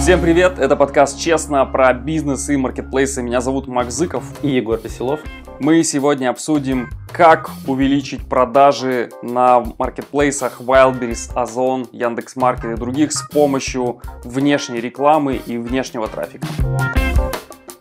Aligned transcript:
Всем 0.00 0.22
привет, 0.22 0.58
это 0.58 0.76
подкаст 0.76 1.18
«Честно» 1.20 1.66
про 1.66 1.92
бизнес 1.92 2.48
и 2.48 2.56
маркетплейсы. 2.56 3.22
Меня 3.22 3.42
зовут 3.42 3.68
Макс 3.68 3.92
Зыков. 3.92 4.24
И 4.42 4.48
Егор 4.48 4.80
Веселов. 4.82 5.20
Мы 5.58 5.84
сегодня 5.84 6.30
обсудим, 6.30 6.88
как 7.12 7.50
увеличить 7.66 8.26
продажи 8.26 9.10
на 9.20 9.62
маркетплейсах 9.78 10.62
Wildberries, 10.62 11.30
Озон, 11.34 11.86
Яндекс.Маркет 11.92 12.78
и 12.78 12.80
других 12.80 13.12
с 13.12 13.28
помощью 13.28 14.00
внешней 14.24 14.80
рекламы 14.80 15.36
и 15.36 15.58
внешнего 15.58 16.08
трафика. 16.08 16.46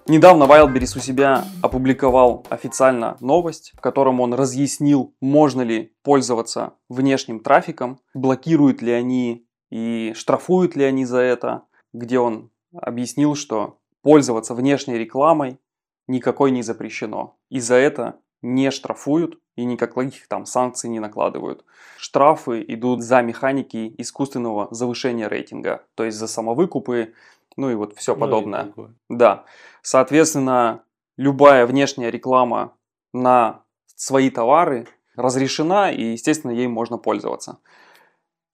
Недавно 0.06 0.44
Wildberries 0.44 0.98
у 0.98 1.00
себя 1.00 1.46
опубликовал 1.62 2.46
официально 2.50 3.16
новость, 3.22 3.72
в 3.78 3.80
котором 3.80 4.20
он 4.20 4.34
разъяснил, 4.34 5.16
можно 5.22 5.62
ли 5.62 5.94
пользоваться 6.04 6.74
внешним 6.90 7.40
трафиком, 7.40 8.02
блокируют 8.14 8.82
ли 8.82 8.92
они 8.92 9.46
и 9.72 10.14
штрафуют 10.18 10.76
ли 10.76 10.84
они 10.84 11.06
за 11.06 11.20
это, 11.20 11.64
где 11.94 12.20
он 12.20 12.52
объяснил, 12.74 13.36
что 13.36 13.78
пользоваться 14.02 14.54
внешней 14.54 14.98
рекламой 14.98 15.60
никакой 16.08 16.52
не 16.52 16.62
запрещено. 16.62 17.38
И 17.50 17.60
за 17.60 17.76
это 17.76 18.20
не 18.42 18.72
штрафуют 18.72 19.40
и 19.56 19.66
никаких 19.66 20.28
там 20.28 20.46
санкций 20.46 20.90
не 20.90 21.00
накладывают. 21.00 21.66
Штрафы 21.98 22.64
идут 22.68 23.04
за 23.04 23.22
механики 23.22 23.94
искусственного 23.98 24.68
завышения 24.72 25.28
рейтинга, 25.28 25.84
то 25.96 26.06
есть 26.06 26.18
за 26.18 26.28
самовыкупы, 26.28 27.14
ну 27.58 27.70
и 27.70 27.76
вот 27.76 27.96
все 27.98 28.14
ну, 28.14 28.22
подобное. 28.22 28.74
Да. 29.10 29.44
Соответственно, 29.82 30.84
любая 31.18 31.66
внешняя 31.66 32.10
реклама 32.10 32.74
на 33.14 33.64
свои 33.96 34.30
товары 34.30 34.88
разрешена 35.18 35.92
и, 35.92 36.14
естественно, 36.14 36.52
ей 36.52 36.68
можно 36.68 36.98
пользоваться. 36.98 37.60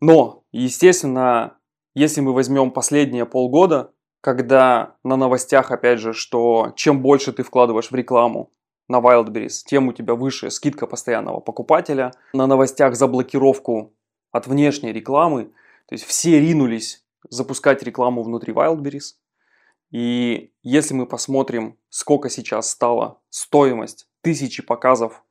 Но, 0.01 0.43
естественно, 0.51 1.57
если 1.95 2.21
мы 2.21 2.33
возьмем 2.33 2.71
последние 2.71 3.25
полгода, 3.25 3.91
когда 4.21 4.97
на 5.03 5.15
новостях, 5.15 5.71
опять 5.71 5.99
же, 5.99 6.13
что 6.13 6.73
чем 6.75 7.01
больше 7.01 7.31
ты 7.31 7.43
вкладываешь 7.43 7.89
в 7.89 7.95
рекламу 7.95 8.51
на 8.87 8.99
Wildberries, 8.99 9.63
тем 9.65 9.87
у 9.87 9.93
тебя 9.93 10.15
выше 10.15 10.51
скидка 10.51 10.87
постоянного 10.87 11.39
покупателя. 11.39 12.11
На 12.33 12.47
новостях 12.47 12.95
за 12.95 13.07
блокировку 13.07 13.93
от 14.31 14.47
внешней 14.47 14.91
рекламы, 14.91 15.45
то 15.87 15.93
есть 15.93 16.05
все 16.05 16.39
ринулись 16.39 17.03
запускать 17.29 17.81
рекламу 17.81 18.23
внутри 18.23 18.53
Wildberries. 18.53 19.15
И 19.91 20.51
если 20.63 20.93
мы 20.93 21.05
посмотрим, 21.05 21.77
сколько 21.89 22.29
сейчас 22.29 22.69
стала 22.69 23.21
стоимость 23.29 24.07
тысячи 24.21 24.61
показов 24.61 25.23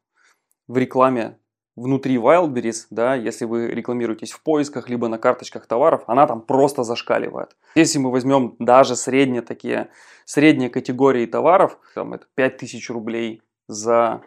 в 0.66 0.78
рекламе 0.78 1.38
внутри 1.76 2.16
Wildberries, 2.16 2.86
да, 2.90 3.14
если 3.14 3.44
вы 3.44 3.68
рекламируетесь 3.68 4.32
в 4.32 4.42
поисках, 4.42 4.88
либо 4.88 5.08
на 5.08 5.18
карточках 5.18 5.66
товаров, 5.66 6.04
она 6.06 6.26
там 6.26 6.40
просто 6.40 6.84
зашкаливает. 6.84 7.56
Если 7.74 7.98
мы 7.98 8.10
возьмем 8.10 8.54
даже 8.58 8.96
средние 8.96 9.42
такие, 9.42 9.88
средние 10.24 10.70
категории 10.70 11.26
товаров, 11.26 11.78
там 11.94 12.14
это 12.14 12.26
5000 12.34 12.90
рублей 12.90 13.42
за 13.66 14.22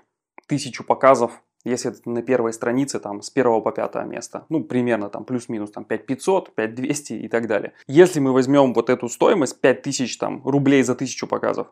тысячу 0.48 0.84
показов, 0.84 1.42
если 1.64 1.92
это 1.92 2.10
на 2.10 2.22
первой 2.22 2.54
странице, 2.54 3.00
там, 3.00 3.22
с 3.22 3.30
первого 3.30 3.60
по 3.60 3.72
пятое 3.72 4.06
место, 4.06 4.46
ну, 4.50 4.64
примерно 4.64 5.10
там 5.10 5.26
плюс-минус 5.26 5.72
там 5.72 5.84
5500, 5.84 6.56
5200 6.56 7.14
и 7.14 7.28
так 7.28 7.48
далее. 7.48 7.74
Если 7.88 8.20
мы 8.20 8.32
возьмем 8.32 8.74
вот 8.74 8.90
эту 8.90 9.10
стоимость, 9.10 9.60
5000 9.60 10.18
там 10.18 10.42
рублей 10.46 10.84
за 10.84 10.96
тысячу 10.96 11.28
показов, 11.28 11.68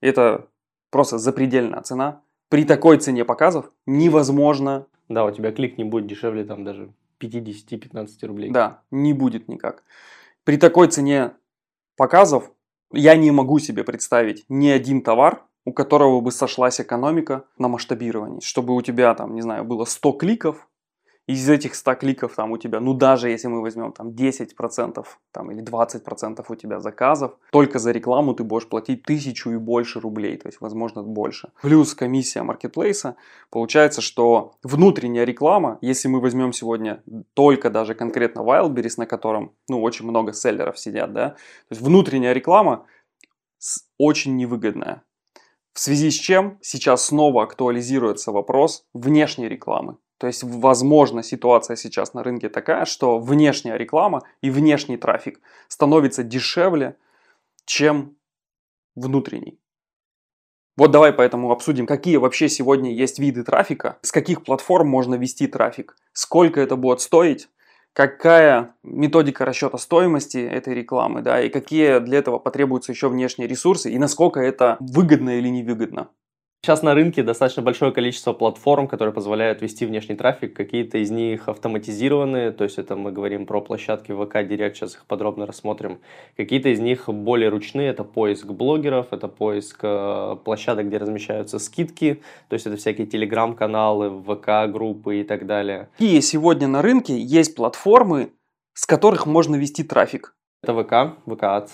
это 0.00 0.48
просто 0.90 1.18
запредельная 1.18 1.80
цена. 1.80 2.20
При 2.50 2.64
такой 2.64 2.98
цене 2.98 3.24
показов 3.24 3.70
невозможно 3.86 4.86
да, 5.08 5.24
у 5.24 5.30
тебя 5.30 5.52
клик 5.52 5.78
не 5.78 5.84
будет 5.84 6.06
дешевле 6.06 6.44
там 6.44 6.64
даже 6.64 6.92
50-15 7.20 8.26
рублей. 8.26 8.50
Да, 8.50 8.82
не 8.90 9.12
будет 9.12 9.48
никак. 9.48 9.82
При 10.44 10.56
такой 10.56 10.88
цене 10.88 11.32
показов 11.96 12.50
я 12.92 13.16
не 13.16 13.30
могу 13.30 13.58
себе 13.58 13.84
представить 13.84 14.44
ни 14.48 14.68
один 14.68 15.02
товар, 15.02 15.44
у 15.64 15.72
которого 15.72 16.20
бы 16.20 16.32
сошлась 16.32 16.80
экономика 16.80 17.44
на 17.58 17.68
масштабировании. 17.68 18.40
Чтобы 18.40 18.74
у 18.74 18.82
тебя 18.82 19.14
там, 19.14 19.34
не 19.34 19.42
знаю, 19.42 19.64
было 19.64 19.84
100 19.84 20.12
кликов, 20.12 20.68
из 21.28 21.48
этих 21.48 21.74
100 21.74 21.94
кликов 21.96 22.34
там 22.34 22.52
у 22.52 22.56
тебя, 22.56 22.80
ну 22.80 22.94
даже 22.94 23.28
если 23.28 23.48
мы 23.48 23.60
возьмем 23.60 23.92
там 23.92 24.08
10% 24.08 25.06
там, 25.30 25.50
или 25.50 25.62
20% 25.62 26.44
у 26.48 26.54
тебя 26.54 26.80
заказов, 26.80 27.32
только 27.52 27.78
за 27.78 27.92
рекламу 27.92 28.34
ты 28.34 28.44
будешь 28.44 28.66
платить 28.66 29.02
тысячу 29.02 29.50
и 29.50 29.56
больше 29.56 30.00
рублей, 30.00 30.38
то 30.38 30.48
есть 30.48 30.60
возможно 30.60 31.02
больше. 31.02 31.50
Плюс 31.60 31.94
комиссия 31.94 32.42
маркетплейса, 32.42 33.16
получается, 33.50 34.00
что 34.00 34.54
внутренняя 34.62 35.24
реклама, 35.24 35.78
если 35.82 36.08
мы 36.08 36.20
возьмем 36.20 36.54
сегодня 36.54 37.02
только 37.34 37.68
даже 37.68 37.94
конкретно 37.94 38.40
Wildberries, 38.40 38.94
на 38.96 39.06
котором 39.06 39.52
ну 39.68 39.82
очень 39.82 40.06
много 40.06 40.32
селлеров 40.32 40.78
сидят, 40.78 41.12
да, 41.12 41.30
то 41.30 41.72
есть 41.72 41.82
внутренняя 41.82 42.32
реклама 42.32 42.86
очень 43.98 44.36
невыгодная. 44.36 45.02
В 45.74 45.80
связи 45.80 46.10
с 46.10 46.14
чем 46.14 46.58
сейчас 46.62 47.04
снова 47.04 47.42
актуализируется 47.42 48.32
вопрос 48.32 48.86
внешней 48.94 49.48
рекламы. 49.48 49.98
То 50.18 50.26
есть, 50.26 50.42
возможно, 50.42 51.22
ситуация 51.22 51.76
сейчас 51.76 52.12
на 52.12 52.22
рынке 52.22 52.48
такая, 52.48 52.84
что 52.84 53.18
внешняя 53.18 53.76
реклама 53.76 54.22
и 54.42 54.50
внешний 54.50 54.96
трафик 54.96 55.40
становится 55.68 56.24
дешевле, 56.24 56.96
чем 57.64 58.16
внутренний. 58.96 59.60
Вот 60.76 60.90
давай 60.90 61.12
поэтому 61.12 61.50
обсудим, 61.50 61.86
какие 61.86 62.16
вообще 62.16 62.48
сегодня 62.48 62.92
есть 62.92 63.18
виды 63.18 63.42
трафика, 63.42 63.98
с 64.02 64.12
каких 64.12 64.44
платформ 64.44 64.88
можно 64.88 65.16
вести 65.16 65.46
трафик, 65.46 65.96
сколько 66.12 66.60
это 66.60 66.76
будет 66.76 67.00
стоить, 67.00 67.48
какая 67.92 68.74
методика 68.84 69.44
расчета 69.44 69.76
стоимости 69.78 70.38
этой 70.38 70.74
рекламы, 70.74 71.22
да, 71.22 71.40
и 71.42 71.48
какие 71.48 71.98
для 71.98 72.18
этого 72.18 72.38
потребуются 72.38 72.92
еще 72.92 73.08
внешние 73.08 73.48
ресурсы, 73.48 73.90
и 73.90 73.98
насколько 73.98 74.38
это 74.40 74.76
выгодно 74.78 75.38
или 75.38 75.48
невыгодно. 75.48 76.10
Сейчас 76.60 76.82
на 76.82 76.92
рынке 76.92 77.22
достаточно 77.22 77.62
большое 77.62 77.92
количество 77.92 78.32
платформ, 78.32 78.88
которые 78.88 79.14
позволяют 79.14 79.62
вести 79.62 79.86
внешний 79.86 80.16
трафик. 80.16 80.56
Какие-то 80.56 80.98
из 80.98 81.10
них 81.10 81.48
автоматизированные, 81.48 82.50
то 82.50 82.64
есть 82.64 82.78
это 82.78 82.96
мы 82.96 83.12
говорим 83.12 83.46
про 83.46 83.60
площадки 83.60 84.12
ВК 84.12 84.46
Директ, 84.46 84.76
сейчас 84.76 84.94
их 84.96 85.06
подробно 85.06 85.46
рассмотрим. 85.46 86.00
Какие-то 86.36 86.68
из 86.70 86.80
них 86.80 87.08
более 87.08 87.48
ручные, 87.48 87.90
это 87.90 88.02
поиск 88.02 88.46
блогеров, 88.46 89.12
это 89.12 89.28
поиск 89.28 89.78
э, 89.82 90.36
площадок, 90.44 90.88
где 90.88 90.98
размещаются 90.98 91.60
скидки, 91.60 92.22
то 92.48 92.54
есть 92.54 92.66
это 92.66 92.76
всякие 92.76 93.06
телеграм-каналы, 93.06 94.10
ВК-группы 94.10 95.20
и 95.20 95.24
так 95.24 95.46
далее. 95.46 95.88
И 96.00 96.20
сегодня 96.20 96.66
на 96.66 96.82
рынке 96.82 97.16
есть 97.16 97.54
платформы, 97.54 98.32
с 98.74 98.84
которых 98.84 99.26
можно 99.26 99.54
вести 99.54 99.84
трафик. 99.84 100.34
Это 100.62 100.74
ВК, 100.74 101.18
ВК 101.24 101.42
Ads. 101.44 101.70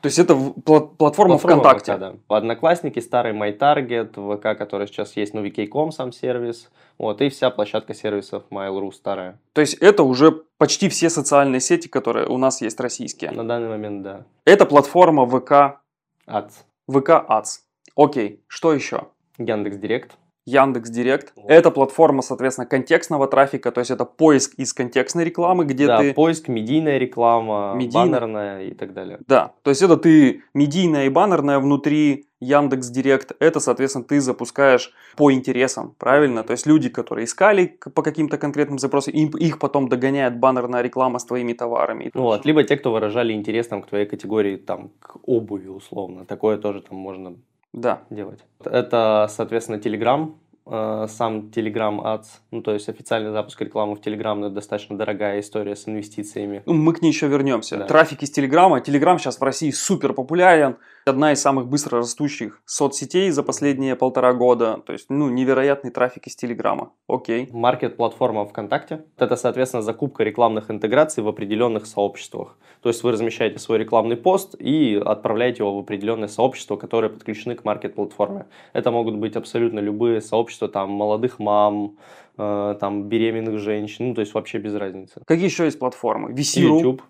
То 0.00 0.06
есть 0.06 0.18
это 0.18 0.34
платформа, 0.36 0.96
платформа 0.96 1.38
ВКонтакте. 1.38 1.94
ВК, 1.94 1.98
да. 1.98 2.14
Одноклассники, 2.28 3.00
старый 3.00 3.32
MyTarget, 3.32 4.12
ВК, 4.12 4.56
который 4.56 4.86
сейчас 4.86 5.16
есть, 5.16 5.34
ну, 5.34 5.44
VK.com 5.44 5.90
сам 5.90 6.12
сервис, 6.12 6.70
вот, 6.98 7.20
и 7.20 7.28
вся 7.28 7.50
площадка 7.50 7.94
сервисов 7.94 8.44
Mail.ru 8.50 8.92
старая. 8.92 9.40
То 9.54 9.60
есть 9.60 9.74
это 9.74 10.04
уже 10.04 10.30
почти 10.58 10.88
все 10.88 11.10
социальные 11.10 11.60
сети, 11.60 11.88
которые 11.88 12.26
у 12.26 12.38
нас 12.38 12.60
есть 12.60 12.78
российские. 12.78 13.32
На 13.32 13.46
данный 13.46 13.68
момент, 13.68 14.02
да. 14.02 14.24
Это 14.44 14.66
платформа 14.66 15.26
ВК... 15.26 15.80
Ads. 16.28 16.52
ВК 16.88 17.10
Ads. 17.28 17.60
Окей, 17.96 18.44
что 18.46 18.72
еще? 18.72 19.08
Яндекс 19.38 19.78
Директ. 19.78 20.16
Яндекс 20.48 20.90
Директ. 20.90 21.32
Это 21.46 21.70
платформа, 21.70 22.22
соответственно, 22.22 22.66
контекстного 22.66 23.26
трафика, 23.26 23.70
то 23.70 23.80
есть 23.80 23.90
это 23.90 24.04
поиск 24.04 24.54
из 24.54 24.72
контекстной 24.72 25.24
рекламы, 25.24 25.64
где 25.64 25.86
да, 25.86 25.98
ты... 25.98 26.14
поиск, 26.14 26.48
медийная 26.48 26.98
реклама, 26.98 27.74
медийная... 27.76 28.06
баннерная 28.06 28.62
и 28.64 28.74
так 28.74 28.94
далее. 28.94 29.18
Да, 29.26 29.52
то 29.62 29.70
есть 29.70 29.82
это 29.82 29.96
ты 29.96 30.42
медийная 30.54 31.06
и 31.06 31.08
баннерная 31.10 31.58
внутри 31.58 32.28
Яндекс 32.40 32.88
Директ, 32.88 33.32
это, 33.40 33.60
соответственно, 33.60 34.04
ты 34.04 34.20
запускаешь 34.20 34.92
по 35.16 35.32
интересам, 35.32 35.94
правильно? 35.98 36.44
То 36.44 36.52
есть 36.52 36.66
люди, 36.66 36.88
которые 36.88 37.24
искали 37.24 37.78
по 37.94 38.02
каким-то 38.02 38.38
конкретным 38.38 38.78
запросам, 38.78 39.14
им, 39.14 39.30
их 39.30 39.58
потом 39.58 39.88
догоняет 39.88 40.38
баннерная 40.38 40.82
реклама 40.82 41.18
с 41.18 41.24
твоими 41.24 41.52
товарами. 41.52 42.10
Ну 42.14 42.22
вот, 42.22 42.46
либо 42.46 42.62
те, 42.62 42.76
кто 42.76 42.92
выражали 42.92 43.32
интерес 43.32 43.66
там, 43.66 43.82
к 43.82 43.88
твоей 43.88 44.06
категории, 44.06 44.56
там, 44.56 44.90
к 45.00 45.16
обуви 45.26 45.68
условно. 45.68 46.24
Такое 46.24 46.58
тоже 46.58 46.80
там 46.80 46.96
можно 46.96 47.34
да. 47.72 48.02
делать. 48.10 48.40
Это, 48.64 49.26
соответственно, 49.30 49.76
Telegram, 49.76 50.34
э, 50.66 51.06
сам 51.08 51.50
Telegram 51.54 52.00
Ads, 52.02 52.26
ну, 52.50 52.62
то 52.62 52.72
есть 52.72 52.88
официальный 52.88 53.30
запуск 53.30 53.60
рекламы 53.60 53.96
в 53.96 54.00
Telegram, 54.00 54.34
но 54.34 54.46
это 54.46 54.56
достаточно 54.56 54.96
дорогая 54.96 55.40
история 55.40 55.76
с 55.76 55.88
инвестициями. 55.88 56.62
Ну, 56.66 56.74
мы 56.74 56.92
к 56.94 57.02
ней 57.02 57.08
еще 57.08 57.28
вернемся. 57.28 57.76
Да. 57.76 57.86
Трафик 57.86 58.22
из 58.22 58.30
Телеграма. 58.30 58.80
Телеграм 58.80 59.18
сейчас 59.18 59.38
в 59.38 59.42
России 59.42 59.70
супер 59.70 60.12
популярен 60.12 60.76
одна 61.08 61.32
из 61.32 61.40
самых 61.40 61.66
быстро 61.66 61.98
растущих 61.98 62.60
соцсетей 62.64 63.30
за 63.30 63.42
последние 63.42 63.96
полтора 63.96 64.32
года. 64.32 64.80
То 64.86 64.92
есть, 64.92 65.06
ну, 65.08 65.28
невероятный 65.28 65.90
трафик 65.90 66.26
из 66.26 66.36
Телеграма. 66.36 66.92
Окей. 67.08 67.48
Маркет-платформа 67.52 68.46
ВКонтакте. 68.46 69.04
Это, 69.16 69.36
соответственно, 69.36 69.82
закупка 69.82 70.22
рекламных 70.22 70.70
интеграций 70.70 71.22
в 71.22 71.28
определенных 71.28 71.86
сообществах. 71.86 72.56
То 72.82 72.88
есть 72.88 73.02
вы 73.02 73.12
размещаете 73.12 73.58
свой 73.58 73.78
рекламный 73.78 74.16
пост 74.16 74.54
и 74.58 75.00
отправляете 75.04 75.62
его 75.62 75.74
в 75.76 75.80
определенное 75.80 76.28
сообщество, 76.28 76.76
которое 76.76 77.08
подключены 77.08 77.54
к 77.54 77.64
маркет-платформе. 77.64 78.46
Это 78.72 78.90
могут 78.90 79.16
быть 79.16 79.36
абсолютно 79.36 79.80
любые 79.80 80.20
сообщества, 80.20 80.68
там, 80.68 80.90
молодых 80.90 81.38
мам, 81.38 81.96
э, 82.36 82.76
там, 82.80 83.08
беременных 83.08 83.58
женщин, 83.58 84.08
ну, 84.08 84.14
то 84.14 84.20
есть 84.20 84.34
вообще 84.34 84.58
без 84.58 84.74
разницы. 84.74 85.20
Какие 85.26 85.46
еще 85.46 85.64
есть 85.64 85.78
платформы? 85.78 86.30
VC.ru. 86.32 86.76
YouTube. 86.76 87.02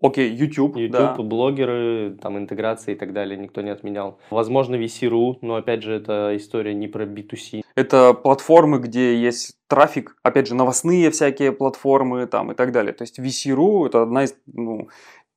Окей, 0.00 0.30
YouTube, 0.30 0.76
YouTube, 0.76 1.16
да. 1.16 1.22
блогеры, 1.22 2.16
там 2.20 2.38
интеграции 2.38 2.92
и 2.92 2.96
так 2.96 3.12
далее 3.12 3.38
никто 3.38 3.62
не 3.62 3.70
отменял. 3.70 4.18
Возможно, 4.30 4.76
VC.ru, 4.76 5.38
но 5.40 5.56
опять 5.56 5.82
же, 5.82 5.94
это 5.94 6.32
история 6.36 6.74
не 6.74 6.88
про 6.88 7.04
B2C. 7.04 7.62
Это 7.74 8.14
платформы, 8.14 8.78
где 8.78 9.16
есть 9.16 9.56
трафик, 9.68 10.16
опять 10.22 10.46
же, 10.46 10.54
новостные 10.54 11.10
всякие 11.10 11.52
платформы 11.52 12.26
там 12.26 12.52
и 12.52 12.54
так 12.54 12.72
далее. 12.72 12.92
То 12.92 13.02
есть 13.02 13.18
VC.ru 13.18 13.86
это 13.86 14.02
одна 14.02 14.24
из, 14.24 14.34
ну, 14.46 14.88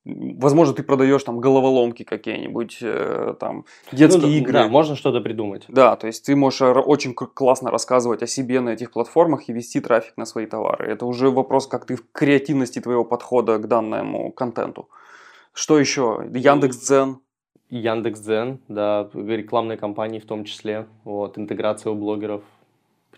Возможно, 0.04 0.74
ты 0.74 0.82
продаешь 0.82 1.22
там 1.24 1.40
головоломки 1.40 2.04
какие-нибудь, 2.04 2.78
э, 2.80 3.34
там 3.38 3.66
детские 3.92 4.22
Ну, 4.22 4.28
игры. 4.38 4.52
Да, 4.54 4.68
можно 4.68 4.96
что-то 4.96 5.20
придумать. 5.20 5.64
Да, 5.68 5.94
то 5.96 6.06
есть 6.06 6.24
ты 6.24 6.34
можешь 6.34 6.62
р- 6.62 6.82
очень 6.86 7.12
классно 7.14 7.70
рассказывать 7.70 8.22
о 8.22 8.26
себе 8.26 8.60
на 8.60 8.70
этих 8.70 8.92
платформах 8.92 9.48
и 9.48 9.52
вести 9.52 9.80
трафик 9.80 10.16
на 10.16 10.24
свои 10.24 10.46
товары. 10.46 10.90
Это 10.90 11.04
уже 11.04 11.28
вопрос, 11.30 11.66
как 11.66 11.84
ты 11.84 11.96
в 11.96 12.10
креативности 12.12 12.80
твоего 12.80 13.04
подхода 13.04 13.58
к 13.58 13.68
данному 13.68 14.32
контенту. 14.32 14.88
Что 15.52 15.78
еще? 15.78 16.24
Яндекс.Дзен. 16.32 17.18
Яндекс.Дзен, 17.68 18.60
да, 18.68 19.08
рекламные 19.14 19.76
кампании 19.76 20.18
в 20.18 20.26
том 20.26 20.44
числе, 20.44 20.86
вот, 21.04 21.38
интеграция 21.38 21.92
у 21.92 21.94
блогеров, 21.94 22.42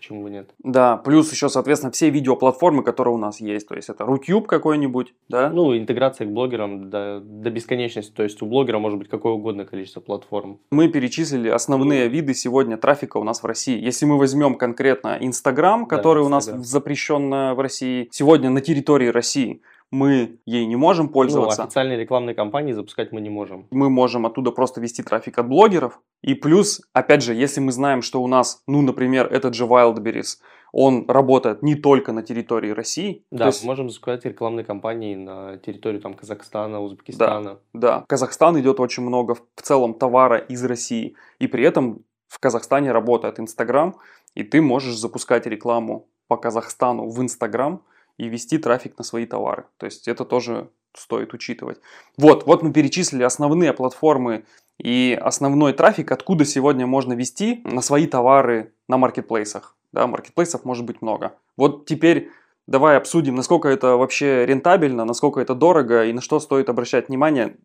почему 0.03 0.23
бы 0.23 0.29
нет. 0.29 0.49
Да, 0.61 0.97
плюс 0.97 1.31
еще, 1.31 1.47
соответственно, 1.47 1.91
все 1.93 2.09
видеоплатформы, 2.09 2.83
которые 2.83 3.13
у 3.13 3.17
нас 3.17 3.39
есть. 3.39 3.69
То 3.69 3.75
есть 3.75 3.87
это 3.87 4.05
Рутюб 4.05 4.47
какой-нибудь, 4.47 5.13
да? 5.29 5.49
Ну, 5.49 5.77
интеграция 5.77 6.27
к 6.27 6.31
блогерам 6.31 6.89
до, 6.89 7.21
до 7.21 7.49
бесконечности, 7.49 8.11
то 8.11 8.23
есть 8.23 8.41
у 8.41 8.45
блогера 8.45 8.79
может 8.79 8.99
быть 8.99 9.07
какое 9.07 9.31
угодно 9.31 9.63
количество 9.63 10.01
платформ. 10.01 10.59
Мы 10.71 10.89
перечислили 10.89 11.47
основные 11.47 12.09
виды 12.09 12.33
сегодня 12.33 12.75
трафика 12.75 13.17
у 13.17 13.23
нас 13.23 13.43
в 13.43 13.45
России. 13.45 13.79
Если 13.79 14.05
мы 14.05 14.17
возьмем 14.17 14.55
конкретно 14.55 15.17
Инстаграм, 15.21 15.85
Да, 15.87 15.95
который 15.95 16.23
у 16.23 16.29
нас 16.29 16.45
запрещен 16.45 17.29
в 17.55 17.59
России, 17.61 18.09
сегодня 18.11 18.49
на 18.49 18.59
территории 18.59 19.07
России 19.07 19.61
мы 19.93 20.39
ей 20.47 20.65
не 20.65 20.75
можем 20.75 21.05
Ну, 21.05 21.11
пользоваться. 21.11 21.63
официальные 21.63 21.99
рекламные 21.99 22.33
кампании 22.33 22.73
запускать 22.73 23.11
мы 23.11 23.21
не 23.21 23.29
можем. 23.29 23.67
мы 23.69 23.89
можем 23.91 24.25
оттуда 24.25 24.51
просто 24.51 24.81
вести 24.81 25.03
трафик 25.03 25.37
от 25.37 25.47
блогеров. 25.47 26.01
И 26.23 26.33
плюс, 26.33 26.81
опять 26.93 27.21
же, 27.21 27.35
если 27.35 27.61
мы 27.61 27.71
знаем, 27.71 28.01
что 28.01 28.21
у 28.23 28.27
нас, 28.27 28.63
ну, 28.67 28.81
например, 28.81 29.27
этот 29.31 29.53
же 29.53 29.65
Wildberries, 29.65 30.39
он 30.71 31.05
работает 31.07 31.61
не 31.61 31.75
только 31.75 32.11
на 32.11 32.23
территории 32.23 32.71
России. 32.71 33.23
Да, 33.29 33.45
есть, 33.45 33.63
можем 33.63 33.87
запускать 33.89 34.25
рекламные 34.25 34.65
кампании 34.65 35.13
на 35.13 35.57
территории 35.57 35.99
там 35.99 36.15
Казахстана, 36.15 36.81
Узбекистана. 36.81 37.59
да, 37.73 37.99
в 38.01 38.07
Казахстан 38.07 38.59
идет 38.59 38.79
очень 38.79 39.03
много 39.03 39.35
в 39.35 39.61
целом 39.61 39.93
товара 39.93 40.37
из 40.39 40.65
России. 40.65 41.15
И 41.37 41.45
при 41.45 41.63
этом 41.63 41.99
в 42.27 42.39
Казахстане 42.39 42.91
работает 42.91 43.39
Инстаграм, 43.39 43.95
и 44.33 44.43
ты 44.43 44.59
можешь 44.59 44.95
запускать 44.97 45.45
рекламу 45.45 46.07
по 46.27 46.37
Казахстану 46.37 47.07
в 47.07 47.21
Инстаграм 47.21 47.83
и 48.17 48.27
вести 48.27 48.57
трафик 48.57 48.97
на 48.97 49.03
свои 49.03 49.25
товары. 49.25 49.65
То 49.77 49.85
есть 49.85 50.07
это 50.07 50.25
тоже 50.25 50.69
стоит 50.95 51.33
учитывать. 51.33 51.79
Вот, 52.17 52.45
вот 52.45 52.61
мы 52.63 52.71
перечислили 52.71 53.23
основные 53.23 53.73
платформы 53.73 54.45
и 54.77 55.17
основной 55.19 55.73
трафик, 55.73 56.11
откуда 56.11 56.45
сегодня 56.45 56.85
можно 56.85 57.13
вести 57.13 57.61
на 57.63 57.81
свои 57.81 58.07
товары 58.07 58.73
на 58.87 58.97
маркетплейсах. 58.97 59.75
Да, 59.91 60.07
маркетплейсов 60.07 60.65
может 60.65 60.85
быть 60.85 61.01
много. 61.01 61.35
Вот 61.57 61.85
теперь 61.85 62.29
давай 62.67 62.97
обсудим, 62.97 63.35
насколько 63.35 63.69
это 63.69 63.97
вообще 63.97 64.45
рентабельно, 64.45 65.05
насколько 65.05 65.39
это 65.39 65.55
дорого 65.55 66.05
и 66.05 66.13
на 66.13 66.21
что 66.21 66.39
стоит 66.39 66.69
обращать 66.69 67.09
внимание 67.09 67.57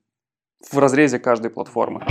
в 0.70 0.78
разрезе 0.78 1.18
каждой 1.18 1.50
платформы. 1.50 2.04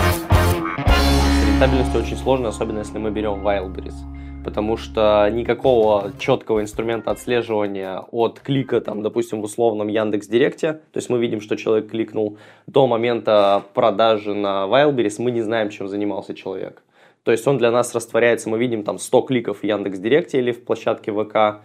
С 0.00 1.46
рентабельностью 1.46 2.00
очень 2.00 2.16
сложно, 2.16 2.48
особенно 2.48 2.78
если 2.78 2.98
мы 2.98 3.10
берем 3.10 3.46
Wildberries. 3.46 4.19
Потому 4.50 4.76
что 4.76 5.30
никакого 5.32 6.10
четкого 6.18 6.60
инструмента 6.60 7.12
отслеживания 7.12 8.02
от 8.10 8.40
клика, 8.40 8.80
там, 8.80 9.00
допустим, 9.00 9.42
в 9.42 9.44
условном 9.44 9.86
Яндекс 9.86 10.26
Директе, 10.26 10.72
то 10.72 10.96
есть 10.96 11.08
мы 11.08 11.20
видим, 11.20 11.40
что 11.40 11.56
человек 11.56 11.88
кликнул 11.88 12.36
до 12.66 12.88
момента 12.88 13.62
продажи 13.74 14.34
на 14.34 14.66
Wildberries, 14.66 15.22
мы 15.22 15.30
не 15.30 15.40
знаем, 15.42 15.70
чем 15.70 15.86
занимался 15.86 16.34
человек. 16.34 16.82
То 17.22 17.30
есть 17.30 17.46
он 17.46 17.58
для 17.58 17.70
нас 17.70 17.94
растворяется, 17.94 18.50
мы 18.50 18.58
видим 18.58 18.82
там 18.82 18.98
100 18.98 19.20
кликов 19.22 19.60
в 19.60 19.64
Яндекс 19.64 20.00
Директе 20.00 20.40
или 20.40 20.50
в 20.50 20.64
площадке 20.64 21.12
ВК, 21.12 21.62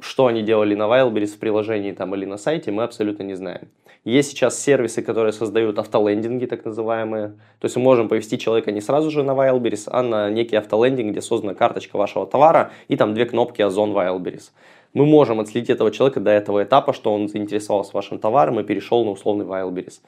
что 0.00 0.26
они 0.26 0.42
делали 0.42 0.74
на 0.74 0.88
Wildberries 0.88 1.36
в 1.36 1.38
приложении 1.38 1.92
там 1.92 2.16
или 2.16 2.24
на 2.24 2.36
сайте, 2.36 2.72
мы 2.72 2.82
абсолютно 2.82 3.22
не 3.22 3.34
знаем. 3.34 3.68
Есть 4.04 4.30
сейчас 4.30 4.60
сервисы, 4.60 5.02
которые 5.02 5.32
создают 5.32 5.78
автолендинги, 5.78 6.46
так 6.46 6.64
называемые. 6.64 7.28
То 7.58 7.64
есть 7.64 7.76
мы 7.76 7.82
можем 7.82 8.08
повести 8.08 8.38
человека 8.38 8.72
не 8.72 8.80
сразу 8.80 9.10
же 9.10 9.22
на 9.22 9.32
Wildberries, 9.32 9.84
а 9.86 10.02
на 10.02 10.30
некий 10.30 10.56
автолендинг, 10.56 11.12
где 11.12 11.20
создана 11.20 11.54
карточка 11.54 11.96
вашего 11.96 12.26
товара 12.26 12.70
и 12.88 12.96
там 12.96 13.14
две 13.14 13.26
кнопки 13.26 13.60
Озон 13.60 13.92
Wildberries. 13.92 14.50
Мы 14.94 15.04
можем 15.04 15.40
отследить 15.40 15.70
этого 15.70 15.90
человека 15.90 16.20
до 16.20 16.30
этого 16.30 16.64
этапа, 16.64 16.92
что 16.92 17.12
он 17.12 17.28
заинтересовался 17.28 17.90
вашим 17.92 18.18
товаром 18.18 18.58
и 18.60 18.64
перешел 18.64 19.04
на 19.04 19.10
условный 19.10 19.44
Wildberries. 19.44 20.00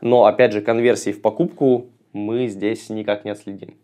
Но, 0.00 0.24
опять 0.24 0.52
же, 0.52 0.60
конверсии 0.60 1.12
в 1.12 1.22
покупку 1.22 1.86
мы 2.12 2.48
здесь 2.48 2.90
никак 2.90 3.24
не 3.24 3.30
отследим. 3.30 3.74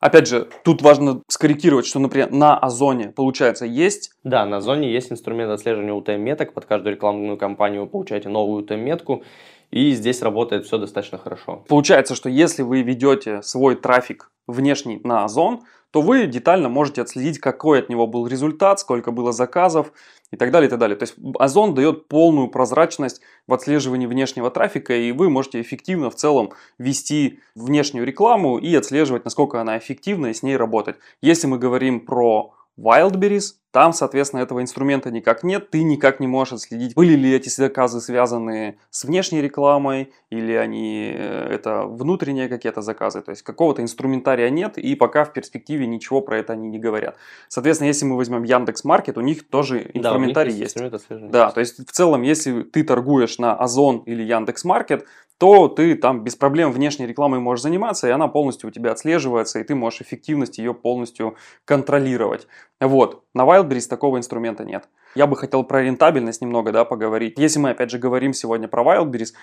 Опять 0.00 0.28
же, 0.28 0.48
тут 0.62 0.80
важно 0.82 1.22
скорректировать, 1.28 1.86
что, 1.86 1.98
например, 1.98 2.30
на 2.30 2.56
Озоне, 2.56 3.08
получается, 3.08 3.66
есть 3.66 4.12
Да, 4.22 4.46
на 4.46 4.60
Зоне 4.60 4.92
есть 4.92 5.10
инструмент 5.10 5.50
отслеживания 5.50 5.92
UTM-меток. 5.92 6.52
Под 6.54 6.66
каждую 6.66 6.94
рекламную 6.94 7.36
кампанию 7.36 7.82
вы 7.82 7.88
получаете 7.88 8.28
новую 8.28 8.64
UTM-метку. 8.64 9.24
И 9.70 9.92
здесь 9.92 10.22
работает 10.22 10.66
все 10.66 10.78
достаточно 10.78 11.18
хорошо. 11.18 11.64
Получается, 11.68 12.14
что 12.14 12.28
если 12.28 12.62
вы 12.62 12.82
ведете 12.82 13.42
свой 13.42 13.74
трафик 13.74 14.30
внешний 14.46 15.00
на 15.02 15.24
Озон, 15.24 15.60
то 15.90 16.00
вы 16.00 16.26
детально 16.26 16.68
можете 16.68 17.02
отследить, 17.02 17.38
какой 17.38 17.80
от 17.80 17.88
него 17.88 18.06
был 18.06 18.26
результат, 18.26 18.80
сколько 18.80 19.10
было 19.10 19.32
заказов 19.32 19.92
и 20.30 20.36
так 20.36 20.50
далее, 20.50 20.68
и 20.68 20.70
так 20.70 20.78
далее. 20.78 20.96
То 20.96 21.04
есть 21.04 21.14
Озон 21.38 21.74
дает 21.74 22.08
полную 22.08 22.48
прозрачность 22.48 23.20
в 23.46 23.54
отслеживании 23.54 24.06
внешнего 24.06 24.50
трафика, 24.50 24.94
и 24.94 25.12
вы 25.12 25.30
можете 25.30 25.60
эффективно 25.60 26.10
в 26.10 26.14
целом 26.14 26.52
вести 26.78 27.40
внешнюю 27.54 28.06
рекламу 28.06 28.58
и 28.58 28.74
отслеживать, 28.74 29.24
насколько 29.24 29.60
она 29.60 29.78
эффективна 29.78 30.26
и 30.26 30.34
с 30.34 30.42
ней 30.42 30.56
работать. 30.56 30.96
Если 31.22 31.46
мы 31.46 31.58
говорим 31.58 32.00
про 32.04 32.54
Wildberries, 32.78 33.54
там, 33.70 33.92
соответственно, 33.92 34.40
этого 34.40 34.62
инструмента 34.62 35.10
никак 35.10 35.42
нет, 35.42 35.70
ты 35.70 35.82
никак 35.82 36.20
не 36.20 36.26
можешь 36.26 36.54
отследить, 36.54 36.94
были 36.94 37.14
ли 37.14 37.34
эти 37.34 37.48
заказы 37.48 38.00
связаны 38.00 38.78
с 38.90 39.04
внешней 39.04 39.42
рекламой, 39.42 40.12
или 40.30 40.52
они 40.52 41.12
э, 41.14 41.48
это 41.50 41.82
внутренние 41.82 42.48
какие-то 42.48 42.80
заказы, 42.80 43.20
то 43.20 43.30
есть 43.30 43.42
какого-то 43.42 43.82
инструментария 43.82 44.48
нет, 44.48 44.78
и 44.78 44.94
пока 44.94 45.24
в 45.24 45.32
перспективе 45.32 45.86
ничего 45.86 46.20
про 46.22 46.38
это 46.38 46.54
они 46.54 46.68
не 46.68 46.78
говорят. 46.78 47.16
Соответственно, 47.48 47.88
если 47.88 48.06
мы 48.06 48.16
возьмем 48.16 48.42
Яндекс 48.42 48.84
Маркет, 48.84 49.18
у 49.18 49.20
них 49.20 49.48
тоже 49.48 49.74
Да, 49.74 49.80
у 49.80 49.84
них 49.84 49.96
инструментарий 49.96 50.54
есть. 50.54 50.76
отслеживания. 50.76 51.30
Да, 51.30 51.50
то 51.50 51.60
есть 51.60 51.86
в 51.86 51.92
целом, 51.92 52.22
если 52.22 52.62
ты 52.62 52.84
торгуешь 52.84 53.38
на 53.38 53.54
Озон 53.54 53.98
или 54.06 54.22
Яндекс 54.22 54.64
Маркет, 54.64 55.06
то 55.38 55.68
ты 55.68 55.94
там 55.94 56.24
без 56.24 56.34
проблем 56.34 56.72
внешней 56.72 57.06
рекламой 57.06 57.38
можешь 57.38 57.62
заниматься, 57.62 58.08
и 58.08 58.10
она 58.10 58.26
полностью 58.26 58.68
у 58.68 58.72
тебя 58.72 58.90
отслеживается, 58.90 59.60
и 59.60 59.62
ты 59.64 59.76
можешь 59.76 60.00
эффективность 60.00 60.58
ее 60.58 60.74
полностью 60.74 61.36
контролировать. 61.64 62.48
Вот, 62.80 63.24
на 63.34 63.42
Wildberries 63.44 63.88
такого 63.88 64.18
инструмента 64.18 64.64
нет. 64.64 64.88
Я 65.14 65.26
бы 65.26 65.36
хотел 65.36 65.64
про 65.64 65.82
рентабельность 65.82 66.40
немного 66.42 66.70
да, 66.72 66.84
поговорить. 66.84 67.38
Если 67.38 67.58
мы 67.58 67.70
опять 67.70 67.90
же 67.90 67.98
говорим 67.98 68.32
сегодня 68.32 68.68
про 68.68 68.82
Wildberries, 68.82 69.34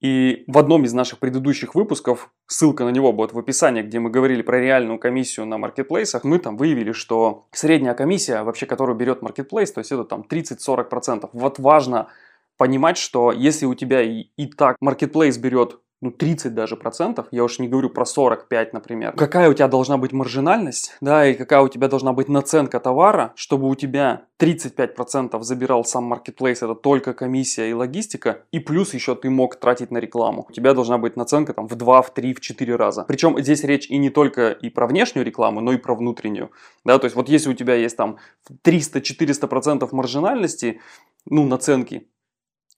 и 0.00 0.44
в 0.46 0.56
одном 0.58 0.84
из 0.84 0.92
наших 0.92 1.18
предыдущих 1.18 1.74
выпусков, 1.74 2.30
ссылка 2.46 2.84
на 2.84 2.90
него 2.90 3.12
будет 3.12 3.32
в 3.32 3.38
описании, 3.38 3.82
где 3.82 3.98
мы 3.98 4.10
говорили 4.10 4.42
про 4.42 4.60
реальную 4.60 4.98
комиссию 4.98 5.46
на 5.46 5.58
маркетплейсах, 5.58 6.22
мы 6.22 6.38
там 6.38 6.56
выявили, 6.56 6.92
что 6.92 7.48
средняя 7.50 7.94
комиссия, 7.94 8.42
вообще, 8.42 8.66
которую 8.66 8.96
берет 8.96 9.22
маркетплейс, 9.22 9.72
то 9.72 9.80
есть 9.80 9.90
это 9.90 10.04
там 10.04 10.24
30-40%. 10.28 11.30
Вот 11.32 11.58
важно 11.58 12.08
понимать, 12.56 12.96
что 12.96 13.32
если 13.32 13.66
у 13.66 13.74
тебя 13.74 14.02
и, 14.02 14.26
и 14.36 14.46
так 14.46 14.76
маркетплейс 14.80 15.36
берет 15.36 15.80
ну, 16.00 16.10
30 16.12 16.54
даже 16.54 16.76
процентов, 16.76 17.26
я 17.32 17.42
уж 17.42 17.58
не 17.58 17.68
говорю 17.68 17.90
про 17.90 18.04
45, 18.04 18.72
например, 18.72 19.12
какая 19.16 19.50
у 19.50 19.54
тебя 19.54 19.68
должна 19.68 19.98
быть 19.98 20.12
маржинальность, 20.12 20.96
да, 21.00 21.26
и 21.26 21.34
какая 21.34 21.60
у 21.60 21.68
тебя 21.68 21.88
должна 21.88 22.12
быть 22.12 22.28
наценка 22.28 22.78
товара, 22.78 23.32
чтобы 23.34 23.68
у 23.68 23.74
тебя 23.74 24.22
35 24.36 24.94
процентов 24.94 25.42
забирал 25.42 25.84
сам 25.84 26.04
маркетплейс, 26.04 26.62
это 26.62 26.74
только 26.74 27.14
комиссия 27.14 27.70
и 27.70 27.72
логистика, 27.72 28.42
и 28.52 28.60
плюс 28.60 28.94
еще 28.94 29.16
ты 29.16 29.28
мог 29.28 29.56
тратить 29.56 29.90
на 29.90 29.98
рекламу. 29.98 30.46
У 30.48 30.52
тебя 30.52 30.72
должна 30.74 30.98
быть 30.98 31.16
наценка 31.16 31.52
там 31.52 31.66
в 31.66 31.74
2, 31.74 32.02
в 32.02 32.14
3, 32.14 32.34
в 32.34 32.40
4 32.40 32.76
раза. 32.76 33.04
Причем 33.08 33.36
здесь 33.40 33.64
речь 33.64 33.90
и 33.90 33.98
не 33.98 34.10
только 34.10 34.50
и 34.50 34.70
про 34.70 34.86
внешнюю 34.86 35.26
рекламу, 35.26 35.60
но 35.60 35.72
и 35.72 35.78
про 35.78 35.96
внутреннюю, 35.96 36.52
да, 36.84 36.98
то 36.98 37.06
есть 37.06 37.16
вот 37.16 37.28
если 37.28 37.50
у 37.50 37.54
тебя 37.54 37.74
есть 37.74 37.96
там 37.96 38.18
300-400 38.64 39.48
процентов 39.48 39.92
маржинальности, 39.92 40.80
ну, 41.26 41.44
наценки, 41.44 42.06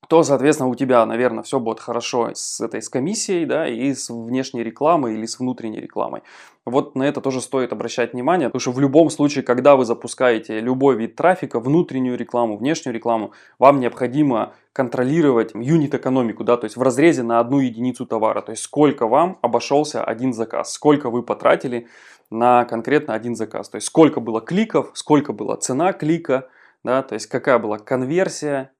то, 0.08 0.22
соответственно, 0.22 0.68
у 0.68 0.74
тебя, 0.74 1.04
наверное, 1.06 1.44
все 1.44 1.60
будет 1.60 1.78
хорошо 1.78 2.30
с 2.34 2.60
этой 2.60 2.82
с 2.82 2.88
комиссией, 2.88 3.44
да, 3.44 3.68
и 3.68 3.94
с 3.94 4.10
внешней 4.10 4.64
рекламой 4.64 5.14
или 5.14 5.26
с 5.26 5.38
внутренней 5.38 5.80
рекламой. 5.80 6.22
Вот 6.64 6.94
на 6.96 7.04
это 7.04 7.20
тоже 7.20 7.40
стоит 7.40 7.72
обращать 7.72 8.12
внимание, 8.12 8.48
потому 8.48 8.60
что 8.60 8.72
в 8.72 8.80
любом 8.80 9.10
случае, 9.10 9.44
когда 9.44 9.76
вы 9.76 9.84
запускаете 9.84 10.60
любой 10.60 10.96
вид 10.96 11.16
трафика, 11.16 11.60
внутреннюю 11.60 12.18
рекламу, 12.18 12.56
внешнюю 12.56 12.94
рекламу, 12.94 13.32
вам 13.58 13.78
необходимо 13.78 14.54
контролировать 14.72 15.52
юнит-экономику, 15.54 16.44
да, 16.44 16.56
то 16.56 16.64
есть 16.64 16.76
в 16.76 16.82
разрезе 16.82 17.22
на 17.22 17.38
одну 17.38 17.60
единицу 17.60 18.06
товара, 18.06 18.40
то 18.40 18.52
есть 18.52 18.62
сколько 18.62 19.06
вам 19.06 19.38
обошелся 19.42 20.02
один 20.02 20.32
заказ, 20.32 20.72
сколько 20.72 21.10
вы 21.10 21.22
потратили 21.22 21.88
на 22.30 22.64
конкретно 22.64 23.14
один 23.14 23.34
заказ, 23.36 23.68
то 23.68 23.76
есть 23.76 23.86
сколько 23.86 24.20
было 24.20 24.40
кликов, 24.40 24.90
сколько 24.94 25.32
была 25.32 25.56
цена 25.56 25.92
клика, 25.92 26.48
да, 26.84 27.02
то 27.02 27.14
есть 27.14 27.26
какая 27.26 27.58
была 27.58 27.78
конверсия, 27.78 28.70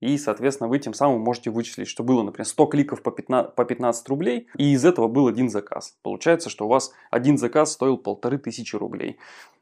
и, 0.00 0.16
соответственно, 0.16 0.68
вы 0.68 0.78
тем 0.78 0.94
самым 0.94 1.20
можете 1.20 1.50
вычислить, 1.50 1.88
что 1.88 2.02
было, 2.02 2.22
например, 2.22 2.46
100 2.46 2.66
кликов 2.66 3.02
по 3.02 3.10
15, 3.10 3.54
по 3.54 3.64
15 3.64 4.08
рублей, 4.08 4.48
и 4.56 4.72
из 4.72 4.84
этого 4.84 5.08
был 5.08 5.26
один 5.26 5.50
заказ. 5.50 5.96
Получается, 6.02 6.48
что 6.48 6.64
у 6.64 6.68
вас 6.68 6.92
один 7.10 7.36
заказ 7.36 7.72
стоил 7.72 7.98
полторы 7.98 8.38
тысячи 8.38 8.76
рублей. 8.76 9.18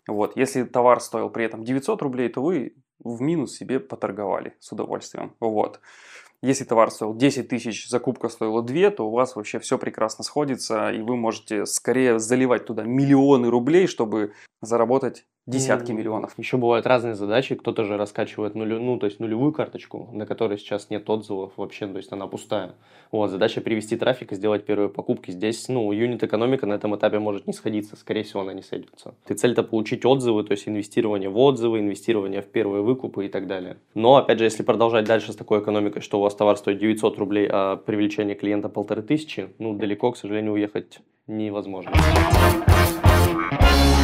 Вот. 0.06 0.36
Если 0.36 0.62
товар 0.62 1.00
стоил 1.00 1.28
при 1.28 1.44
этом 1.44 1.64
900 1.64 2.02
рублей, 2.02 2.28
то 2.28 2.42
вы 2.42 2.74
в 3.02 3.20
минус 3.20 3.56
себе 3.56 3.80
поторговали 3.80 4.54
с 4.60 4.70
удовольствием. 4.72 5.34
Вот. 5.40 5.80
Если 6.40 6.62
товар 6.62 6.92
стоил 6.92 7.16
10 7.16 7.48
тысяч, 7.48 7.88
закупка 7.88 8.28
стоила 8.28 8.62
2, 8.62 8.90
то 8.90 9.08
у 9.08 9.10
вас 9.10 9.34
вообще 9.34 9.58
все 9.58 9.76
прекрасно 9.76 10.22
сходится, 10.22 10.90
и 10.92 11.00
вы 11.00 11.16
можете 11.16 11.66
скорее 11.66 12.20
заливать 12.20 12.64
туда 12.64 12.84
миллионы 12.84 13.50
рублей, 13.50 13.88
чтобы 13.88 14.32
заработать 14.62 15.26
десятки 15.48 15.92
миллионов. 15.92 16.34
Еще 16.36 16.58
бывают 16.58 16.86
разные 16.86 17.14
задачи. 17.14 17.54
Кто-то 17.54 17.84
же 17.84 17.96
раскачивает 17.96 18.54
нулю, 18.54 18.78
ну, 18.80 18.98
то 18.98 19.06
есть 19.06 19.18
нулевую 19.18 19.52
карточку, 19.52 20.10
на 20.12 20.26
которой 20.26 20.58
сейчас 20.58 20.90
нет 20.90 21.08
отзывов 21.08 21.52
вообще, 21.56 21.86
то 21.86 21.96
есть 21.96 22.12
она 22.12 22.26
пустая. 22.26 22.74
Вот, 23.10 23.30
задача 23.30 23.62
привести 23.62 23.96
трафик 23.96 24.32
и 24.32 24.34
сделать 24.34 24.66
первые 24.66 24.90
покупки. 24.90 25.30
Здесь, 25.30 25.68
ну, 25.68 25.90
юнит-экономика 25.90 26.66
на 26.66 26.74
этом 26.74 26.94
этапе 26.94 27.18
может 27.18 27.46
не 27.46 27.54
сходиться, 27.54 27.96
скорее 27.96 28.24
всего, 28.24 28.42
она 28.42 28.52
не 28.52 28.62
сойдется. 28.62 29.14
И 29.26 29.34
цель-то 29.34 29.62
получить 29.62 30.04
отзывы, 30.04 30.44
то 30.44 30.52
есть 30.52 30.68
инвестирование 30.68 31.30
в 31.30 31.38
отзывы, 31.38 31.78
инвестирование 31.80 32.42
в 32.42 32.46
первые 32.46 32.82
выкупы 32.82 33.24
и 33.24 33.28
так 33.28 33.46
далее. 33.46 33.78
Но, 33.94 34.16
опять 34.16 34.38
же, 34.38 34.44
если 34.44 34.62
продолжать 34.62 35.06
дальше 35.06 35.32
с 35.32 35.36
такой 35.36 35.60
экономикой, 35.60 36.00
что 36.00 36.18
у 36.18 36.22
вас 36.22 36.34
товар 36.34 36.58
стоит 36.58 36.78
900 36.78 37.18
рублей, 37.18 37.48
а 37.50 37.76
привлечение 37.76 38.36
клиента 38.36 38.68
полторы 38.68 39.00
тысячи, 39.00 39.48
ну, 39.58 39.74
далеко, 39.74 40.12
к 40.12 40.18
сожалению, 40.18 40.52
уехать 40.52 41.00
невозможно. 41.26 41.92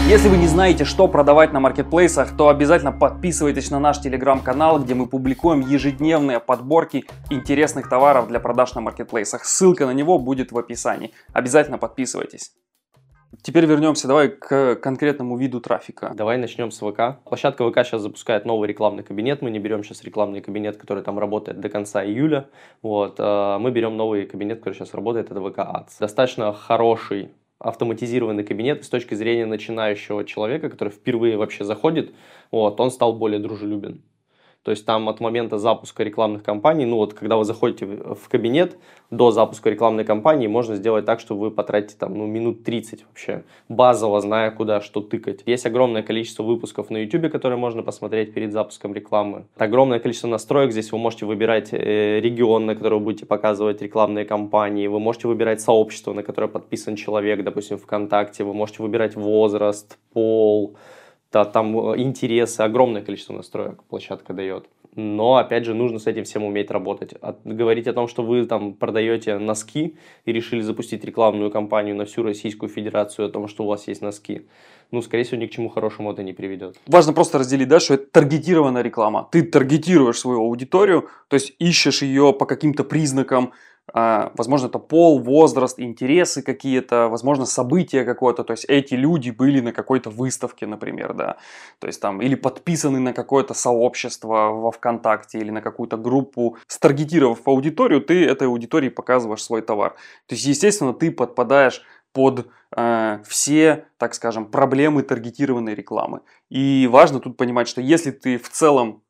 Если 0.07 0.29
вы 0.29 0.37
не 0.37 0.47
знаете, 0.47 0.85
что 0.85 1.09
продавать 1.09 1.55
на 1.55 1.61
маркетплейсах, 1.61 2.37
то 2.37 2.49
обязательно 2.49 2.93
подписывайтесь 2.93 3.71
на 3.71 3.81
наш 3.81 4.01
телеграм-канал, 4.01 4.79
где 4.79 4.95
мы 4.95 5.07
публикуем 5.07 5.61
ежедневные 5.61 6.41
подборки 6.41 7.07
интересных 7.31 7.89
товаров 7.89 8.29
для 8.29 8.39
продаж 8.39 8.75
на 8.75 8.83
маркетплейсах. 8.83 9.47
Ссылка 9.47 9.87
на 9.87 9.93
него 9.93 10.19
будет 10.19 10.53
в 10.53 10.59
описании. 10.59 11.13
Обязательно 11.33 11.79
подписывайтесь. 11.79 12.53
Теперь 13.43 13.65
вернемся, 13.65 14.07
давай 14.07 14.29
к 14.29 14.77
конкретному 14.77 15.37
виду 15.37 15.61
трафика. 15.61 16.13
Давай 16.15 16.37
начнем 16.39 16.71
с 16.71 16.79
ВК. 16.79 17.25
Площадка 17.25 17.69
ВК 17.69 17.79
сейчас 17.85 18.03
запускает 18.03 18.45
новый 18.45 18.69
рекламный 18.69 19.03
кабинет. 19.03 19.43
Мы 19.43 19.51
не 19.51 19.59
берем 19.59 19.83
сейчас 19.85 20.05
рекламный 20.05 20.41
кабинет, 20.41 20.77
который 20.77 21.03
там 21.03 21.19
работает 21.19 21.61
до 21.61 21.69
конца 21.69 22.05
июля. 22.05 22.49
Вот. 22.83 23.17
Э, 23.19 23.57
мы 23.59 23.71
берем 23.71 23.97
новый 23.97 24.27
кабинет, 24.27 24.59
который 24.59 24.75
сейчас 24.75 24.95
работает, 24.95 25.31
это 25.31 25.41
ВК 25.41 25.59
Ads. 25.59 25.99
Достаточно 25.99 26.53
хороший 26.53 27.31
автоматизированный 27.59 28.45
кабинет 28.45 28.85
с 28.85 28.89
точки 28.89 29.15
зрения 29.15 29.47
начинающего 29.47 30.25
человека, 30.25 30.71
который 30.71 30.91
впервые 30.91 31.37
вообще 31.37 31.65
заходит, 31.65 32.15
вот, 32.51 32.81
он 32.81 32.91
стал 32.91 33.15
более 33.17 33.41
дружелюбен. 33.41 34.03
То 34.65 34.71
есть 34.71 34.87
там 34.87 35.11
от 35.11 35.21
момента 35.21 35.59
запуска 35.59 36.03
рекламных 36.03 36.43
кампаний, 36.43 36.87
ну 36.87 36.97
вот 36.97 37.13
когда 37.13 37.37
вы 37.37 37.45
заходите 37.45 37.85
в 37.85 38.29
кабинет, 38.31 38.79
до 39.11 39.31
запуска 39.31 39.69
рекламной 39.69 40.05
кампании 40.05 40.47
можно 40.47 40.77
сделать 40.77 41.05
так, 41.05 41.21
что 41.21 41.37
вы 41.37 41.51
потратите 41.51 41.97
там 41.99 42.17
ну, 42.17 42.27
минут 42.27 42.65
30 42.65 43.05
вообще, 43.07 43.45
базово 43.69 44.23
зная, 44.23 44.51
куда 44.51 44.81
что 44.81 45.03
тыкать. 45.03 45.43
Есть 45.45 45.67
огромное 45.67 46.03
количество 46.03 46.43
выпусков 46.43 46.89
на 46.89 46.97
YouTube, 46.97 47.31
которые 47.31 47.59
можно 47.59 47.83
посмотреть 47.83 48.33
перед 48.33 48.53
запуском 48.53 48.95
рекламы. 48.95 49.45
Огромное 49.59 49.99
количество 49.99 50.29
настроек. 50.29 50.73
Здесь 50.73 50.93
вы 50.93 50.99
можете 50.99 51.27
выбирать 51.27 51.69
э, 51.75 52.21
регион, 52.21 52.65
на 52.65 52.75
который 52.75 52.99
вы 52.99 53.05
будете 53.05 53.27
показывать 53.27 53.83
рекламные 53.83 54.25
кампании. 54.25 54.87
Вы 54.87 54.99
можете 54.99 55.29
выбирать 55.29 55.61
сообщество, 55.61 56.15
на 56.15 56.23
которое 56.23 56.49
подписан 56.49 56.97
человек, 56.97 57.45
допустим, 57.45 57.77
ВКонтакте. 57.77 58.45
Вы 58.45 58.55
можете 58.55 58.83
выбирать 58.83 59.15
возраст, 59.15 59.99
пол, 60.15 60.75
да, 61.35 61.45
там 61.45 61.77
э, 61.77 62.01
интересы, 62.01 62.61
огромное 62.61 63.03
количество 63.03 63.33
настроек 63.33 63.83
площадка 63.89 64.33
дает. 64.33 64.67
Но, 64.95 65.35
опять 65.35 65.65
же, 65.65 65.75
нужно 65.75 65.99
с 65.99 66.07
этим 66.07 66.23
всем 66.23 66.45
уметь 66.45 66.71
работать. 66.71 67.15
От, 67.15 67.45
говорить 67.45 67.89
о 67.89 67.93
том, 67.93 68.07
что 68.07 68.23
вы 68.23 68.47
там 68.47 68.75
продаете 68.75 69.39
носки 69.39 69.97
и 70.25 70.33
решили 70.33 70.61
запустить 70.61 71.05
рекламную 71.05 71.51
кампанию 71.51 71.97
на 71.97 72.05
всю 72.05 72.23
Российскую 72.23 72.71
Федерацию 72.71 73.27
о 73.27 73.31
том, 73.31 73.49
что 73.49 73.65
у 73.65 73.67
вас 73.67 73.89
есть 73.89 74.03
носки, 74.03 74.47
ну, 74.93 75.03
скорее 75.03 75.25
всего, 75.25 75.41
ни 75.41 75.47
к 75.47 75.51
чему 75.51 75.69
хорошему 75.69 76.13
это 76.13 76.23
не 76.23 76.33
приведет. 76.33 76.77
Важно 76.87 77.13
просто 77.13 77.39
разделить, 77.39 77.67
да, 77.67 77.81
что 77.81 77.95
это 77.95 78.07
таргетированная 78.13 78.83
реклама. 78.83 79.29
Ты 79.33 79.43
таргетируешь 79.43 80.21
свою 80.21 80.43
аудиторию, 80.43 81.09
то 81.29 81.35
есть 81.35 81.57
ищешь 81.59 82.03
ее 82.03 82.33
по 82.33 82.47
каким-то 82.47 82.85
признакам, 82.85 83.53
возможно, 83.93 84.67
это 84.67 84.79
пол, 84.79 85.19
возраст, 85.21 85.79
интересы 85.79 86.43
какие-то, 86.43 87.09
возможно, 87.09 87.45
события 87.45 88.05
какое-то, 88.05 88.45
то 88.45 88.53
есть 88.53 88.65
эти 88.67 88.95
люди 88.95 89.31
были 89.31 89.61
на 89.61 89.73
какой-то 89.73 90.11
выставке, 90.11 90.67
например, 90.67 91.15
да, 91.15 91.37
то 91.79 91.87
есть 91.87 92.01
там, 92.01 92.23
или 92.23 92.35
подписаны 92.35 92.99
на 92.99 93.13
какое-то 93.13 93.55
сообщество 93.55 94.51
во 94.51 94.71
ВКонтакте 94.71 95.39
или 95.39 95.51
на 95.51 95.61
какую-то 95.61 95.97
группу, 95.97 96.57
старгетировав 96.67 97.47
аудиторию, 97.47 98.01
ты 98.01 98.25
этой 98.25 98.49
аудитории 98.49 98.89
показываешь 98.89 99.43
свой 99.43 99.63
товар. 99.63 99.95
То 100.27 100.35
есть, 100.35 100.47
естественно, 100.47 100.93
ты 100.93 101.11
подпадаешь 101.11 101.83
под 102.13 102.49
э, 102.77 103.19
все, 103.27 103.87
так 103.99 104.15
скажем, 104.15 104.47
проблемы 104.47 105.03
таргетированной 105.03 105.75
рекламы. 105.75 106.21
И 106.49 106.89
важно 106.91 107.21
тут 107.21 107.37
понимать, 107.37 107.69
что 107.69 107.81
если 107.81 108.13
ты 108.13 108.39
в 108.39 108.49
целом 108.49 109.03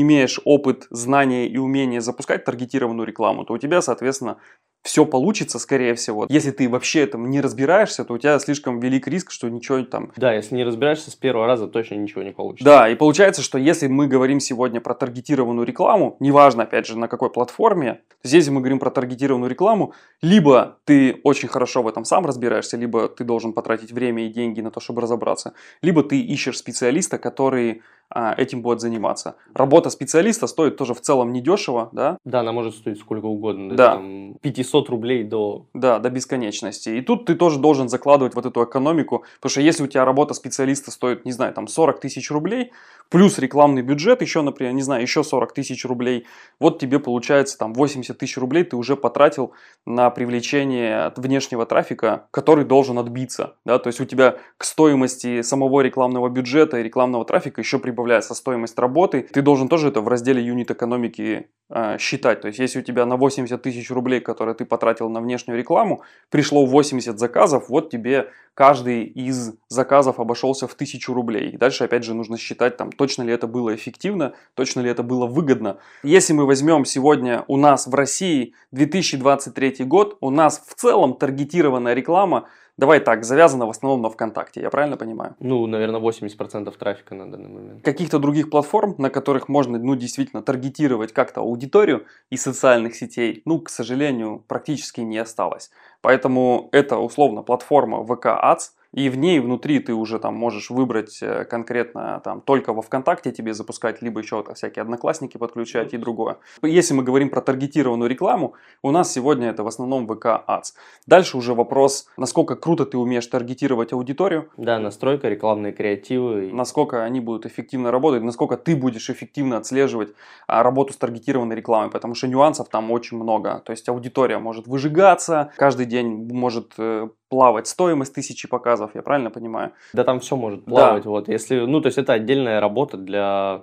имеешь 0.00 0.40
опыт, 0.44 0.86
знания 0.90 1.46
и 1.46 1.58
умение 1.58 2.00
запускать 2.00 2.44
таргетированную 2.44 3.06
рекламу, 3.06 3.44
то 3.44 3.54
у 3.54 3.58
тебя, 3.58 3.82
соответственно, 3.82 4.38
все 4.82 5.04
получится, 5.04 5.58
скорее 5.58 5.94
всего. 5.94 6.26
Если 6.28 6.50
ты 6.50 6.68
вообще 6.68 7.06
там 7.06 7.28
не 7.28 7.40
разбираешься, 7.40 8.04
то 8.04 8.14
у 8.14 8.18
тебя 8.18 8.38
слишком 8.38 8.80
велик 8.80 9.06
риск, 9.08 9.30
что 9.30 9.48
ничего 9.48 9.82
там... 9.82 10.12
Да, 10.16 10.32
если 10.32 10.54
не 10.54 10.64
разбираешься 10.64 11.10
с 11.10 11.14
первого 11.14 11.46
раза, 11.46 11.66
точно 11.66 11.96
ничего 11.96 12.22
не 12.22 12.30
получится. 12.30 12.64
Да, 12.64 12.88
и 12.88 12.94
получается, 12.94 13.42
что 13.42 13.58
если 13.58 13.86
мы 13.88 14.06
говорим 14.06 14.40
сегодня 14.40 14.80
про 14.80 14.94
таргетированную 14.94 15.66
рекламу, 15.66 16.16
неважно, 16.20 16.62
опять 16.62 16.86
же, 16.86 16.96
на 16.96 17.08
какой 17.08 17.30
платформе, 17.30 18.00
здесь 18.22 18.48
мы 18.48 18.60
говорим 18.60 18.78
про 18.78 18.90
таргетированную 18.90 19.50
рекламу, 19.50 19.92
либо 20.22 20.78
ты 20.84 21.20
очень 21.24 21.48
хорошо 21.48 21.82
в 21.82 21.88
этом 21.88 22.04
сам 22.04 22.24
разбираешься, 22.24 22.76
либо 22.76 23.08
ты 23.08 23.24
должен 23.24 23.52
потратить 23.52 23.92
время 23.92 24.26
и 24.26 24.32
деньги 24.32 24.60
на 24.60 24.70
то, 24.70 24.80
чтобы 24.80 25.02
разобраться, 25.02 25.54
либо 25.82 26.02
ты 26.02 26.20
ищешь 26.20 26.56
специалиста, 26.56 27.18
который 27.18 27.82
этим 28.14 28.62
будет 28.62 28.80
заниматься. 28.80 29.36
Работа 29.54 29.90
специалиста 29.90 30.46
стоит 30.46 30.76
тоже 30.76 30.94
в 30.94 31.00
целом 31.00 31.32
недешево, 31.32 31.90
да? 31.92 32.18
Да, 32.24 32.40
она 32.40 32.52
может 32.52 32.74
стоить 32.74 32.98
сколько 32.98 33.26
угодно. 33.26 33.74
Да. 33.74 33.94
Там 33.94 34.34
500 34.40 34.88
рублей 34.88 35.24
до... 35.24 35.66
Да, 35.74 35.98
до 35.98 36.10
бесконечности. 36.10 36.90
И 36.90 37.00
тут 37.02 37.26
ты 37.26 37.34
тоже 37.34 37.58
должен 37.58 37.88
закладывать 37.88 38.34
вот 38.34 38.46
эту 38.46 38.64
экономику, 38.64 39.24
потому 39.36 39.50
что 39.50 39.60
если 39.60 39.82
у 39.82 39.86
тебя 39.86 40.04
работа 40.04 40.34
специалиста 40.34 40.90
стоит, 40.90 41.24
не 41.24 41.32
знаю, 41.32 41.52
там 41.52 41.68
40 41.68 42.00
тысяч 42.00 42.30
рублей, 42.30 42.72
плюс 43.08 43.38
рекламный 43.38 43.82
бюджет 43.82 44.22
еще, 44.22 44.42
например, 44.42 44.72
не 44.72 44.82
знаю, 44.82 45.02
еще 45.02 45.24
40 45.24 45.52
тысяч 45.52 45.84
рублей, 45.84 46.26
вот 46.60 46.78
тебе 46.78 46.98
получается 46.98 47.58
там 47.58 47.74
80 47.74 48.16
тысяч 48.16 48.36
рублей 48.36 48.64
ты 48.64 48.76
уже 48.76 48.96
потратил 48.96 49.52
на 49.86 50.10
привлечение 50.10 51.12
внешнего 51.16 51.66
трафика, 51.66 52.26
который 52.30 52.64
должен 52.64 52.98
отбиться, 52.98 53.54
да, 53.64 53.78
то 53.78 53.88
есть 53.88 54.00
у 54.00 54.04
тебя 54.04 54.36
к 54.56 54.64
стоимости 54.64 55.42
самого 55.42 55.80
рекламного 55.80 56.28
бюджета 56.28 56.78
и 56.78 56.82
рекламного 56.82 57.24
трафика 57.24 57.60
еще 57.60 57.78
прибавляется 57.78 58.34
стоимость 58.34 58.78
работы, 58.78 59.26
ты 59.32 59.42
должен 59.42 59.68
тоже 59.68 59.88
это 59.88 60.00
в 60.00 60.08
разделе 60.08 60.42
юнит 60.42 60.70
экономики 60.70 61.48
э, 61.70 61.98
считать. 61.98 62.40
То 62.40 62.48
есть, 62.48 62.58
если 62.58 62.80
у 62.80 62.82
тебя 62.82 63.06
на 63.06 63.16
80 63.16 63.60
тысяч 63.62 63.90
рублей, 63.90 64.20
которые 64.20 64.54
ты 64.54 64.64
потратил 64.64 65.08
на 65.08 65.20
внешнюю 65.20 65.58
рекламу, 65.58 66.02
пришло 66.30 66.64
80 66.66 67.18
заказов, 67.18 67.68
вот 67.68 67.90
тебе 67.90 68.30
каждый 68.54 69.04
из 69.04 69.54
заказов 69.68 70.18
обошелся 70.20 70.66
в 70.66 70.74
1000 70.74 71.14
рублей. 71.14 71.50
И 71.50 71.56
дальше, 71.56 71.84
опять 71.84 72.04
же, 72.04 72.14
нужно 72.14 72.36
считать, 72.36 72.76
там, 72.76 72.90
точно 72.98 73.22
ли 73.22 73.32
это 73.32 73.46
было 73.46 73.74
эффективно, 73.74 74.34
точно 74.54 74.80
ли 74.80 74.90
это 74.90 75.02
было 75.02 75.26
выгодно. 75.26 75.78
Если 76.02 76.34
мы 76.34 76.44
возьмем 76.44 76.84
сегодня 76.84 77.44
у 77.46 77.56
нас 77.56 77.86
в 77.86 77.94
России 77.94 78.54
2023 78.72 79.84
год, 79.86 80.18
у 80.20 80.30
нас 80.30 80.62
в 80.66 80.74
целом 80.74 81.14
таргетированная 81.14 81.94
реклама 81.94 82.48
Давай 82.78 83.00
так, 83.00 83.24
завязано 83.24 83.66
в 83.66 83.70
основном 83.70 84.02
на 84.02 84.08
ВКонтакте, 84.08 84.60
я 84.60 84.70
правильно 84.70 84.96
понимаю? 84.96 85.34
Ну, 85.40 85.66
наверное, 85.66 86.00
80% 86.00 86.72
трафика 86.78 87.16
на 87.16 87.28
данный 87.28 87.48
момент. 87.48 87.84
Каких-то 87.84 88.20
других 88.20 88.50
платформ, 88.50 88.94
на 88.98 89.10
которых 89.10 89.48
можно, 89.48 89.80
ну, 89.80 89.96
действительно 89.96 90.42
таргетировать 90.42 91.12
как-то 91.12 91.40
аудиторию 91.40 92.06
из 92.30 92.42
социальных 92.42 92.94
сетей, 92.94 93.42
ну, 93.44 93.58
к 93.58 93.68
сожалению, 93.68 94.44
практически 94.46 95.00
не 95.00 95.18
осталось. 95.18 95.72
Поэтому 96.02 96.68
это 96.70 96.98
условно 96.98 97.42
платформа 97.42 97.98
VK 98.04 98.44
Ads, 98.44 98.77
и 98.92 99.08
в 99.10 99.18
ней 99.18 99.40
внутри 99.40 99.80
ты 99.80 99.92
уже 99.92 100.18
там 100.18 100.34
можешь 100.34 100.70
выбрать 100.70 101.18
э, 101.22 101.44
конкретно 101.44 102.20
там 102.24 102.40
только 102.40 102.72
во 102.72 102.82
ВКонтакте 102.82 103.32
тебе 103.32 103.52
запускать, 103.54 104.02
либо 104.02 104.20
еще 104.20 104.36
вот 104.36 104.56
всякие 104.56 104.82
одноклассники 104.82 105.36
подключать 105.36 105.92
и 105.94 105.98
другое. 105.98 106.38
Если 106.62 106.94
мы 106.94 107.02
говорим 107.02 107.28
про 107.28 107.40
таргетированную 107.40 108.08
рекламу, 108.08 108.54
у 108.82 108.90
нас 108.90 109.12
сегодня 109.12 109.50
это 109.50 109.62
в 109.62 109.66
основном 109.66 110.06
ВК 110.06 110.26
Ads. 110.46 110.74
Дальше 111.06 111.36
уже 111.36 111.54
вопрос, 111.54 112.08
насколько 112.16 112.56
круто 112.56 112.86
ты 112.86 112.96
умеешь 112.96 113.26
таргетировать 113.26 113.92
аудиторию. 113.92 114.50
Да, 114.56 114.78
настройка, 114.78 115.28
рекламные 115.28 115.72
креативы. 115.72 116.50
Насколько 116.52 117.04
они 117.04 117.20
будут 117.20 117.46
эффективно 117.46 117.90
работать, 117.90 118.22
насколько 118.22 118.56
ты 118.56 118.74
будешь 118.74 119.10
эффективно 119.10 119.58
отслеживать 119.58 120.14
а, 120.46 120.62
работу 120.62 120.92
с 120.92 120.96
таргетированной 120.96 121.56
рекламой, 121.56 121.90
потому 121.90 122.14
что 122.14 122.26
нюансов 122.26 122.68
там 122.68 122.90
очень 122.90 123.18
много. 123.18 123.62
То 123.64 123.72
есть 123.72 123.88
аудитория 123.88 124.38
может 124.38 124.66
выжигаться, 124.66 125.52
каждый 125.56 125.86
день 125.86 126.28
может 126.32 126.72
э, 126.78 127.08
плавать 127.28 127.66
стоимость 127.66 128.14
тысячи 128.14 128.48
показов, 128.48 128.92
я 128.94 129.02
правильно 129.02 129.30
понимаю? 129.30 129.72
Да 129.92 130.04
там 130.04 130.20
все 130.20 130.36
может 130.36 130.64
плавать, 130.64 131.04
да. 131.04 131.10
вот, 131.10 131.28
если, 131.28 131.60
ну, 131.60 131.80
то 131.80 131.86
есть 131.86 131.98
это 131.98 132.12
отдельная 132.12 132.60
работа 132.60 132.96
для 132.96 133.62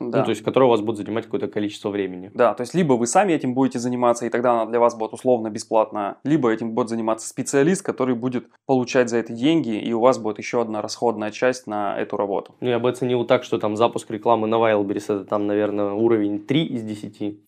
да. 0.00 0.18
ну, 0.18 0.24
то 0.24 0.30
есть 0.30 0.42
которая 0.42 0.66
у 0.66 0.70
вас 0.70 0.80
будет 0.80 0.96
занимать 0.96 1.26
какое-то 1.26 1.48
количество 1.48 1.90
времени. 1.90 2.30
Да, 2.34 2.54
то 2.54 2.62
есть 2.62 2.74
либо 2.74 2.94
вы 2.94 3.06
сами 3.06 3.32
этим 3.32 3.54
будете 3.54 3.78
заниматься, 3.78 4.26
и 4.26 4.30
тогда 4.30 4.52
она 4.52 4.66
для 4.66 4.80
вас 4.80 4.96
будет 4.96 5.12
условно 5.12 5.50
бесплатная, 5.50 6.16
либо 6.24 6.50
этим 6.50 6.72
будет 6.72 6.88
заниматься 6.88 7.28
специалист, 7.28 7.82
который 7.82 8.14
будет 8.14 8.46
получать 8.66 9.10
за 9.10 9.18
это 9.18 9.32
деньги, 9.32 9.78
и 9.78 9.92
у 9.92 10.00
вас 10.00 10.18
будет 10.18 10.38
еще 10.38 10.60
одна 10.62 10.82
расходная 10.82 11.30
часть 11.30 11.66
на 11.66 11.98
эту 11.98 12.16
работу. 12.16 12.54
Ну, 12.60 12.68
я 12.68 12.78
бы 12.78 12.88
оценил 12.88 13.24
так, 13.24 13.44
что 13.44 13.58
там 13.58 13.76
запуск 13.76 14.10
рекламы 14.10 14.46
на 14.46 14.56
Wildberries 14.56 15.14
это 15.14 15.24
там, 15.24 15.46
наверное, 15.46 15.92
уровень 15.92 16.40
3 16.40 16.64
из 16.64 16.82
10. 16.82 17.38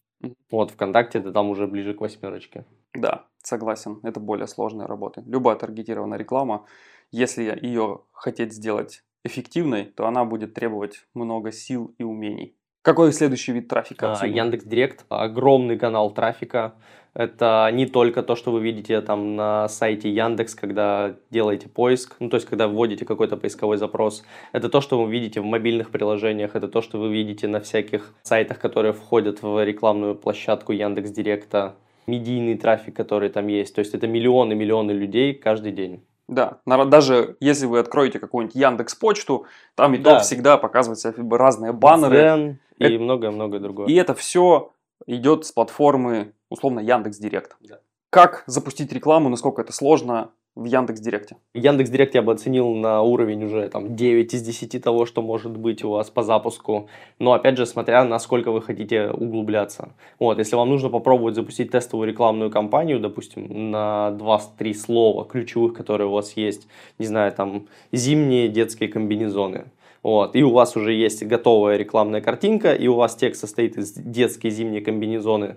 Вот, 0.50 0.70
ВКонтакте 0.70 1.18
это 1.18 1.32
там 1.32 1.50
уже 1.50 1.66
ближе 1.66 1.94
к 1.94 2.00
восьмерочке. 2.00 2.64
Да, 2.94 3.26
согласен, 3.42 4.00
это 4.02 4.20
более 4.20 4.46
сложная 4.46 4.86
работа. 4.86 5.22
Любая 5.26 5.56
таргетированная 5.56 6.18
реклама, 6.18 6.66
если 7.10 7.58
ее 7.60 8.02
хотеть 8.12 8.52
сделать 8.52 9.04
эффективной, 9.24 9.84
то 9.84 10.06
она 10.06 10.24
будет 10.24 10.54
требовать 10.54 11.06
много 11.14 11.52
сил 11.52 11.94
и 11.98 12.02
умений. 12.02 12.56
Какой 12.82 13.12
следующий 13.12 13.52
вид 13.52 13.68
трафика? 13.68 14.18
А, 14.20 14.26
Яндекс 14.26 14.64
Директ, 14.64 15.04
огромный 15.08 15.78
канал 15.78 16.10
трафика. 16.10 16.74
Это 17.14 17.70
не 17.72 17.86
только 17.86 18.24
то, 18.24 18.34
что 18.34 18.50
вы 18.50 18.60
видите 18.60 19.00
там 19.02 19.36
на 19.36 19.68
сайте 19.68 20.10
Яндекс, 20.10 20.56
когда 20.56 21.14
делаете 21.30 21.68
поиск, 21.68 22.16
ну 22.18 22.28
то 22.28 22.36
есть 22.36 22.48
когда 22.48 22.66
вводите 22.66 23.04
какой-то 23.04 23.36
поисковой 23.36 23.76
запрос. 23.76 24.24
Это 24.50 24.68
то, 24.68 24.80
что 24.80 25.00
вы 25.00 25.12
видите 25.12 25.40
в 25.40 25.44
мобильных 25.44 25.90
приложениях, 25.90 26.56
это 26.56 26.66
то, 26.66 26.82
что 26.82 26.98
вы 26.98 27.12
видите 27.12 27.46
на 27.46 27.60
всяких 27.60 28.14
сайтах, 28.22 28.58
которые 28.58 28.94
входят 28.94 29.42
в 29.42 29.62
рекламную 29.62 30.16
площадку 30.16 30.72
Яндекс 30.72 31.10
Директа, 31.10 31.76
медийный 32.06 32.56
трафик, 32.56 32.96
который 32.96 33.28
там 33.28 33.46
есть. 33.46 33.74
То 33.74 33.80
есть 33.80 33.94
это 33.94 34.08
миллионы-миллионы 34.08 34.90
людей 34.90 35.34
каждый 35.34 35.70
день. 35.72 36.02
Да, 36.34 36.58
даже 36.66 37.36
если 37.40 37.66
вы 37.66 37.78
откроете 37.78 38.18
какую-нибудь 38.18 38.56
Яндекс 38.56 38.94
Почту, 38.94 39.46
там 39.74 39.94
и 39.94 39.98
да. 39.98 40.18
то 40.18 40.24
всегда 40.24 40.56
показываются 40.56 41.14
разные 41.30 41.72
баннеры. 41.72 42.16
Дзен 42.16 42.58
и 42.78 42.98
многое-многое 42.98 43.60
другое. 43.60 43.86
И 43.86 43.94
это 43.94 44.14
все 44.14 44.72
идет 45.06 45.44
с 45.46 45.52
платформы, 45.52 46.32
условно, 46.48 46.80
Яндекс 46.80 47.18
Директ. 47.18 47.56
Да. 47.60 47.80
Как 48.10 48.44
запустить 48.46 48.92
рекламу, 48.92 49.28
насколько 49.28 49.62
это 49.62 49.72
сложно, 49.72 50.30
в 50.54 50.64
Яндекс 50.64 51.00
Директе? 51.00 51.36
Яндекс 51.54 51.90
Директ 51.90 52.14
я 52.14 52.22
бы 52.22 52.32
оценил 52.32 52.74
на 52.74 53.02
уровень 53.02 53.44
уже 53.44 53.68
там 53.68 53.96
9 53.96 54.34
из 54.34 54.42
10 54.42 54.82
того, 54.82 55.06
что 55.06 55.22
может 55.22 55.56
быть 55.56 55.82
у 55.84 55.90
вас 55.90 56.10
по 56.10 56.22
запуску. 56.22 56.88
Но 57.18 57.32
опять 57.32 57.56
же, 57.56 57.66
смотря 57.66 58.04
насколько 58.04 58.50
вы 58.50 58.60
хотите 58.60 59.10
углубляться. 59.10 59.94
Вот, 60.18 60.38
если 60.38 60.56
вам 60.56 60.68
нужно 60.68 60.90
попробовать 60.90 61.34
запустить 61.34 61.70
тестовую 61.70 62.08
рекламную 62.08 62.50
кампанию, 62.50 63.00
допустим, 63.00 63.70
на 63.70 64.14
2-3 64.18 64.74
слова 64.74 65.24
ключевых, 65.24 65.72
которые 65.72 66.08
у 66.08 66.12
вас 66.12 66.36
есть, 66.36 66.68
не 66.98 67.06
знаю, 67.06 67.32
там 67.32 67.66
зимние 67.92 68.48
детские 68.48 68.88
комбинезоны. 68.88 69.66
Вот, 70.02 70.34
и 70.34 70.42
у 70.42 70.50
вас 70.50 70.76
уже 70.76 70.92
есть 70.92 71.24
готовая 71.24 71.76
рекламная 71.76 72.20
картинка, 72.20 72.74
и 72.74 72.88
у 72.88 72.94
вас 72.94 73.14
текст 73.14 73.40
состоит 73.40 73.78
из 73.78 73.92
детские 73.92 74.50
зимние 74.50 74.82
комбинезоны, 74.82 75.56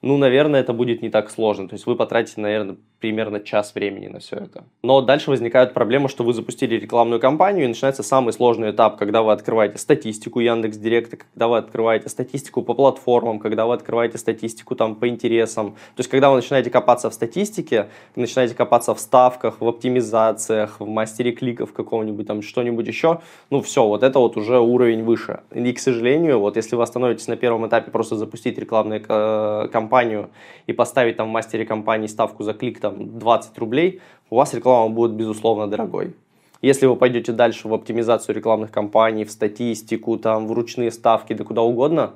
ну, 0.00 0.16
наверное, 0.16 0.60
это 0.60 0.72
будет 0.72 1.02
не 1.02 1.10
так 1.10 1.28
сложно. 1.28 1.68
То 1.68 1.74
есть 1.74 1.86
вы 1.86 1.96
потратите, 1.96 2.40
наверное, 2.40 2.76
примерно 3.00 3.40
час 3.40 3.74
времени 3.74 4.08
на 4.08 4.18
все 4.18 4.36
это. 4.36 4.64
Но 4.82 5.00
дальше 5.00 5.30
возникают 5.30 5.72
проблемы, 5.74 6.08
что 6.08 6.24
вы 6.24 6.32
запустили 6.32 6.74
рекламную 6.74 7.20
кампанию, 7.20 7.64
и 7.64 7.68
начинается 7.68 8.02
самый 8.02 8.32
сложный 8.32 8.70
этап, 8.70 8.98
когда 8.98 9.22
вы 9.22 9.32
открываете 9.32 9.78
статистику 9.78 10.40
Яндекс 10.40 10.76
Директа, 10.76 11.18
когда 11.18 11.48
вы 11.48 11.58
открываете 11.58 12.08
статистику 12.08 12.62
по 12.62 12.74
платформам, 12.74 13.38
когда 13.38 13.66
вы 13.66 13.74
открываете 13.74 14.18
статистику 14.18 14.74
там 14.74 14.94
по 14.96 15.08
интересам. 15.08 15.72
То 15.96 16.00
есть 16.00 16.10
когда 16.10 16.30
вы 16.30 16.36
начинаете 16.36 16.70
копаться 16.70 17.08
в 17.10 17.14
статистике, 17.14 17.88
начинаете 18.16 18.54
копаться 18.54 18.94
в 18.94 19.00
ставках, 19.00 19.60
в 19.60 19.68
оптимизациях, 19.68 20.80
в 20.80 20.86
мастере 20.86 21.32
кликов 21.32 21.72
какого-нибудь 21.72 22.26
там 22.26 22.42
что-нибудь 22.42 22.86
еще, 22.86 23.20
ну 23.50 23.60
все, 23.62 23.86
вот 23.86 24.02
это 24.02 24.18
вот 24.18 24.36
уже 24.36 24.58
уровень 24.58 25.04
выше. 25.04 25.40
И, 25.54 25.72
к 25.72 25.78
сожалению, 25.78 26.40
вот 26.40 26.56
если 26.56 26.76
вы 26.76 26.82
остановитесь 26.82 27.28
на 27.28 27.36
первом 27.36 27.66
этапе 27.66 27.90
просто 27.90 28.16
запустить 28.16 28.58
рекламную 28.58 29.04
э, 29.08 29.68
кампанию 29.72 30.30
и 30.66 30.72
поставить 30.72 31.16
там 31.16 31.28
в 31.28 31.30
мастере 31.30 31.64
компании 31.64 32.06
ставку 32.08 32.42
за 32.42 32.54
клик, 32.54 32.80
там 32.80 32.87
20 32.90 33.58
рублей, 33.58 34.00
у 34.30 34.36
вас 34.36 34.54
реклама 34.54 34.88
будет, 34.88 35.12
безусловно, 35.12 35.66
дорогой. 35.66 36.14
Если 36.60 36.86
вы 36.86 36.96
пойдете 36.96 37.32
дальше 37.32 37.68
в 37.68 37.74
оптимизацию 37.74 38.34
рекламных 38.34 38.72
кампаний, 38.72 39.24
в 39.24 39.30
статистику, 39.30 40.16
там, 40.16 40.46
в 40.48 40.52
ручные 40.52 40.90
ставки, 40.90 41.32
да 41.32 41.44
куда 41.44 41.62
угодно, 41.62 42.14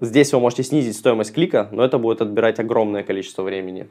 здесь 0.00 0.32
вы 0.32 0.40
можете 0.40 0.62
снизить 0.62 0.96
стоимость 0.96 1.34
клика, 1.34 1.68
но 1.72 1.84
это 1.84 1.98
будет 1.98 2.22
отбирать 2.22 2.60
огромное 2.60 3.02
количество 3.02 3.42
времени. 3.42 3.88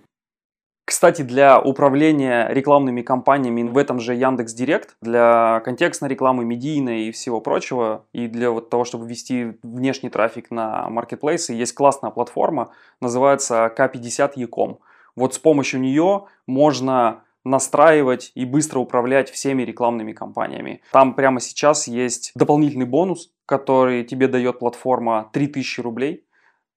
Кстати, 0.86 1.22
для 1.22 1.62
управления 1.62 2.48
рекламными 2.50 3.02
кампаниями 3.02 3.64
в 3.64 3.78
этом 3.78 4.02
же 4.02 4.16
Яндекс 4.16 4.54
Директ, 4.54 4.98
для 5.02 5.62
контекстной 5.64 6.10
рекламы, 6.10 6.44
медийной 6.44 7.04
и 7.04 7.12
всего 7.12 7.40
прочего, 7.40 8.06
и 8.12 8.28
для 8.28 8.52
вот 8.52 8.70
того, 8.70 8.84
чтобы 8.84 9.08
ввести 9.08 9.54
внешний 9.64 10.10
трафик 10.10 10.52
на 10.52 10.90
маркетплейсы, 10.90 11.54
есть 11.54 11.74
классная 11.74 12.12
платформа, 12.12 12.72
называется 13.00 13.74
K50 13.78 14.34
Ecom. 14.36 14.80
Вот 15.16 15.34
с 15.34 15.40
помощью 15.40 15.80
нее 15.80 16.26
можно 16.48 17.24
настраивать 17.44 18.32
и 18.36 18.46
быстро 18.46 18.80
управлять 18.80 19.30
всеми 19.30 19.64
рекламными 19.64 20.14
кампаниями. 20.14 20.82
Там 20.92 21.14
прямо 21.14 21.40
сейчас 21.40 21.88
есть 21.88 22.32
дополнительный 22.36 22.86
бонус, 22.86 23.32
который 23.46 24.04
тебе 24.04 24.28
дает 24.28 24.60
платформа 24.60 25.30
3000 25.34 25.82
рублей 25.82 26.26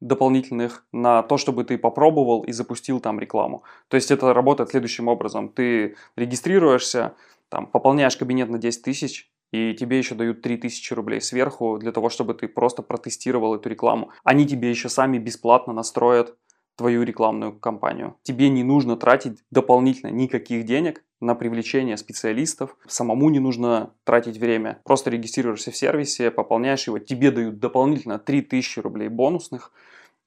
дополнительных 0.01 0.85
на 0.92 1.22
то, 1.22 1.38
чтобы 1.38 1.64
ты 1.64 1.79
попробовал 1.79 2.42
и 2.42 2.53
запустил 2.53 3.01
там 3.01 3.18
рекламу. 3.18 3.62
То 3.88 3.96
есть 3.96 4.11
это 4.11 4.35
работает 4.35 4.70
следующим 4.70 5.09
образом. 5.09 5.49
Ты 5.49 5.96
регистрируешься, 6.16 7.14
там, 7.49 7.66
пополняешь 7.66 8.16
кабинет 8.16 8.51
на 8.51 8.59
10 8.59 8.83
тысяч, 8.83 9.31
и 9.53 9.75
тебе 9.75 9.99
еще 9.99 10.14
дают 10.14 10.42
3000 10.42 10.92
рублей 10.92 11.20
сверху 11.20 11.79
для 11.79 11.92
того, 11.92 12.11
чтобы 12.11 12.35
ты 12.35 12.49
просто 12.49 12.83
протестировал 12.83 13.55
эту 13.55 13.68
рекламу. 13.68 14.11
Они 14.25 14.46
тебе 14.46 14.68
еще 14.68 14.88
сами 14.88 15.18
бесплатно 15.18 15.72
настроят 15.72 16.37
твою 16.77 17.03
рекламную 17.03 17.59
кампанию. 17.59 18.17
Тебе 18.23 18.49
не 18.49 18.62
нужно 18.62 18.97
тратить 18.97 19.39
дополнительно 19.51 20.11
никаких 20.11 20.65
денег 20.65 21.03
на 21.21 21.35
привлечение 21.35 21.97
специалистов. 21.97 22.77
Самому 22.87 23.31
не 23.31 23.39
нужно 23.39 23.91
тратить 24.05 24.39
время. 24.39 24.81
Просто 24.85 25.11
регистрируешься 25.11 25.71
в 25.71 25.77
сервисе, 25.77 26.31
пополняешь 26.31 26.87
его, 26.87 26.99
тебе 26.99 27.31
дают 27.31 27.59
дополнительно 27.59 28.19
3000 28.19 28.81
рублей 28.81 29.09
бонусных. 29.09 29.73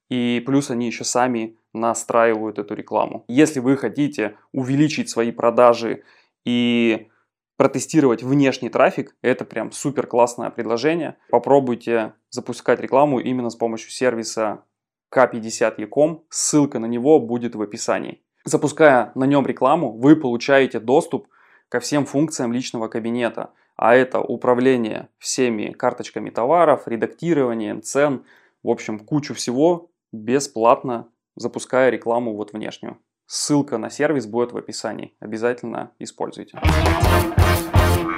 И 0.08 0.42
плюс 0.44 0.70
они 0.70 0.86
еще 0.86 1.04
сами 1.04 1.56
настраивают 1.72 2.58
эту 2.58 2.74
рекламу. 2.74 3.24
Если 3.28 3.60
вы 3.60 3.76
хотите 3.76 4.36
увеличить 4.52 5.08
свои 5.08 5.30
продажи 5.30 6.02
и 6.44 7.08
протестировать 7.56 8.24
внешний 8.24 8.70
трафик, 8.70 9.14
это 9.22 9.44
прям 9.44 9.70
супер 9.70 10.08
классное 10.08 10.50
предложение. 10.50 11.16
Попробуйте 11.30 12.14
запускать 12.30 12.80
рекламу 12.80 13.20
именно 13.20 13.50
с 13.50 13.54
помощью 13.54 13.90
сервиса 13.90 14.64
K50Ecom, 15.14 16.20
ссылка 16.28 16.78
на 16.78 16.86
него 16.86 17.18
будет 17.20 17.54
в 17.54 17.62
описании. 17.62 18.22
Запуская 18.44 19.12
на 19.14 19.24
нем 19.24 19.46
рекламу, 19.46 19.92
вы 19.92 20.16
получаете 20.16 20.80
доступ 20.80 21.28
ко 21.68 21.80
всем 21.80 22.06
функциям 22.06 22.52
личного 22.52 22.88
кабинета, 22.88 23.50
а 23.76 23.94
это 23.94 24.20
управление 24.20 25.08
всеми 25.18 25.72
карточками 25.72 26.30
товаров, 26.30 26.86
редактированием 26.86 27.82
цен, 27.82 28.24
в 28.62 28.68
общем, 28.68 28.98
кучу 28.98 29.34
всего 29.34 29.90
бесплатно, 30.12 31.08
запуская 31.36 31.90
рекламу 31.90 32.34
вот 32.34 32.52
внешнюю. 32.52 32.98
Ссылка 33.26 33.78
на 33.78 33.90
сервис 33.90 34.26
будет 34.26 34.52
в 34.52 34.56
описании. 34.56 35.14
Обязательно 35.20 35.92
используйте. 35.98 36.58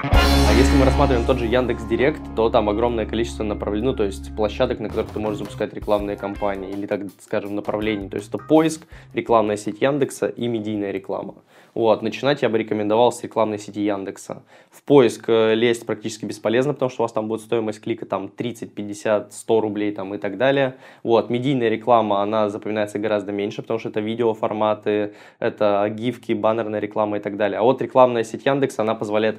А 0.02 0.52
если 0.54 0.76
мы 0.76 0.84
рассматриваем 0.84 1.24
тот 1.24 1.38
же 1.38 1.46
Яндекс 1.46 1.84
Директ, 1.84 2.20
то 2.34 2.50
там 2.50 2.68
огромное 2.68 3.06
количество 3.06 3.44
направлений, 3.44 3.86
ну, 3.86 3.94
то 3.94 4.02
есть 4.02 4.34
площадок, 4.34 4.80
на 4.80 4.88
которых 4.88 5.10
ты 5.10 5.20
можешь 5.20 5.38
запускать 5.38 5.72
рекламные 5.72 6.16
кампании, 6.16 6.72
или, 6.72 6.86
так 6.86 7.02
скажем, 7.20 7.54
направлений. 7.54 8.08
То 8.08 8.16
есть 8.16 8.28
это 8.28 8.38
поиск, 8.38 8.86
рекламная 9.14 9.56
сеть 9.56 9.80
Яндекса 9.80 10.26
и 10.26 10.48
медийная 10.48 10.90
реклама. 10.90 11.34
Вот, 11.74 12.02
начинать 12.02 12.42
я 12.42 12.50
бы 12.50 12.58
рекомендовал 12.58 13.12
с 13.12 13.22
рекламной 13.22 13.58
сети 13.58 13.80
Яндекса. 13.80 14.42
В 14.70 14.82
поиск 14.82 15.24
э, 15.28 15.54
лезть 15.54 15.86
практически 15.86 16.26
бесполезно, 16.26 16.74
потому 16.74 16.90
что 16.90 17.02
у 17.02 17.04
вас 17.04 17.12
там 17.12 17.28
будет 17.28 17.40
стоимость 17.40 17.80
клика 17.80 18.04
там 18.04 18.28
30, 18.28 18.74
50, 18.74 19.32
100 19.32 19.60
рублей 19.60 19.92
там 19.92 20.14
и 20.14 20.18
так 20.18 20.36
далее. 20.36 20.74
Вот, 21.02 21.30
медийная 21.30 21.70
реклама, 21.70 22.20
она 22.20 22.50
запоминается 22.50 22.98
гораздо 22.98 23.32
меньше, 23.32 23.62
потому 23.62 23.78
что 23.78 23.88
это 23.88 24.00
видеоформаты, 24.00 25.14
это 25.38 25.88
гифки, 25.88 26.32
баннерная 26.32 26.80
реклама 26.80 27.16
и 27.16 27.20
так 27.20 27.38
далее. 27.38 27.58
А 27.58 27.62
вот 27.62 27.80
рекламная 27.80 28.24
сеть 28.24 28.44
Яндекса, 28.44 28.82
она 28.82 28.94
позволяет 28.94 29.38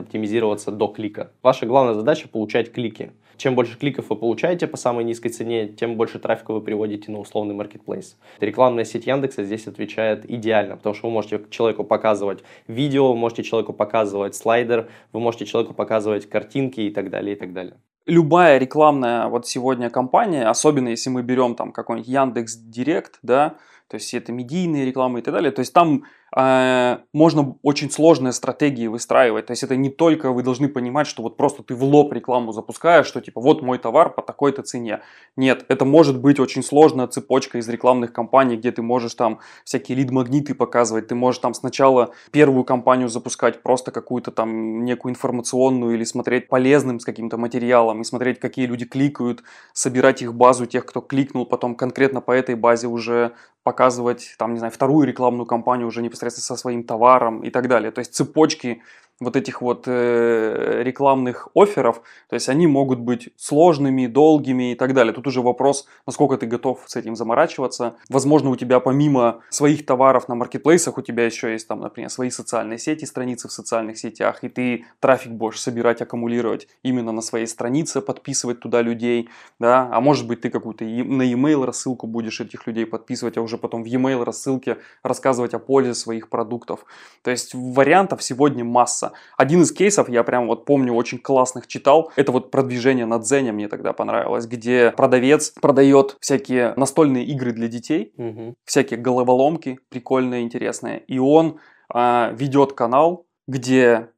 оптимизироваться 0.54 0.72
до 0.72 0.88
клика. 0.88 1.32
Ваша 1.42 1.66
главная 1.66 1.94
задача 1.94 2.28
получать 2.28 2.72
клики. 2.72 3.12
Чем 3.38 3.56
больше 3.56 3.78
кликов 3.78 4.10
вы 4.10 4.16
получаете 4.16 4.68
по 4.68 4.78
самой 4.78 5.04
низкой 5.04 5.30
цене, 5.30 5.68
тем 5.68 5.98
больше 5.98 6.20
трафика 6.20 6.54
вы 6.54 6.62
приводите 6.62 7.12
на 7.12 7.20
условный 7.20 7.56
маркетплейс. 7.56 8.16
Рекламная 8.40 8.86
сеть 8.86 9.08
Яндекса 9.08 9.44
здесь 9.44 9.68
отвечает 9.68 10.30
идеально, 10.30 10.78
потому 10.78 10.96
что 10.96 11.08
вы 11.08 11.14
можете 11.14 11.42
человеку 11.50 11.84
показывать 11.84 12.44
видео, 12.68 13.12
вы 13.12 13.18
можете 13.18 13.44
человеку 13.44 13.74
показывать 13.74 14.36
слайдер, 14.36 14.90
вы 15.12 15.20
можете 15.20 15.46
человеку 15.46 15.74
показывать 15.74 16.30
картинки 16.30 16.82
и 16.82 16.92
так 16.92 17.10
далее, 17.10 17.36
и 17.36 17.40
так 17.40 17.54
далее 17.54 17.76
любая 18.06 18.58
рекламная 18.58 19.28
вот 19.28 19.48
сегодня 19.48 19.90
компания, 19.90 20.50
особенно 20.50 20.90
если 20.90 21.10
мы 21.10 21.24
берем 21.24 21.56
там 21.56 21.72
какой-нибудь 21.72 22.10
Яндекс 22.10 22.58
Директ, 22.58 23.18
да, 23.22 23.56
то 23.88 23.96
есть 23.96 24.14
это 24.14 24.34
медийные 24.34 24.86
рекламы 24.86 25.20
и 25.20 25.22
так 25.22 25.34
далее, 25.34 25.52
то 25.52 25.62
есть 25.62 25.72
там 25.72 26.04
можно 26.36 27.56
очень 27.62 27.92
сложные 27.92 28.34
стратегии 28.34 28.88
выстраивать. 28.88 29.46
То 29.46 29.52
есть 29.52 29.62
это 29.62 29.76
не 29.76 29.90
только 29.90 30.32
вы 30.32 30.42
должны 30.42 30.68
понимать, 30.68 31.06
что 31.06 31.22
вот 31.22 31.38
просто 31.38 31.62
ты 31.62 31.76
в 31.76 31.84
лоб 31.84 32.12
рекламу 32.12 32.52
запускаешь, 32.52 33.06
что 33.06 33.22
типа 33.22 33.40
вот 33.40 33.62
мой 33.62 33.78
товар 33.78 34.12
по 34.12 34.24
такой-то 34.24 34.64
цене. 34.64 35.02
Нет, 35.36 35.66
это 35.68 35.86
может 35.86 36.20
быть 36.20 36.40
очень 36.40 36.64
сложная 36.64 37.06
цепочка 37.08 37.60
из 37.60 37.70
рекламных 37.70 38.14
кампаний, 38.14 38.58
где 38.58 38.72
ты 38.72 38.82
можешь 38.82 39.14
там 39.14 39.40
всякие 39.64 39.98
лид-магниты 39.98 40.56
показывать, 40.56 41.08
ты 41.08 41.16
можешь 41.16 41.40
там 41.40 41.54
сначала 41.54 42.14
первую 42.32 42.64
кампанию 42.64 43.10
запускать 43.10 43.62
просто 43.62 43.92
какую-то 43.92 44.32
там 44.32 44.84
некую 44.86 45.12
информационную 45.12 45.94
или 45.94 46.04
смотреть 46.04 46.48
полезным 46.48 47.00
с 47.00 47.06
каким-то 47.06 47.38
материалом 47.38 48.02
и 48.02 48.04
смотреть, 48.04 48.40
какие 48.40 48.66
люди 48.66 48.86
кликают, 48.86 49.44
собирать 49.74 50.24
их 50.24 50.34
базу 50.34 50.66
тех, 50.66 50.86
кто 50.86 51.02
кликнул, 51.02 51.46
потом 51.46 51.76
конкретно 51.76 52.22
по 52.22 52.32
этой 52.32 52.56
базе 52.56 52.88
уже 52.88 53.34
показывать, 53.64 54.36
там, 54.38 54.54
не 54.54 54.60
знаю, 54.60 54.72
вторую 54.72 55.08
рекламную 55.08 55.46
кампанию 55.46 55.88
уже 55.88 56.02
непосредственно 56.02 56.44
со 56.44 56.56
своим 56.56 56.84
товаром 56.84 57.42
и 57.44 57.50
так 57.50 57.68
далее. 57.68 57.92
То 57.92 58.00
есть 58.00 58.14
цепочки 58.14 58.82
вот 59.20 59.36
этих 59.36 59.62
вот 59.62 59.84
э, 59.88 60.82
рекламных 60.84 61.48
офферов, 61.56 62.02
то 62.30 62.34
есть 62.34 62.50
они 62.50 62.68
могут 62.68 63.00
быть 63.00 63.30
сложными, 63.38 64.08
долгими 64.08 64.74
и 64.74 64.76
так 64.76 64.94
далее. 64.94 65.14
Тут 65.14 65.28
уже 65.28 65.42
вопрос, 65.42 65.86
насколько 66.06 66.38
ты 66.38 66.46
готов 66.46 66.84
с 66.88 66.96
этим 66.96 67.16
заморачиваться. 67.16 67.96
Возможно, 68.10 68.50
у 68.50 68.56
тебя 68.56 68.80
помимо 68.80 69.42
своих 69.50 69.86
товаров 69.86 70.28
на 70.28 70.36
маркетплейсах, 70.36 70.98
у 70.98 71.02
тебя 71.02 71.26
еще 71.26 71.52
есть 71.52 71.68
там, 71.68 71.82
например, 71.82 72.10
свои 72.10 72.30
социальные 72.30 72.80
сети, 72.80 73.06
страницы 73.06 73.48
в 73.48 73.52
социальных 73.52 73.98
сетях, 73.98 74.44
и 74.44 74.50
ты 74.50 74.86
трафик 75.00 75.32
будешь 75.32 75.62
собирать, 75.62 76.02
аккумулировать 76.02 76.68
именно 76.82 77.12
на 77.12 77.22
своей 77.22 77.48
странице, 77.48 78.02
подписывать 78.02 78.60
туда 78.60 78.82
людей, 78.82 79.30
да, 79.60 79.90
а 79.92 80.02
может 80.02 80.28
быть 80.28 80.42
ты 80.42 80.50
какую-то 80.50 80.84
на 80.84 81.22
e-mail 81.22 81.66
рассылку 81.66 82.08
будешь 82.08 82.42
этих 82.42 82.68
людей 82.68 82.86
подписывать, 82.86 83.38
а 83.38 83.42
уже 83.42 83.58
потом 83.58 83.84
в 83.84 83.86
e-mail 83.86 84.24
рассылке 84.24 84.78
рассказывать 85.04 85.54
о 85.54 85.60
пользе 85.60 85.94
своих 85.94 86.30
продуктов. 86.30 86.86
То 87.22 87.32
есть 87.32 87.54
вариантов 87.54 88.24
сегодня 88.24 88.64
масса. 88.64 89.03
Один 89.38 89.62
из 89.64 89.72
кейсов, 89.72 90.08
я 90.10 90.24
прям 90.24 90.48
вот 90.48 90.66
помню, 90.66 90.94
очень 90.94 91.18
классных 91.18 91.68
читал, 91.68 92.12
это 92.16 92.32
вот 92.32 92.52
продвижение 92.52 93.06
на 93.06 93.20
Дзене 93.20 93.52
мне 93.52 93.68
тогда 93.68 93.92
понравилось, 93.94 94.46
где 94.46 94.92
продавец 94.92 95.52
продает 95.62 96.18
всякие 96.20 96.74
настольные 96.78 97.26
игры 97.26 97.52
для 97.52 97.68
детей, 97.68 98.14
угу. 98.18 98.56
всякие 98.66 99.00
головоломки 99.00 99.80
прикольные, 99.90 100.44
интересные, 100.44 101.00
и 101.00 101.20
он 101.20 101.60
а, 101.90 102.32
ведет 102.34 102.74
канал, 102.74 103.26
где 103.48 104.10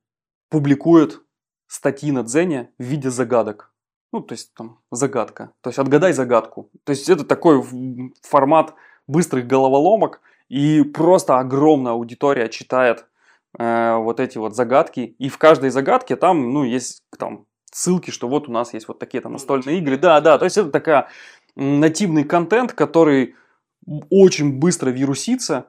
публикует 0.50 1.22
статьи 1.68 2.12
на 2.12 2.24
Дзене 2.24 2.70
в 2.78 2.84
виде 2.84 3.10
загадок. 3.10 3.72
Ну, 4.14 4.22
то 4.22 4.34
есть 4.34 4.54
там 4.54 4.80
загадка. 4.92 5.52
То 5.62 5.70
есть 5.70 5.80
отгадай 5.80 6.14
загадку. 6.14 6.70
То 6.84 6.92
есть 6.92 7.10
это 7.10 7.26
такой 7.26 7.64
формат 8.22 8.74
быстрых 9.08 9.46
головоломок, 9.46 10.22
и 10.48 10.84
просто 10.84 11.40
огромная 11.40 11.94
аудитория 11.94 12.48
читает 12.50 13.08
э, 13.58 13.96
вот 13.98 14.20
эти 14.20 14.38
вот 14.38 14.56
загадки. 14.56 15.16
И 15.20 15.30
в 15.30 15.38
каждой 15.38 15.70
загадке 15.70 16.16
там, 16.16 16.54
ну, 16.54 16.64
есть 16.64 17.04
там 17.18 17.46
ссылки, 17.72 18.12
что 18.12 18.28
вот 18.28 18.48
у 18.48 18.52
нас 18.52 18.74
есть 18.74 18.88
вот 18.88 19.00
такие-то 19.00 19.30
настольные 19.30 19.80
игры. 19.80 19.98
Да, 19.98 20.22
да, 20.22 20.38
то 20.38 20.46
есть 20.46 20.58
это 20.58 20.70
такая 20.70 21.10
нативный 21.56 22.24
контент, 22.24 22.74
который 22.74 23.36
очень 24.10 24.60
быстро 24.60 24.90
вирусится. 24.90 25.68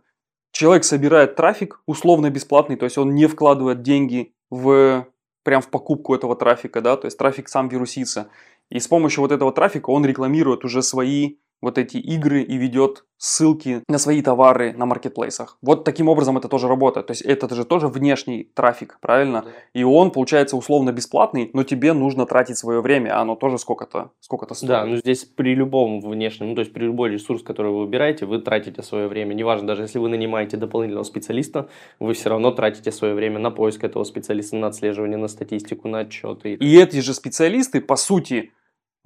Человек 0.52 0.84
собирает 0.84 1.36
трафик 1.36 1.82
условно 1.86 2.30
бесплатный, 2.30 2.76
то 2.76 2.84
есть 2.84 2.96
он 2.96 3.14
не 3.14 3.26
вкладывает 3.26 3.82
деньги 3.82 4.34
в 4.50 5.06
прям 5.42 5.62
в 5.62 5.68
покупку 5.68 6.14
этого 6.14 6.34
трафика, 6.34 6.80
да, 6.80 6.96
то 6.96 7.06
есть 7.06 7.18
трафик 7.18 7.48
сам 7.48 7.68
вирусится. 7.68 8.30
И 8.68 8.80
с 8.80 8.88
помощью 8.88 9.22
вот 9.22 9.32
этого 9.32 9.52
трафика 9.52 9.90
он 9.90 10.04
рекламирует 10.04 10.64
уже 10.64 10.82
свои 10.82 11.36
вот 11.60 11.78
эти 11.78 11.96
игры 11.96 12.42
и 12.42 12.56
ведет 12.56 13.04
ссылки 13.18 13.82
на 13.88 13.98
свои 13.98 14.20
товары 14.20 14.74
на 14.74 14.84
маркетплейсах. 14.86 15.58
Вот 15.62 15.84
таким 15.84 16.08
образом 16.08 16.36
это 16.36 16.48
тоже 16.48 16.68
работает. 16.68 17.06
То 17.06 17.12
есть 17.12 17.22
это 17.22 17.52
же 17.54 17.64
тоже 17.64 17.88
внешний 17.88 18.44
трафик, 18.54 18.98
правильно? 19.00 19.42
Да. 19.42 19.50
И 19.72 19.84
он 19.84 20.10
получается 20.10 20.56
условно 20.56 20.92
бесплатный, 20.92 21.50
но 21.54 21.62
тебе 21.62 21.92
нужно 21.92 22.26
тратить 22.26 22.58
свое 22.58 22.80
время, 22.80 23.16
а 23.16 23.22
оно 23.22 23.34
тоже 23.34 23.58
сколько-то 23.58 24.10
сколько 24.20 24.52
стоит. 24.54 24.68
Да, 24.68 24.84
ну 24.84 24.96
здесь 24.96 25.24
при 25.24 25.54
любом 25.54 26.00
внешнем, 26.00 26.48
ну 26.48 26.54
то 26.54 26.60
есть 26.60 26.72
при 26.72 26.84
любой 26.84 27.10
ресурс, 27.10 27.42
который 27.42 27.72
вы 27.72 27.80
выбираете, 27.80 28.26
вы 28.26 28.38
тратите 28.38 28.82
свое 28.82 29.08
время. 29.08 29.34
Неважно, 29.34 29.66
даже 29.66 29.82
если 29.82 29.98
вы 29.98 30.08
нанимаете 30.08 30.56
дополнительного 30.56 31.04
специалиста, 31.04 31.68
вы 31.98 32.12
все 32.12 32.28
равно 32.28 32.50
тратите 32.50 32.92
свое 32.92 33.14
время 33.14 33.38
на 33.38 33.50
поиск 33.50 33.82
этого 33.82 34.04
специалиста, 34.04 34.56
на 34.56 34.66
отслеживание, 34.66 35.16
на 35.16 35.28
статистику, 35.28 35.88
на 35.88 36.00
отчеты. 36.00 36.54
И 36.54 36.76
эти 36.78 37.00
же 37.00 37.14
специалисты, 37.14 37.80
по 37.80 37.96
сути, 37.96 38.52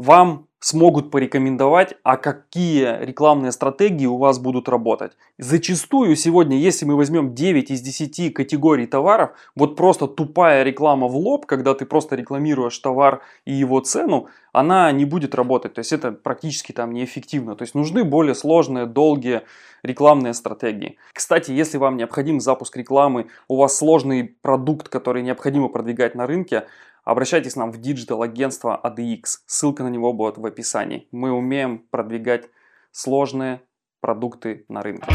вам 0.00 0.46
смогут 0.60 1.10
порекомендовать, 1.10 1.94
а 2.02 2.16
какие 2.16 3.04
рекламные 3.04 3.52
стратегии 3.52 4.06
у 4.06 4.16
вас 4.16 4.38
будут 4.38 4.68
работать. 4.68 5.12
Зачастую 5.38 6.16
сегодня, 6.16 6.56
если 6.58 6.86
мы 6.86 6.96
возьмем 6.96 7.34
9 7.34 7.70
из 7.70 7.80
10 7.80 8.32
категорий 8.34 8.86
товаров, 8.86 9.30
вот 9.54 9.76
просто 9.76 10.06
тупая 10.06 10.62
реклама 10.62 11.06
в 11.06 11.16
лоб, 11.16 11.46
когда 11.46 11.74
ты 11.74 11.84
просто 11.84 12.16
рекламируешь 12.16 12.78
товар 12.78 13.20
и 13.44 13.52
его 13.52 13.80
цену, 13.80 14.28
она 14.52 14.90
не 14.92 15.04
будет 15.04 15.34
работать. 15.34 15.74
То 15.74 15.80
есть 15.80 15.92
это 15.92 16.12
практически 16.12 16.72
там 16.72 16.92
неэффективно. 16.92 17.56
То 17.56 17.62
есть 17.62 17.74
нужны 17.74 18.04
более 18.04 18.34
сложные, 18.34 18.86
долгие 18.86 19.42
рекламные 19.82 20.34
стратегии. 20.34 20.96
Кстати, 21.12 21.52
если 21.52 21.78
вам 21.78 21.96
необходим 21.96 22.40
запуск 22.40 22.76
рекламы, 22.76 23.26
у 23.48 23.56
вас 23.56 23.76
сложный 23.76 24.36
продукт, 24.42 24.88
который 24.88 25.22
необходимо 25.22 25.68
продвигать 25.68 26.14
на 26.14 26.26
рынке, 26.26 26.64
Обращайтесь 27.04 27.56
нам 27.56 27.72
в 27.72 27.78
digital-агентство 27.78 28.80
ADX. 28.82 29.24
Ссылка 29.46 29.82
на 29.82 29.88
него 29.88 30.12
будет 30.12 30.38
в 30.38 30.44
описании. 30.44 31.08
Мы 31.12 31.32
умеем 31.32 31.78
продвигать 31.90 32.48
сложные 32.92 33.62
продукты 34.00 34.64
на 34.68 34.82
рынке. 34.82 35.06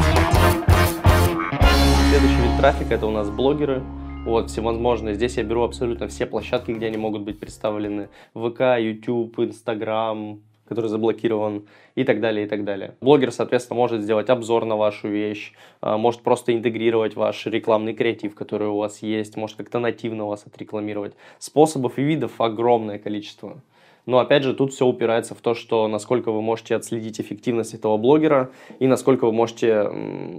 Следующий 2.10 2.42
вид 2.42 2.58
трафика 2.58 2.96
это 2.96 3.06
у 3.06 3.12
нас 3.12 3.30
блогеры. 3.30 3.84
Вот, 4.26 4.50
всевозможные. 4.50 5.14
Здесь 5.14 5.38
я 5.38 5.44
беру 5.44 5.62
абсолютно 5.64 6.08
все 6.08 6.26
площадки, 6.26 6.72
где 6.72 6.88
они 6.88 6.98
могут 6.98 7.22
быть 7.22 7.40
представлены. 7.40 8.10
ВК, 8.34 8.80
YouTube, 8.80 9.38
Instagram, 9.40 10.42
который 10.68 10.90
заблокирован 10.90 11.66
и 11.96 12.04
так 12.04 12.20
далее, 12.20 12.46
и 12.46 12.50
так 12.50 12.64
далее. 12.64 12.96
Блогер, 13.02 13.32
соответственно, 13.32 13.78
может 13.78 14.02
сделать 14.02 14.30
обзор 14.30 14.66
на 14.66 14.76
вашу 14.76 15.08
вещь, 15.08 15.54
а, 15.82 15.98
может 15.98 16.22
просто 16.22 16.54
интегрировать 16.54 17.16
ваш 17.16 17.46
рекламный 17.46 17.94
креатив, 17.94 18.36
который 18.36 18.68
у 18.68 18.78
вас 18.78 19.02
есть, 19.02 19.38
может 19.38 19.58
как-то 19.58 19.80
нативно 19.80 20.26
вас 20.26 20.46
отрекламировать. 20.46 21.14
Способов 21.40 21.98
и 22.00 22.04
видов 22.04 22.40
огромное 22.40 23.00
количество. 23.00 23.62
Но 24.06 24.20
опять 24.20 24.44
же, 24.44 24.54
тут 24.54 24.72
все 24.72 24.86
упирается 24.86 25.34
в 25.34 25.42
то, 25.42 25.56
что 25.56 25.88
насколько 25.88 26.32
вы 26.32 26.42
можете 26.42 26.76
отследить 26.76 27.20
эффективность 27.20 27.74
этого 27.74 27.98
блогера 27.98 28.52
и 28.80 28.88
насколько 28.88 29.26
вы 29.26 29.32
можете 29.32 29.90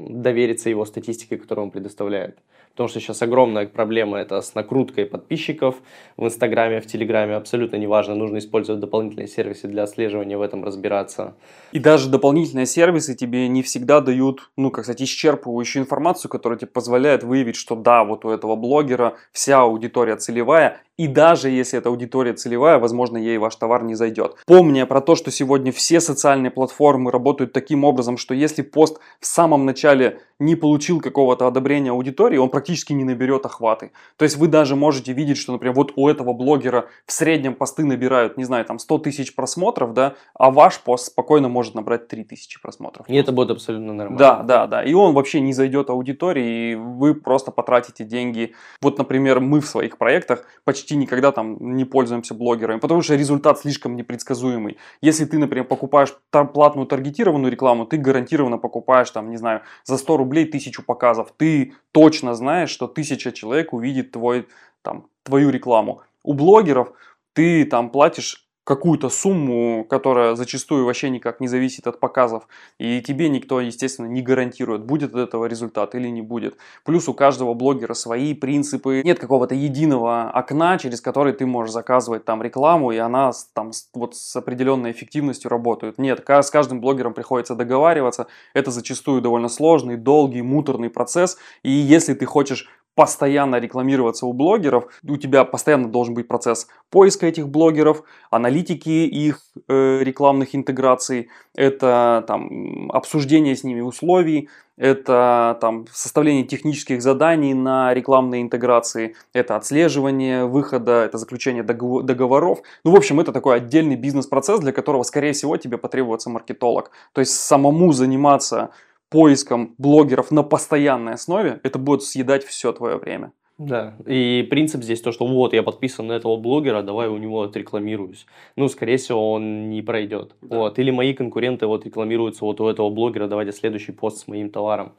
довериться 0.08 0.70
его 0.70 0.84
статистике, 0.84 1.36
которую 1.36 1.66
он 1.66 1.70
предоставляет. 1.72 2.38
Потому 2.76 2.90
что 2.90 3.00
сейчас 3.00 3.22
огромная 3.22 3.66
проблема 3.66 4.18
это 4.18 4.42
с 4.42 4.54
накруткой 4.54 5.06
подписчиков 5.06 5.76
в 6.18 6.26
Инстаграме, 6.26 6.82
в 6.82 6.86
Телеграме. 6.86 7.36
Абсолютно 7.36 7.76
неважно, 7.76 8.14
нужно 8.14 8.36
использовать 8.36 8.82
дополнительные 8.82 9.28
сервисы 9.28 9.66
для 9.66 9.84
отслеживания, 9.84 10.36
в 10.36 10.42
этом 10.42 10.62
разбираться. 10.62 11.36
И 11.72 11.78
даже 11.78 12.10
дополнительные 12.10 12.66
сервисы 12.66 13.14
тебе 13.14 13.48
не 13.48 13.62
всегда 13.62 14.02
дают, 14.02 14.50
ну, 14.58 14.70
как 14.70 14.84
сказать, 14.84 15.00
исчерпывающую 15.00 15.78
информацию, 15.78 16.30
которая 16.30 16.58
тебе 16.58 16.70
позволяет 16.70 17.22
выявить, 17.22 17.56
что 17.56 17.76
да, 17.76 18.04
вот 18.04 18.26
у 18.26 18.28
этого 18.28 18.56
блогера 18.56 19.14
вся 19.32 19.62
аудитория 19.62 20.16
целевая, 20.16 20.82
и 20.96 21.06
даже 21.08 21.50
если 21.50 21.78
эта 21.78 21.88
аудитория 21.88 22.32
целевая, 22.32 22.78
возможно, 22.78 23.16
ей 23.16 23.38
ваш 23.38 23.56
товар 23.56 23.82
не 23.82 23.94
зайдет. 23.94 24.36
Помня 24.46 24.86
про 24.86 25.00
то, 25.00 25.14
что 25.14 25.30
сегодня 25.30 25.72
все 25.72 26.00
социальные 26.00 26.50
платформы 26.50 27.10
работают 27.10 27.52
таким 27.52 27.84
образом, 27.84 28.16
что 28.16 28.34
если 28.34 28.62
пост 28.62 28.98
в 29.20 29.26
самом 29.26 29.66
начале 29.66 30.20
не 30.38 30.54
получил 30.54 31.00
какого-то 31.00 31.46
одобрения 31.46 31.90
аудитории, 31.90 32.36
он 32.36 32.50
практически 32.50 32.92
не 32.92 33.04
наберет 33.04 33.46
охваты. 33.46 33.92
То 34.16 34.24
есть 34.24 34.36
вы 34.36 34.48
даже 34.48 34.76
можете 34.76 35.12
видеть, 35.12 35.38
что, 35.38 35.52
например, 35.52 35.74
вот 35.74 35.92
у 35.96 36.08
этого 36.08 36.32
блогера 36.32 36.86
в 37.06 37.12
среднем 37.12 37.54
посты 37.54 37.84
набирают, 37.84 38.36
не 38.36 38.44
знаю, 38.44 38.64
там 38.64 38.78
100 38.78 38.98
тысяч 38.98 39.34
просмотров, 39.34 39.94
да, 39.94 40.14
а 40.34 40.50
ваш 40.50 40.80
пост 40.80 41.06
спокойно 41.06 41.48
может 41.48 41.74
набрать 41.74 42.08
3 42.08 42.24
тысячи 42.24 42.60
просмотров. 42.60 43.08
И 43.08 43.16
это 43.16 43.32
будет 43.32 43.50
абсолютно 43.50 43.92
нормально. 43.92 44.18
Да, 44.18 44.42
да, 44.42 44.66
да. 44.66 44.84
И 44.84 44.92
он 44.92 45.14
вообще 45.14 45.40
не 45.40 45.52
зайдет 45.52 45.90
аудитории, 45.90 46.72
и 46.72 46.74
вы 46.74 47.14
просто 47.14 47.50
потратите 47.50 48.04
деньги. 48.04 48.54
Вот, 48.82 48.98
например, 48.98 49.40
мы 49.40 49.60
в 49.60 49.66
своих 49.66 49.96
проектах 49.96 50.44
почти 50.64 50.85
почти 50.86 50.96
никогда 50.96 51.32
там 51.32 51.56
не 51.76 51.84
пользуемся 51.84 52.34
блогерами, 52.34 52.78
потому 52.78 53.02
что 53.02 53.16
результат 53.16 53.58
слишком 53.58 53.96
непредсказуемый. 53.96 54.76
Если 55.02 55.24
ты, 55.24 55.38
например, 55.38 55.66
покупаешь 55.66 56.14
платную 56.30 56.86
таргетированную 56.86 57.50
рекламу, 57.50 57.86
ты 57.86 57.96
гарантированно 57.96 58.58
покупаешь 58.58 59.10
там, 59.10 59.30
не 59.30 59.36
знаю, 59.36 59.62
за 59.84 59.96
100 59.96 60.16
рублей 60.16 60.44
тысячу 60.44 60.84
показов. 60.84 61.32
Ты 61.36 61.72
точно 61.92 62.34
знаешь, 62.34 62.70
что 62.70 62.86
тысяча 62.86 63.32
человек 63.32 63.72
увидит 63.72 64.12
твой, 64.12 64.46
там, 64.82 65.06
твою 65.24 65.50
рекламу. 65.50 66.02
У 66.22 66.34
блогеров 66.34 66.92
ты 67.32 67.64
там 67.64 67.90
платишь 67.90 68.45
какую-то 68.66 69.10
сумму, 69.10 69.86
которая 69.88 70.34
зачастую 70.34 70.86
вообще 70.86 71.08
никак 71.08 71.38
не 71.38 71.46
зависит 71.46 71.86
от 71.86 72.00
показов, 72.00 72.48
и 72.78 73.00
тебе 73.00 73.28
никто, 73.28 73.60
естественно, 73.60 74.06
не 74.06 74.22
гарантирует, 74.22 74.84
будет 74.84 75.14
от 75.14 75.28
этого 75.28 75.44
результат 75.44 75.94
или 75.94 76.08
не 76.08 76.20
будет. 76.20 76.56
Плюс 76.84 77.08
у 77.08 77.14
каждого 77.14 77.54
блогера 77.54 77.94
свои 77.94 78.34
принципы, 78.34 79.02
нет 79.04 79.20
какого-то 79.20 79.54
единого 79.54 80.28
окна, 80.30 80.78
через 80.78 81.00
который 81.00 81.32
ты 81.32 81.46
можешь 81.46 81.72
заказывать 81.72 82.24
там 82.24 82.42
рекламу, 82.42 82.90
и 82.90 82.96
она 82.96 83.30
там 83.54 83.70
вот 83.94 84.16
с 84.16 84.34
определенной 84.34 84.90
эффективностью 84.90 85.48
работает. 85.48 85.98
Нет, 85.98 86.28
с 86.28 86.50
каждым 86.50 86.80
блогером 86.80 87.14
приходится 87.14 87.54
договариваться, 87.54 88.26
это 88.52 88.72
зачастую 88.72 89.22
довольно 89.22 89.48
сложный, 89.48 89.96
долгий, 89.96 90.42
муторный 90.42 90.90
процесс, 90.90 91.38
и 91.62 91.70
если 91.70 92.14
ты 92.14 92.26
хочешь 92.26 92.68
постоянно 92.96 93.56
рекламироваться 93.56 94.26
у 94.26 94.32
блогеров, 94.32 94.86
у 95.06 95.16
тебя 95.18 95.44
постоянно 95.44 95.88
должен 95.88 96.14
быть 96.14 96.26
процесс 96.26 96.66
поиска 96.90 97.26
этих 97.26 97.46
блогеров, 97.48 98.02
аналитики 98.30 98.88
их 98.88 99.42
э, 99.68 99.98
рекламных 100.02 100.56
интеграций, 100.56 101.28
это 101.54 102.24
там 102.26 102.90
обсуждение 102.90 103.54
с 103.54 103.64
ними 103.64 103.82
условий, 103.82 104.48
это 104.78 105.58
там 105.60 105.86
составление 105.92 106.44
технических 106.44 107.02
заданий 107.02 107.52
на 107.52 107.92
рекламные 107.92 108.40
интеграции, 108.40 109.14
это 109.34 109.56
отслеживание 109.56 110.46
выхода, 110.46 111.04
это 111.04 111.18
заключение 111.18 111.62
договоров. 111.62 112.60
Ну, 112.84 112.92
в 112.92 112.96
общем, 112.96 113.20
это 113.20 113.32
такой 113.32 113.56
отдельный 113.56 113.96
бизнес-процесс, 113.96 114.60
для 114.60 114.72
которого, 114.72 115.02
скорее 115.02 115.32
всего, 115.32 115.56
тебе 115.58 115.76
потребуется 115.76 116.30
маркетолог. 116.30 116.90
То 117.12 117.20
есть 117.20 117.32
самому 117.32 117.92
заниматься 117.92 118.70
поиском 119.08 119.74
блогеров 119.78 120.30
на 120.30 120.42
постоянной 120.42 121.14
основе, 121.14 121.60
это 121.62 121.78
будет 121.78 122.02
съедать 122.02 122.44
все 122.44 122.72
твое 122.72 122.96
время. 122.96 123.32
Да, 123.58 123.94
и 124.06 124.46
принцип 124.50 124.82
здесь 124.82 125.00
то, 125.00 125.12
что 125.12 125.26
вот 125.26 125.54
я 125.54 125.62
подписан 125.62 126.08
на 126.08 126.12
этого 126.12 126.36
блогера, 126.36 126.82
давай 126.82 127.08
у 127.08 127.16
него 127.16 127.42
отрекламируюсь. 127.42 128.26
Ну, 128.54 128.68
скорее 128.68 128.98
всего, 128.98 129.32
он 129.32 129.70
не 129.70 129.80
пройдет. 129.80 130.34
Да. 130.42 130.58
Вот. 130.58 130.78
Или 130.78 130.90
мои 130.90 131.14
конкуренты 131.14 131.66
вот 131.66 131.86
рекламируются 131.86 132.44
вот 132.44 132.60
у 132.60 132.68
этого 132.68 132.90
блогера, 132.90 133.28
давайте 133.28 133.52
следующий 133.52 133.92
пост 133.92 134.18
с 134.18 134.28
моим 134.28 134.50
товаром 134.50 134.92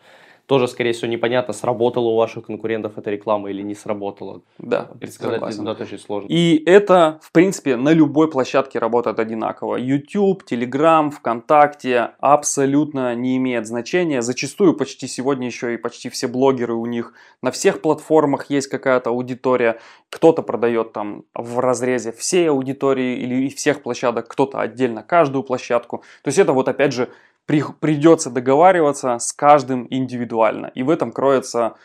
тоже, 0.47 0.69
скорее 0.69 0.93
всего, 0.93 1.11
непонятно, 1.11 1.53
сработала 1.53 2.07
у 2.07 2.15
ваших 2.15 2.45
конкурентов 2.45 2.97
эта 2.97 3.11
реклама 3.11 3.49
или 3.49 3.61
не 3.61 3.75
сработала. 3.75 4.41
Да, 4.57 4.89
предсказать 4.99 5.41
результат 5.45 5.81
очень 5.81 5.99
сложно. 5.99 6.27
И 6.29 6.63
это, 6.65 7.19
в 7.21 7.33
принципе, 7.33 7.75
на 7.75 7.89
любой 7.89 8.31
площадке 8.31 8.79
работает 8.79 9.19
одинаково. 9.19 9.75
YouTube, 9.75 10.43
Telegram, 10.49 11.11
ВКонтакте 11.11 12.11
абсолютно 12.19 13.13
не 13.13 13.35
имеет 13.35 13.67
значения. 13.67 14.21
Зачастую 14.21 14.73
почти 14.73 15.07
сегодня 15.07 15.47
еще 15.47 15.73
и 15.73 15.77
почти 15.77 16.07
все 16.07 16.27
блогеры 16.27 16.75
у 16.75 16.85
них 16.85 17.13
на 17.41 17.51
всех 17.51 17.81
платформах 17.81 18.49
есть 18.49 18.67
какая-то 18.67 19.09
аудитория. 19.09 19.79
Кто-то 20.09 20.43
продает 20.43 20.93
там 20.93 21.25
в 21.33 21.59
разрезе 21.59 22.13
всей 22.13 22.49
аудитории 22.49 23.17
или 23.17 23.49
всех 23.49 23.83
площадок, 23.83 24.29
кто-то 24.29 24.61
отдельно 24.61 25.03
каждую 25.03 25.43
площадку. 25.43 26.03
То 26.23 26.29
есть 26.29 26.39
это 26.39 26.53
вот 26.53 26.69
опять 26.69 26.93
же 26.93 27.09
при, 27.47 27.63
придется 27.79 28.29
договариваться 28.29 29.17
с 29.17 29.33
каждым 29.33 29.87
индивидуально. 29.89 30.67
И 30.75 30.83
в 30.83 30.89
этом 30.91 31.11
кроется 31.11 31.75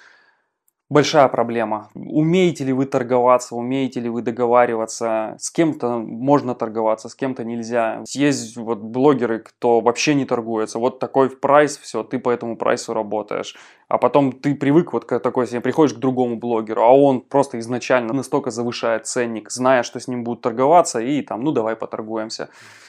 большая 0.92 1.28
проблема. 1.28 1.88
Умеете 1.94 2.64
ли 2.64 2.72
вы 2.72 2.84
торговаться, 2.84 3.56
умеете 3.56 4.00
ли 4.00 4.08
вы 4.08 4.22
договариваться, 4.22 5.36
с 5.38 5.50
кем-то 5.50 5.98
можно 5.98 6.54
торговаться, 6.54 7.08
с 7.08 7.14
кем-то 7.14 7.44
нельзя. 7.44 8.04
Есть 8.08 8.56
вот 8.56 8.78
блогеры, 8.78 9.38
кто 9.38 9.80
вообще 9.80 10.14
не 10.14 10.26
торгуется, 10.26 10.78
вот 10.78 10.98
такой 10.98 11.30
прайс, 11.30 11.78
все, 11.78 12.02
ты 12.02 12.18
по 12.18 12.30
этому 12.30 12.56
прайсу 12.56 12.92
работаешь. 12.92 13.56
А 13.88 13.98
потом 13.98 14.32
ты 14.32 14.54
привык 14.54 14.92
вот 14.92 15.04
к 15.04 15.18
такой 15.18 15.46
себе, 15.46 15.60
приходишь 15.60 15.94
к 15.94 15.98
другому 15.98 16.36
блогеру, 16.36 16.82
а 16.82 16.90
он 16.96 17.20
просто 17.20 17.58
изначально 17.58 18.12
настолько 18.12 18.50
завышает 18.50 19.06
ценник, 19.06 19.50
зная, 19.50 19.82
что 19.82 19.98
с 19.98 20.08
ним 20.08 20.24
будут 20.24 20.42
торговаться, 20.42 21.00
и 21.00 21.22
там, 21.22 21.42
ну 21.42 21.52
давай 21.52 21.74
поторгуемся. 21.74 22.48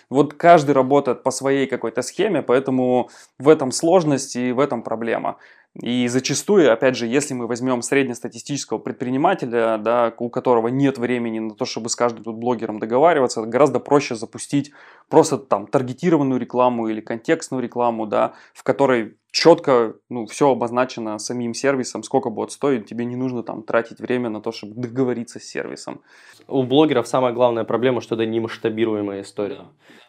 Вот 0.10 0.34
каждый 0.34 0.72
работает 0.72 1.24
по 1.24 1.32
своей 1.32 1.68
какой-то 1.68 2.02
схеме, 2.02 2.42
поэтому 2.42 3.10
в 3.40 3.50
этом 3.50 3.72
сложность 3.72 4.36
и 4.36 4.52
в 4.52 4.60
этом 4.60 4.84
проблема. 4.84 5.38
И 5.82 6.08
зачастую, 6.08 6.72
опять 6.72 6.96
же, 6.96 7.08
если 7.08 7.34
мы 7.34 7.48
возьмем 7.48 7.82
среднестатистического 7.82 8.78
предпринимателя, 8.78 9.80
да, 9.80 10.14
у 10.20 10.30
которого 10.30 10.68
нет 10.68 11.00
времени 11.00 11.40
на 11.40 11.56
то, 11.56 11.66
чтобы 11.66 11.90
с 11.90 11.96
каждым 11.96 12.24
тут 12.24 12.36
блогером 12.36 12.78
договариваться, 12.78 13.42
гораздо 13.42 13.80
проще 13.80 14.14
запустить 14.14 14.72
просто 15.10 15.40
там 15.40 15.66
таргетированную 15.66 16.40
рекламу 16.40 16.90
или 16.90 17.02
контекстную 17.02 17.64
рекламу, 17.64 18.06
да, 18.06 18.34
в 18.54 18.62
которой 18.62 19.18
четко 19.32 19.96
ну, 20.10 20.28
все 20.28 20.52
обозначено 20.52 21.18
самим 21.18 21.56
сервисом, 21.56 22.04
сколько 22.04 22.30
будет 22.30 22.52
стоить, 22.52 22.86
тебе 22.86 23.04
не 23.06 23.16
нужно 23.16 23.42
там 23.42 23.64
тратить 23.64 24.00
время 24.00 24.30
на 24.30 24.42
то, 24.42 24.52
чтобы 24.52 24.76
договориться 24.76 25.40
с 25.40 25.44
сервисом. 25.44 26.02
У 26.48 26.62
блогеров 26.62 27.08
самая 27.08 27.34
главная 27.34 27.64
проблема, 27.64 28.00
что 28.02 28.14
это 28.14 28.28
не 28.28 28.40
масштабируемая 28.40 29.24
история. 29.24 29.66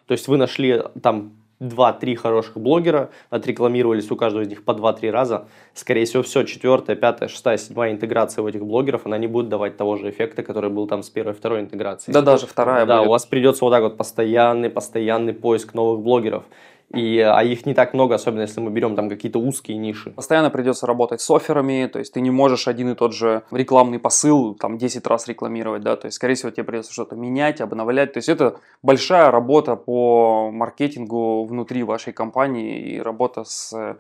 То 0.07 0.13
есть 0.13 0.29
вы 0.29 0.37
нашли 0.37 0.83
там 1.03 1.33
2-3 1.61 2.15
хороших 2.17 2.57
блогера, 2.59 3.11
отрекламировались 3.31 4.11
у 4.11 4.17
каждого 4.17 4.43
из 4.43 4.49
них 4.49 4.65
по 4.65 4.73
2-3 4.73 5.11
раза. 5.11 5.47
Скорее 5.73 6.05
всего, 6.05 6.23
все, 6.23 6.45
четвертая, 6.45 6.97
пятая, 6.97 7.29
шестая, 7.29 7.57
седьмая 7.57 7.93
интеграция 7.93 8.43
у 8.43 8.49
этих 8.49 8.65
блогеров, 8.65 9.07
она 9.07 9.19
не 9.19 9.27
будет 9.27 9.49
давать 9.49 9.77
того 9.77 9.97
же 9.97 10.11
эффекта, 10.11 10.43
который 10.43 10.71
был 10.71 10.87
там 10.87 11.03
с 11.03 11.11
первой, 11.11 11.33
второй 11.35 11.61
интеграцией. 11.61 12.13
Да, 12.13 12.23
даже 12.23 12.47
вторая 12.47 12.87
Да, 12.87 12.99
будет. 12.99 13.09
у 13.09 13.11
вас 13.11 13.27
придется 13.27 13.65
вот 13.65 13.71
так 13.71 13.83
вот 13.83 13.97
постоянный, 13.97 14.71
постоянный 14.71 15.33
поиск 15.33 15.75
новых 15.75 16.01
блогеров. 16.03 16.45
И, 16.93 17.19
а 17.19 17.43
их 17.43 17.67
не 17.67 17.75
так 17.75 17.95
много, 17.95 18.15
особенно 18.15 18.43
если 18.43 18.61
мы 18.61 18.71
берем 18.71 18.95
там 18.95 19.09
какие-то 19.09 19.39
узкие 19.39 19.79
ниши. 19.79 20.11
Постоянно 20.11 20.51
придется 20.51 20.87
работать 20.87 21.21
с 21.21 21.31
офферами, 21.31 21.89
то 21.93 21.99
есть 21.99 22.13
ты 22.13 22.21
не 22.21 22.31
можешь 22.31 22.69
один 22.69 22.91
и 22.91 22.95
тот 22.95 23.13
же 23.15 23.43
рекламный 23.51 23.99
посыл 23.99 24.55
там 24.55 24.79
10 24.79 25.07
раз 25.07 25.27
рекламировать, 25.27 25.83
да, 25.83 25.97
то 25.97 26.07
есть 26.07 26.17
скорее 26.17 26.35
всего 26.35 26.51
тебе 26.51 26.65
придется 26.65 26.93
что-то 26.93 27.17
менять, 27.17 27.61
обновлять, 27.61 28.13
то 28.13 28.19
есть 28.19 28.29
это 28.29 28.61
большая 28.83 29.31
работа 29.31 29.77
по 29.77 30.51
маркетингу 30.53 31.45
внутри 31.45 31.83
вашей 31.83 32.13
компании 32.13 32.95
и 32.95 33.01
работа 33.01 33.45
с 33.45 33.99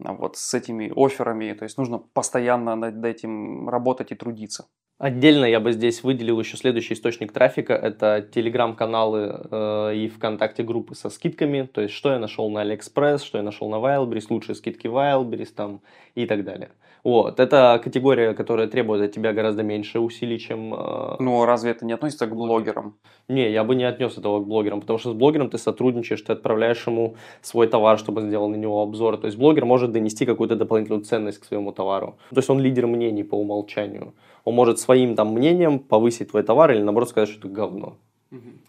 вот 0.00 0.36
с 0.36 0.54
этими 0.54 0.92
офферами, 0.96 1.52
то 1.52 1.62
есть 1.62 1.78
нужно 1.78 1.98
постоянно 1.98 2.74
над 2.74 3.04
этим 3.04 3.68
работать 3.68 4.10
и 4.10 4.16
трудиться. 4.16 4.66
Отдельно 4.98 5.44
я 5.44 5.58
бы 5.58 5.72
здесь 5.72 6.04
выделил 6.04 6.38
еще 6.38 6.56
следующий 6.56 6.94
источник 6.94 7.32
трафика. 7.32 7.72
Это 7.74 8.26
телеграм-каналы 8.32 9.40
э, 9.50 9.96
и 9.96 10.08
ВКонтакте 10.08 10.62
группы 10.62 10.94
со 10.94 11.10
скидками. 11.10 11.68
То 11.72 11.80
есть, 11.80 11.94
что 11.94 12.12
я 12.12 12.20
нашел 12.20 12.48
на 12.48 12.60
Алиэкспресс, 12.60 13.22
что 13.22 13.38
я 13.38 13.42
нашел 13.42 13.68
на 13.68 13.76
Wildberries, 13.76 14.26
лучшие 14.30 14.54
скидки 14.54 14.86
Wildberries 14.86 15.52
там 15.54 15.80
и 16.14 16.26
так 16.26 16.44
далее. 16.44 16.70
Вот. 17.04 17.38
Это 17.38 17.80
категория, 17.84 18.34
которая 18.34 18.66
требует 18.66 19.02
от 19.02 19.12
тебя 19.12 19.32
гораздо 19.32 19.62
меньше 19.62 20.00
усилий, 20.00 20.38
чем... 20.38 20.74
Э... 20.74 21.16
Ну, 21.20 21.44
разве 21.44 21.70
это 21.70 21.84
не 21.84 21.92
относится 21.92 22.26
к 22.26 22.34
блогерам? 22.34 22.96
Не, 23.28 23.50
я 23.52 23.62
бы 23.62 23.74
не 23.74 23.84
отнес 23.84 24.18
этого 24.18 24.40
к 24.40 24.46
блогерам, 24.46 24.80
потому 24.80 24.98
что 24.98 25.10
с 25.10 25.14
блогером 25.14 25.50
ты 25.50 25.58
сотрудничаешь, 25.58 26.22
ты 26.22 26.32
отправляешь 26.32 26.86
ему 26.86 27.14
свой 27.42 27.68
товар, 27.68 27.98
чтобы 27.98 28.22
он 28.22 28.28
сделал 28.28 28.48
на 28.48 28.56
него 28.56 28.82
обзор. 28.82 29.18
То 29.18 29.26
есть, 29.26 29.38
блогер 29.38 29.66
может 29.66 29.92
донести 29.92 30.26
какую-то 30.26 30.56
дополнительную 30.56 31.04
ценность 31.04 31.38
к 31.38 31.44
своему 31.44 31.72
товару. 31.72 32.16
То 32.30 32.38
есть, 32.38 32.50
он 32.50 32.60
лидер 32.60 32.86
мнений 32.86 33.22
по 33.22 33.36
умолчанию 33.36 34.14
он 34.44 34.54
может 34.54 34.78
своим 34.78 35.16
там 35.16 35.32
мнением 35.32 35.78
повысить 35.78 36.30
твой 36.30 36.42
товар 36.42 36.72
или 36.72 36.82
наоборот 36.82 37.08
сказать, 37.08 37.28
что 37.28 37.38
это 37.38 37.48
говно. 37.48 37.96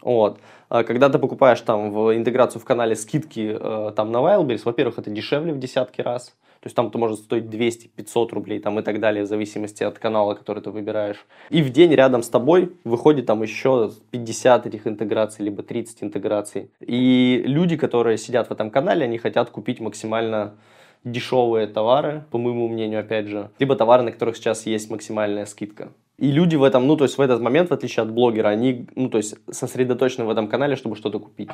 Вот. 0.02 0.40
А 0.70 0.84
когда 0.84 1.10
ты 1.10 1.18
покупаешь 1.18 1.60
там 1.62 1.92
в 1.92 2.16
интеграцию 2.16 2.62
в 2.62 2.66
канале 2.66 2.96
скидки 2.96 3.58
э, 3.60 3.92
там 3.96 4.12
на 4.12 4.18
Wildberries, 4.18 4.62
во-первых, 4.64 5.00
это 5.00 5.10
дешевле 5.10 5.54
в 5.54 5.60
десятки 5.60 6.02
раз. 6.02 6.36
То 6.66 6.68
есть 6.68 6.76
там 6.76 6.88
это 6.88 6.98
может 6.98 7.20
стоить 7.20 7.44
200-500 7.44 8.30
рублей 8.32 8.58
там 8.60 8.80
и 8.80 8.82
так 8.82 9.00
далее, 9.00 9.24
в 9.24 9.28
зависимости 9.28 9.84
от 9.84 10.00
канала, 10.00 10.34
который 10.34 10.64
ты 10.64 10.72
выбираешь. 10.72 11.28
И 11.52 11.62
в 11.62 11.70
день 11.70 11.94
рядом 11.94 12.24
с 12.24 12.30
тобой 12.30 12.72
выходит 12.84 13.28
там 13.28 13.44
еще 13.44 13.92
50 14.10 14.66
этих 14.66 14.88
интеграций, 14.88 15.46
либо 15.46 15.62
30 15.62 16.02
интеграций. 16.06 16.72
И 16.80 17.44
люди, 17.46 17.78
которые 17.78 18.18
сидят 18.18 18.48
в 18.48 18.52
этом 18.52 18.72
канале, 18.72 19.06
они 19.06 19.20
хотят 19.20 19.52
купить 19.52 19.80
максимально 19.80 20.56
дешевые 21.04 21.68
товары, 21.68 22.24
по 22.32 22.40
моему 22.40 22.68
мнению, 22.68 23.02
опять 23.02 23.28
же, 23.28 23.52
либо 23.60 23.76
товары, 23.76 24.02
на 24.02 24.12
которых 24.12 24.36
сейчас 24.36 24.66
есть 24.66 24.90
максимальная 24.90 25.46
скидка. 25.46 25.90
И 26.18 26.32
люди 26.32 26.56
в 26.56 26.64
этом, 26.64 26.88
ну, 26.88 26.98
то 26.98 27.04
есть 27.04 27.20
в 27.20 27.22
этот 27.22 27.42
момент, 27.42 27.70
в 27.70 27.74
отличие 27.74 28.02
от 28.02 28.12
блогера, 28.12 28.48
они, 28.48 28.88
ну, 28.96 29.10
то 29.10 29.20
есть 29.20 29.36
сосредоточены 29.52 30.26
в 30.26 30.32
этом 30.32 30.48
канале, 30.48 30.76
чтобы 30.76 30.96
что-то 30.96 31.20
купить. 31.20 31.50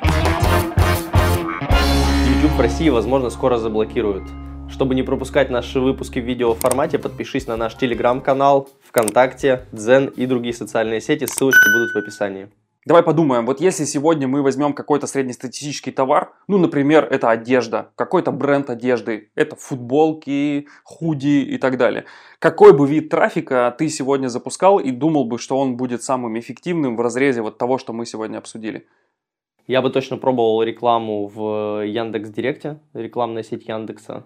YouTube 2.34 2.52
в 2.52 2.60
России, 2.60 2.88
возможно, 2.88 3.28
скоро 3.28 3.58
заблокируют. 3.58 4.24
Чтобы 4.68 4.94
не 4.94 5.02
пропускать 5.02 5.50
наши 5.50 5.80
выпуски 5.80 6.18
в 6.18 6.24
видеоформате, 6.24 6.98
подпишись 6.98 7.46
на 7.46 7.56
наш 7.56 7.76
телеграм-канал, 7.76 8.68
ВКонтакте, 8.88 9.66
Дзен 9.72 10.06
и 10.06 10.26
другие 10.26 10.54
социальные 10.54 11.00
сети, 11.00 11.26
ссылочки 11.26 11.72
будут 11.72 11.92
в 11.94 11.96
описании. 11.96 12.48
Давай 12.84 13.04
подумаем, 13.04 13.46
вот 13.46 13.60
если 13.60 13.84
сегодня 13.84 14.26
мы 14.26 14.42
возьмем 14.42 14.72
какой-то 14.72 15.06
среднестатистический 15.06 15.92
товар, 15.92 16.32
ну, 16.48 16.58
например, 16.58 17.04
это 17.04 17.30
одежда, 17.30 17.92
какой-то 17.94 18.32
бренд 18.32 18.70
одежды, 18.70 19.30
это 19.36 19.54
футболки, 19.54 20.66
худи 20.82 21.42
и 21.42 21.58
так 21.58 21.76
далее. 21.76 22.06
Какой 22.40 22.76
бы 22.76 22.88
вид 22.88 23.08
трафика 23.08 23.72
ты 23.78 23.88
сегодня 23.88 24.26
запускал 24.26 24.80
и 24.80 24.90
думал 24.90 25.26
бы, 25.26 25.38
что 25.38 25.56
он 25.58 25.76
будет 25.76 26.02
самым 26.02 26.36
эффективным 26.40 26.96
в 26.96 27.00
разрезе 27.00 27.40
вот 27.40 27.56
того, 27.56 27.78
что 27.78 27.92
мы 27.92 28.04
сегодня 28.04 28.38
обсудили? 28.38 28.88
Я 29.68 29.80
бы 29.80 29.90
точно 29.90 30.16
пробовал 30.16 30.64
рекламу 30.64 31.28
в 31.28 31.84
Яндекс 31.86 32.30
Директе, 32.30 32.80
рекламная 32.94 33.44
сеть 33.44 33.68
Яндекса, 33.68 34.24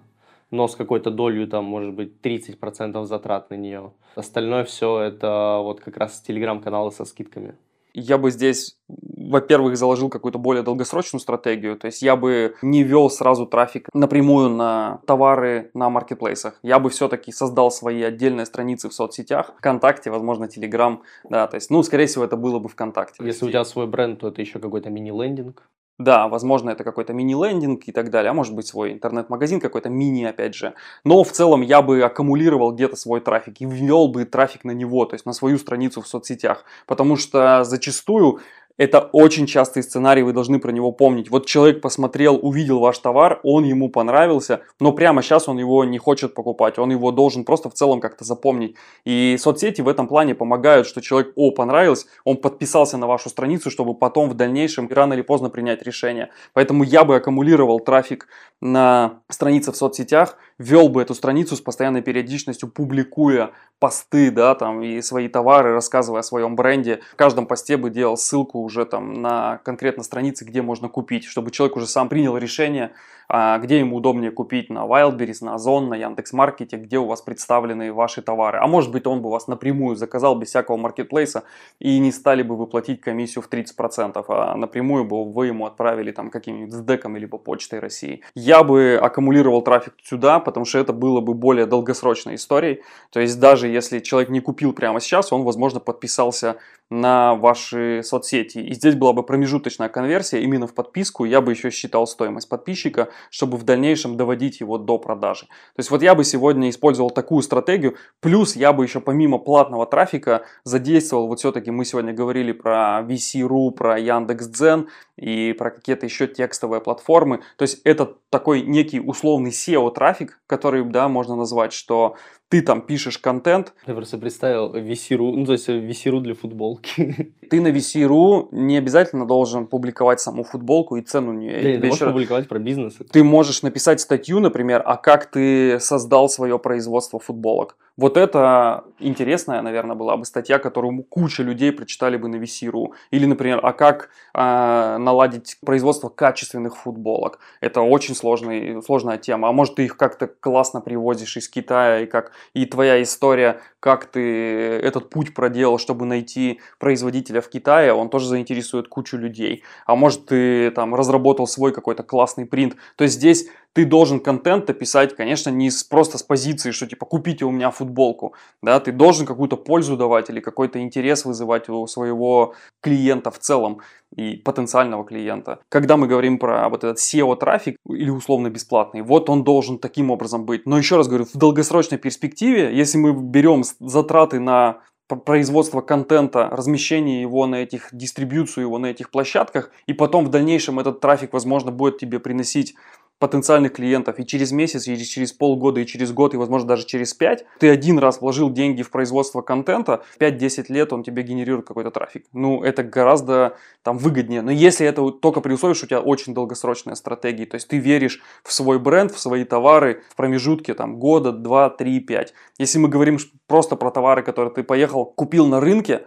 но 0.51 0.69
с 0.69 0.77
какой-то 0.77 1.11
долей, 1.11 1.47
там, 1.47 1.65
может 1.65 1.95
быть, 1.95 2.15
30% 2.23 3.05
затрат 3.05 3.51
на 3.51 3.55
нее. 3.55 3.93
Остальное 4.15 4.65
все 4.65 5.01
это 5.01 5.61
вот 5.63 5.81
как 5.81 5.97
раз 5.97 6.21
телеграм-каналы 6.21 6.93
со 6.93 7.05
скидками 7.05 7.57
я 7.99 8.19
бы 8.19 8.31
здесь 8.31 8.77
во-первых, 8.89 9.77
заложил 9.77 10.09
какую-то 10.09 10.39
более 10.39 10.63
долгосрочную 10.63 11.21
стратегию. 11.21 11.77
То 11.77 11.87
есть 11.87 12.03
я 12.03 12.15
бы 12.15 12.55
не 12.63 12.83
вел 12.83 13.11
сразу 13.11 13.47
трафик 13.47 13.89
напрямую 13.93 14.51
на 14.51 15.01
товары 15.07 15.71
на 15.75 15.91
маркетплейсах. 15.91 16.59
Я 16.63 16.79
бы 16.79 16.91
все-таки 16.91 17.33
создал 17.33 17.71
свои 17.71 18.03
отдельные 18.03 18.47
страницы 18.47 18.89
в 18.89 18.95
соцсетях, 18.95 19.53
ВКонтакте, 19.59 20.11
возможно, 20.11 20.47
Телеграм. 20.47 21.03
Да, 21.29 21.47
то 21.47 21.57
есть, 21.57 21.71
ну, 21.71 21.83
скорее 21.83 22.07
всего, 22.07 22.25
это 22.25 22.37
было 22.37 22.59
бы 22.59 22.69
ВКонтакте. 22.69 23.25
Если 23.25 23.45
у 23.45 23.49
тебя 23.49 23.65
свой 23.65 23.87
бренд, 23.87 24.21
то 24.21 24.29
это 24.29 24.41
еще 24.41 24.59
какой-то 24.59 24.91
мини-лендинг. 24.91 25.63
Да, 25.99 26.29
возможно, 26.29 26.71
это 26.71 26.85
какой-то 26.85 27.15
мини-лендинг 27.15 27.89
и 27.89 27.93
так 27.93 28.11
далее, 28.11 28.31
а 28.31 28.35
может 28.35 28.55
быть 28.55 28.67
свой 28.67 28.93
интернет-магазин 28.93 29.61
какой-то 29.61 29.89
мини, 29.89 30.25
опять 30.25 30.55
же. 30.55 30.75
Но 31.05 31.25
в 31.25 31.33
целом 31.33 31.63
я 31.63 31.81
бы 31.81 32.03
аккумулировал 32.03 32.73
где-то 32.73 32.97
свой 32.97 33.21
трафик 33.21 33.63
и 33.63 33.65
ввел 33.65 34.09
бы 34.09 34.27
трафик 34.27 34.65
на 34.65 34.73
него, 34.73 35.07
то 35.07 35.15
есть 35.15 35.25
на 35.25 35.33
свою 35.33 35.57
страницу 35.57 36.03
в 36.03 36.07
соцсетях. 36.07 36.65
Потому 36.87 37.17
что 37.17 37.65
зачастую 37.65 38.41
это 38.79 39.01
очень 39.01 39.47
частый 39.47 39.83
сценарий, 39.83 40.23
вы 40.23 40.33
должны 40.33 40.59
про 40.59 40.71
него 40.71 40.93
помнить. 40.93 41.31
Вот 41.31 41.47
человек 41.47 41.81
посмотрел, 41.81 42.39
увидел 42.41 42.79
ваш 42.79 42.99
товар, 42.99 43.41
он 43.43 43.65
ему 43.65 43.89
понравился, 43.89 44.61
но 44.81 44.93
прямо 44.93 45.23
сейчас 45.23 45.49
он 45.49 45.59
его 45.59 45.85
не 45.85 45.99
хочет 45.99 46.35
покупать, 46.35 46.79
он 46.79 46.91
его 46.91 47.11
должен 47.11 47.45
просто 47.45 47.71
в 47.71 47.75
целом 47.75 48.01
как-то 48.01 48.25
запомнить. 48.25 48.77
И 49.05 49.37
соцсети 49.39 49.81
в 49.81 49.89
этом 49.89 50.09
плане 50.09 50.35
помогают, 50.35 50.87
что 50.87 51.01
человек, 51.01 51.33
о, 51.37 51.51
понравилось, 51.51 52.07
он 52.25 52.37
подписался 52.37 52.97
на 52.99 53.07
вашу 53.07 53.29
страницу, 53.29 53.71
чтобы 53.71 53.95
потом 53.95 54.29
в 54.29 54.35
дальнейшем 54.35 54.89
рано 54.91 55.15
или 55.15 55.23
поздно 55.23 55.51
принять 55.51 55.83
решение. 55.83 56.31
Поэтому 56.53 56.85
я 56.85 57.05
бы 57.05 57.17
аккумулировал 57.17 57.81
трафик 57.81 58.29
на 58.61 59.21
странице 59.29 59.73
в 59.73 59.77
соцсетях, 59.77 60.37
вел 60.59 60.89
бы 60.89 61.03
эту 61.03 61.15
страницу 61.15 61.57
с 61.57 61.61
постоянной 61.61 62.03
периодичностью, 62.03 62.69
публикуя 62.69 63.53
посты, 63.79 64.31
да, 64.31 64.55
там, 64.55 64.83
и 64.83 65.03
свои 65.03 65.29
товары, 65.29 65.73
рассказывая 65.73 66.21
о 66.21 66.23
своем 66.23 66.57
бренде. 66.57 67.01
В 67.13 67.17
каждом 67.17 67.47
посте 67.47 67.77
бы 67.77 67.91
делал 67.91 68.17
ссылку 68.17 68.61
уже 68.61 68.87
там 68.87 69.13
на 69.15 69.59
конкретно 69.65 70.03
странице, 70.03 70.45
где 70.45 70.63
можно 70.63 70.89
купить, 70.89 71.25
чтобы 71.25 71.51
человек 71.51 71.77
уже 71.77 71.87
сам 71.87 72.09
принял 72.09 72.37
решение, 72.39 72.93
а, 73.29 73.59
где 73.59 73.81
ему 73.81 73.97
удобнее 73.97 74.31
купить 74.31 74.71
на 74.71 74.87
Wildberries, 74.87 75.39
на 75.45 75.55
Озон, 75.55 75.89
на 75.89 75.95
Яндекс.Маркете, 75.95 76.77
где 76.77 76.99
у 76.99 77.07
вас 77.07 77.21
представлены 77.23 77.93
ваши 77.93 78.23
товары. 78.23 78.59
А 78.63 78.67
может 78.67 78.93
быть 78.93 79.07
он 79.07 79.21
бы 79.21 79.31
вас 79.31 79.49
напрямую 79.49 79.97
заказал 79.97 80.39
без 80.39 80.49
всякого 80.49 80.77
маркетплейса 80.77 81.45
и 81.79 81.99
не 81.99 82.13
стали 82.13 82.43
бы 82.43 82.57
вы 82.57 82.67
платить 82.67 83.01
комиссию 83.01 83.43
в 83.43 83.51
30%, 83.51 84.25
а 84.29 84.57
напрямую 84.57 85.05
бы 85.05 85.25
вы 85.31 85.49
ему 85.49 85.67
отправили 85.67 86.13
там 86.13 86.31
каким-нибудь 86.31 86.73
СДЭКом 86.73 87.17
либо 87.17 87.37
почтой 87.39 87.81
России. 87.81 88.23
Я 88.35 88.63
бы 88.63 88.99
аккумулировал 89.03 89.63
трафик 89.63 89.95
сюда, 90.03 90.39
потому 90.47 90.65
что 90.65 90.79
это 90.79 90.93
было 90.93 91.21
бы 91.21 91.35
более 91.35 91.67
долгосрочной 91.67 92.37
историей. 92.37 92.83
То 93.11 93.19
есть 93.19 93.41
даже 93.41 93.67
если 93.67 93.99
человек 93.99 94.31
не 94.31 94.41
купил 94.41 94.73
прямо 94.73 95.01
сейчас, 95.01 95.33
он, 95.33 95.43
возможно, 95.43 95.81
подписался 95.81 96.57
на 96.91 97.35
ваши 97.35 98.03
соцсети. 98.05 98.59
И 98.59 98.75
здесь 98.75 98.95
была 98.95 99.13
бы 99.13 99.23
промежуточная 99.23 99.89
конверсия 99.89 100.43
именно 100.43 100.67
в 100.67 100.75
подписку. 100.75 101.25
Я 101.25 101.41
бы 101.41 101.53
еще 101.53 101.71
считал 101.71 102.07
стоимость 102.07 102.49
подписчика, 102.49 103.09
чтобы 103.31 103.57
в 103.57 103.65
дальнейшем 103.65 104.17
доводить 104.17 104.61
его 104.61 104.79
до 104.79 104.99
продажи. 104.99 105.47
То 105.47 105.81
есть 105.81 105.91
вот 105.91 106.03
я 106.03 106.15
бы 106.15 106.23
сегодня 106.25 106.71
использовал 106.71 107.11
такую 107.11 107.43
стратегию. 107.43 107.97
Плюс 108.21 108.55
я 108.55 108.73
бы 108.73 108.85
еще 108.85 109.01
помимо 109.01 109.39
платного 109.39 109.87
трафика 109.87 110.45
задействовал, 110.65 111.27
вот 111.27 111.41
все-таки 111.41 111.71
мы 111.71 111.85
сегодня 111.85 112.13
говорили 112.13 112.53
про 112.53 113.01
VC.ru, 113.03 113.73
про 113.73 113.99
Яндекс.Дзен 113.99 114.89
и 115.17 115.53
про 115.55 115.71
какие-то 115.71 116.07
еще 116.07 116.27
текстовые 116.27 116.81
платформы. 116.81 117.41
То 117.57 117.63
есть 117.63 117.81
это 117.85 118.17
такой 118.31 118.63
некий 118.63 119.01
условный 119.01 119.51
SEO-трафик, 119.51 120.39
который, 120.47 120.85
да, 120.85 121.09
можно 121.09 121.35
назвать, 121.35 121.73
что 121.73 122.17
ты 122.49 122.63
там 122.63 122.81
пишешь 122.81 123.19
контент. 123.19 123.75
Я 123.87 123.95
просто 123.95 124.19
представил 124.19 124.75
VC.ru, 124.75 125.33
ну 125.33 125.45
то 125.45 125.53
есть 125.53 125.69
VC.ru 125.69 126.21
для 126.21 126.35
футболки. 126.35 127.35
Ты 127.51 127.61
на 127.61 127.69
VC.ru 127.69 128.49
не 128.53 128.77
обязательно 128.77 129.27
должен 129.27 129.67
публиковать 129.67 130.21
саму 130.21 130.45
футболку 130.45 130.97
и 130.97 131.03
цену 131.03 131.33
нее. 131.33 131.75
Да, 131.77 131.81
ты 131.81 131.87
можешь 131.87 132.07
публиковать 132.07 132.49
про 132.49 132.59
бизнес. 132.59 132.99
Ты 133.13 133.23
можешь 133.23 133.63
написать 133.63 134.01
статью, 134.01 134.41
например, 134.41 134.83
а 134.85 134.97
как 134.97 135.31
ты 135.31 135.79
создал 135.81 136.29
свое 136.29 136.59
производство 136.59 137.19
футболок. 137.19 137.77
Вот 137.97 138.19
это 138.19 138.85
интересная, 138.99 139.63
наверное, 139.63 139.97
была 139.97 140.19
бы 140.19 140.27
статья, 140.27 140.59
которую 140.59 141.03
куча 141.03 141.43
людей 141.43 141.73
прочитали 141.73 142.19
бы 142.19 142.29
на 142.29 142.37
VC.ru. 142.37 142.93
Или, 143.11 143.25
например, 143.25 143.61
а 143.63 143.73
как 143.73 144.11
э, 144.35 144.97
наладить 144.99 145.57
производство 145.65 146.11
качественных 146.11 146.77
футболок. 146.77 147.39
Это 147.63 147.81
очень 147.81 148.15
сложный, 148.15 148.83
сложная 148.83 149.17
тема. 149.17 149.49
А 149.49 149.53
может, 149.53 149.77
ты 149.77 149.85
их 149.85 149.97
как-то 149.97 150.27
классно 150.27 150.83
привозишь 150.83 151.39
из 151.39 151.49
Китая, 151.49 152.01
и 152.01 152.07
как 152.07 152.33
и 152.53 152.67
твоя 152.67 153.03
история, 153.03 153.61
как 153.81 154.05
ты 154.07 154.21
этот 154.21 155.09
путь 155.09 155.33
проделал, 155.33 155.79
чтобы 155.79 156.05
найти 156.05 156.61
производителя 156.79 157.41
в 157.41 157.49
Китае, 157.49 157.95
он 157.95 158.11
тоже 158.11 158.29
заинтересует 158.29 158.89
кучу 158.89 159.17
людей. 159.17 159.63
А 159.87 159.95
может, 159.95 160.27
ты 160.27 160.71
там 160.73 160.95
разработал 160.95 161.47
свой 161.47 161.73
какой-то 161.73 162.03
классный 162.03 162.45
принт. 162.45 162.77
То 162.97 163.05
есть 163.05 163.17
здесь 163.17 163.49
ты 163.77 163.85
должен 163.85 164.21
контент 164.21 164.71
описать, 164.71 165.15
конечно, 165.15 165.51
не 165.51 165.71
с, 165.71 165.85
просто 165.85 166.17
с 166.17 166.23
позиции, 166.23 166.71
что 166.71 166.87
типа 166.87 167.05
купите 167.05 167.45
у 167.45 167.51
меня 167.51 167.71
футболку, 167.71 168.33
да, 168.63 168.81
ты 168.81 168.91
должен 168.91 169.27
какую-то 169.27 169.59
пользу 169.59 169.99
давать 169.99 170.31
или 170.31 170.41
какой-то 170.41 170.81
интерес 170.81 171.27
вызывать 171.27 171.69
у 171.69 171.87
своего 171.87 172.55
клиента 172.81 173.31
в 173.31 173.39
целом 173.39 173.83
и 174.17 174.37
потенциального 174.37 175.05
клиента. 175.05 175.59
Когда 175.69 175.99
мы 175.99 176.07
говорим 176.07 176.39
про 176.39 176.67
вот 176.71 176.85
этот 176.85 176.97
SEO-трафик 176.97 177.77
или 177.87 178.09
условно 178.09 178.49
бесплатный, 178.49 179.03
вот 179.03 179.29
он 179.29 179.45
должен 179.45 179.79
таким 179.79 180.11
образом 180.11 180.47
быть. 180.47 180.65
Но 180.65 180.79
еще 180.79 180.97
раз 180.97 181.07
говорю, 181.07 181.27
в 181.27 181.37
долгосрочной 181.37 181.99
перспективе, 181.99 182.75
если 182.75 182.97
мы 182.97 183.13
берем 183.13 183.63
затраты 183.79 184.41
на 184.41 184.81
производство 185.09 185.83
контента, 185.83 186.49
размещение 186.51 187.21
его 187.21 187.47
на 187.47 187.57
этих, 187.57 187.91
дистрибьюцию 187.93 188.65
его 188.65 188.79
на 188.79 188.87
этих 188.87 189.11
площадках, 189.11 189.71
и 189.87 189.93
потом 189.93 190.25
в 190.25 190.31
дальнейшем 190.31 190.81
этот 190.81 191.01
трафик, 191.01 191.33
возможно, 191.33 191.71
будет 191.71 191.99
тебе 191.99 192.19
приносить 192.19 192.75
потенциальных 193.19 193.73
клиентов 193.73 194.19
и 194.19 194.27
через 194.27 194.53
месяц, 194.53 194.87
и 194.87 195.05
через 195.05 195.33
полгода, 195.33 195.81
и 195.81 195.87
через 195.87 196.13
год, 196.13 196.35
и, 196.35 196.37
возможно, 196.37 196.69
даже 196.69 196.87
через 196.87 197.15
пять, 197.15 197.45
ты 197.59 197.71
один 197.71 197.99
раз 197.99 198.21
вложил 198.21 198.51
деньги 198.51 198.83
в 198.83 198.91
производство 198.91 199.41
контента, 199.41 200.03
5-10 200.21 200.67
лет 200.69 200.93
он 200.93 201.03
тебе 201.03 201.23
генерирует 201.23 201.67
какой-то 201.67 201.91
трафик. 201.91 202.27
Ну, 202.33 202.63
это 202.63 202.83
гораздо 202.83 203.57
там 203.83 203.97
выгоднее. 203.97 204.43
Но 204.43 204.51
если 204.51 204.87
это 204.87 205.11
только 205.11 205.41
при 205.41 205.55
условии, 205.55 205.75
что 205.75 205.87
у 205.87 205.89
тебя 205.89 206.01
очень 206.01 206.35
долгосрочная 206.35 206.95
стратегия, 206.95 207.47
то 207.47 207.55
есть 207.55 207.69
ты 207.69 207.79
веришь 207.79 208.21
в 208.43 208.53
свой 208.53 208.79
бренд, 208.79 209.13
в 209.13 209.19
свои 209.19 209.45
товары 209.45 210.03
в 210.11 210.17
промежутке 210.17 210.75
там 210.75 210.99
года, 210.99 211.33
два, 211.33 211.71
три, 211.71 212.01
пять. 212.01 212.35
Если 212.59 212.79
мы 212.79 212.89
говорим 212.89 213.19
просто 213.47 213.77
про 213.77 213.91
товары, 213.91 214.23
которые 214.23 214.53
ты 214.53 214.63
поехал, 214.63 215.07
купил 215.07 215.47
на 215.47 215.61
рынке, 215.61 216.03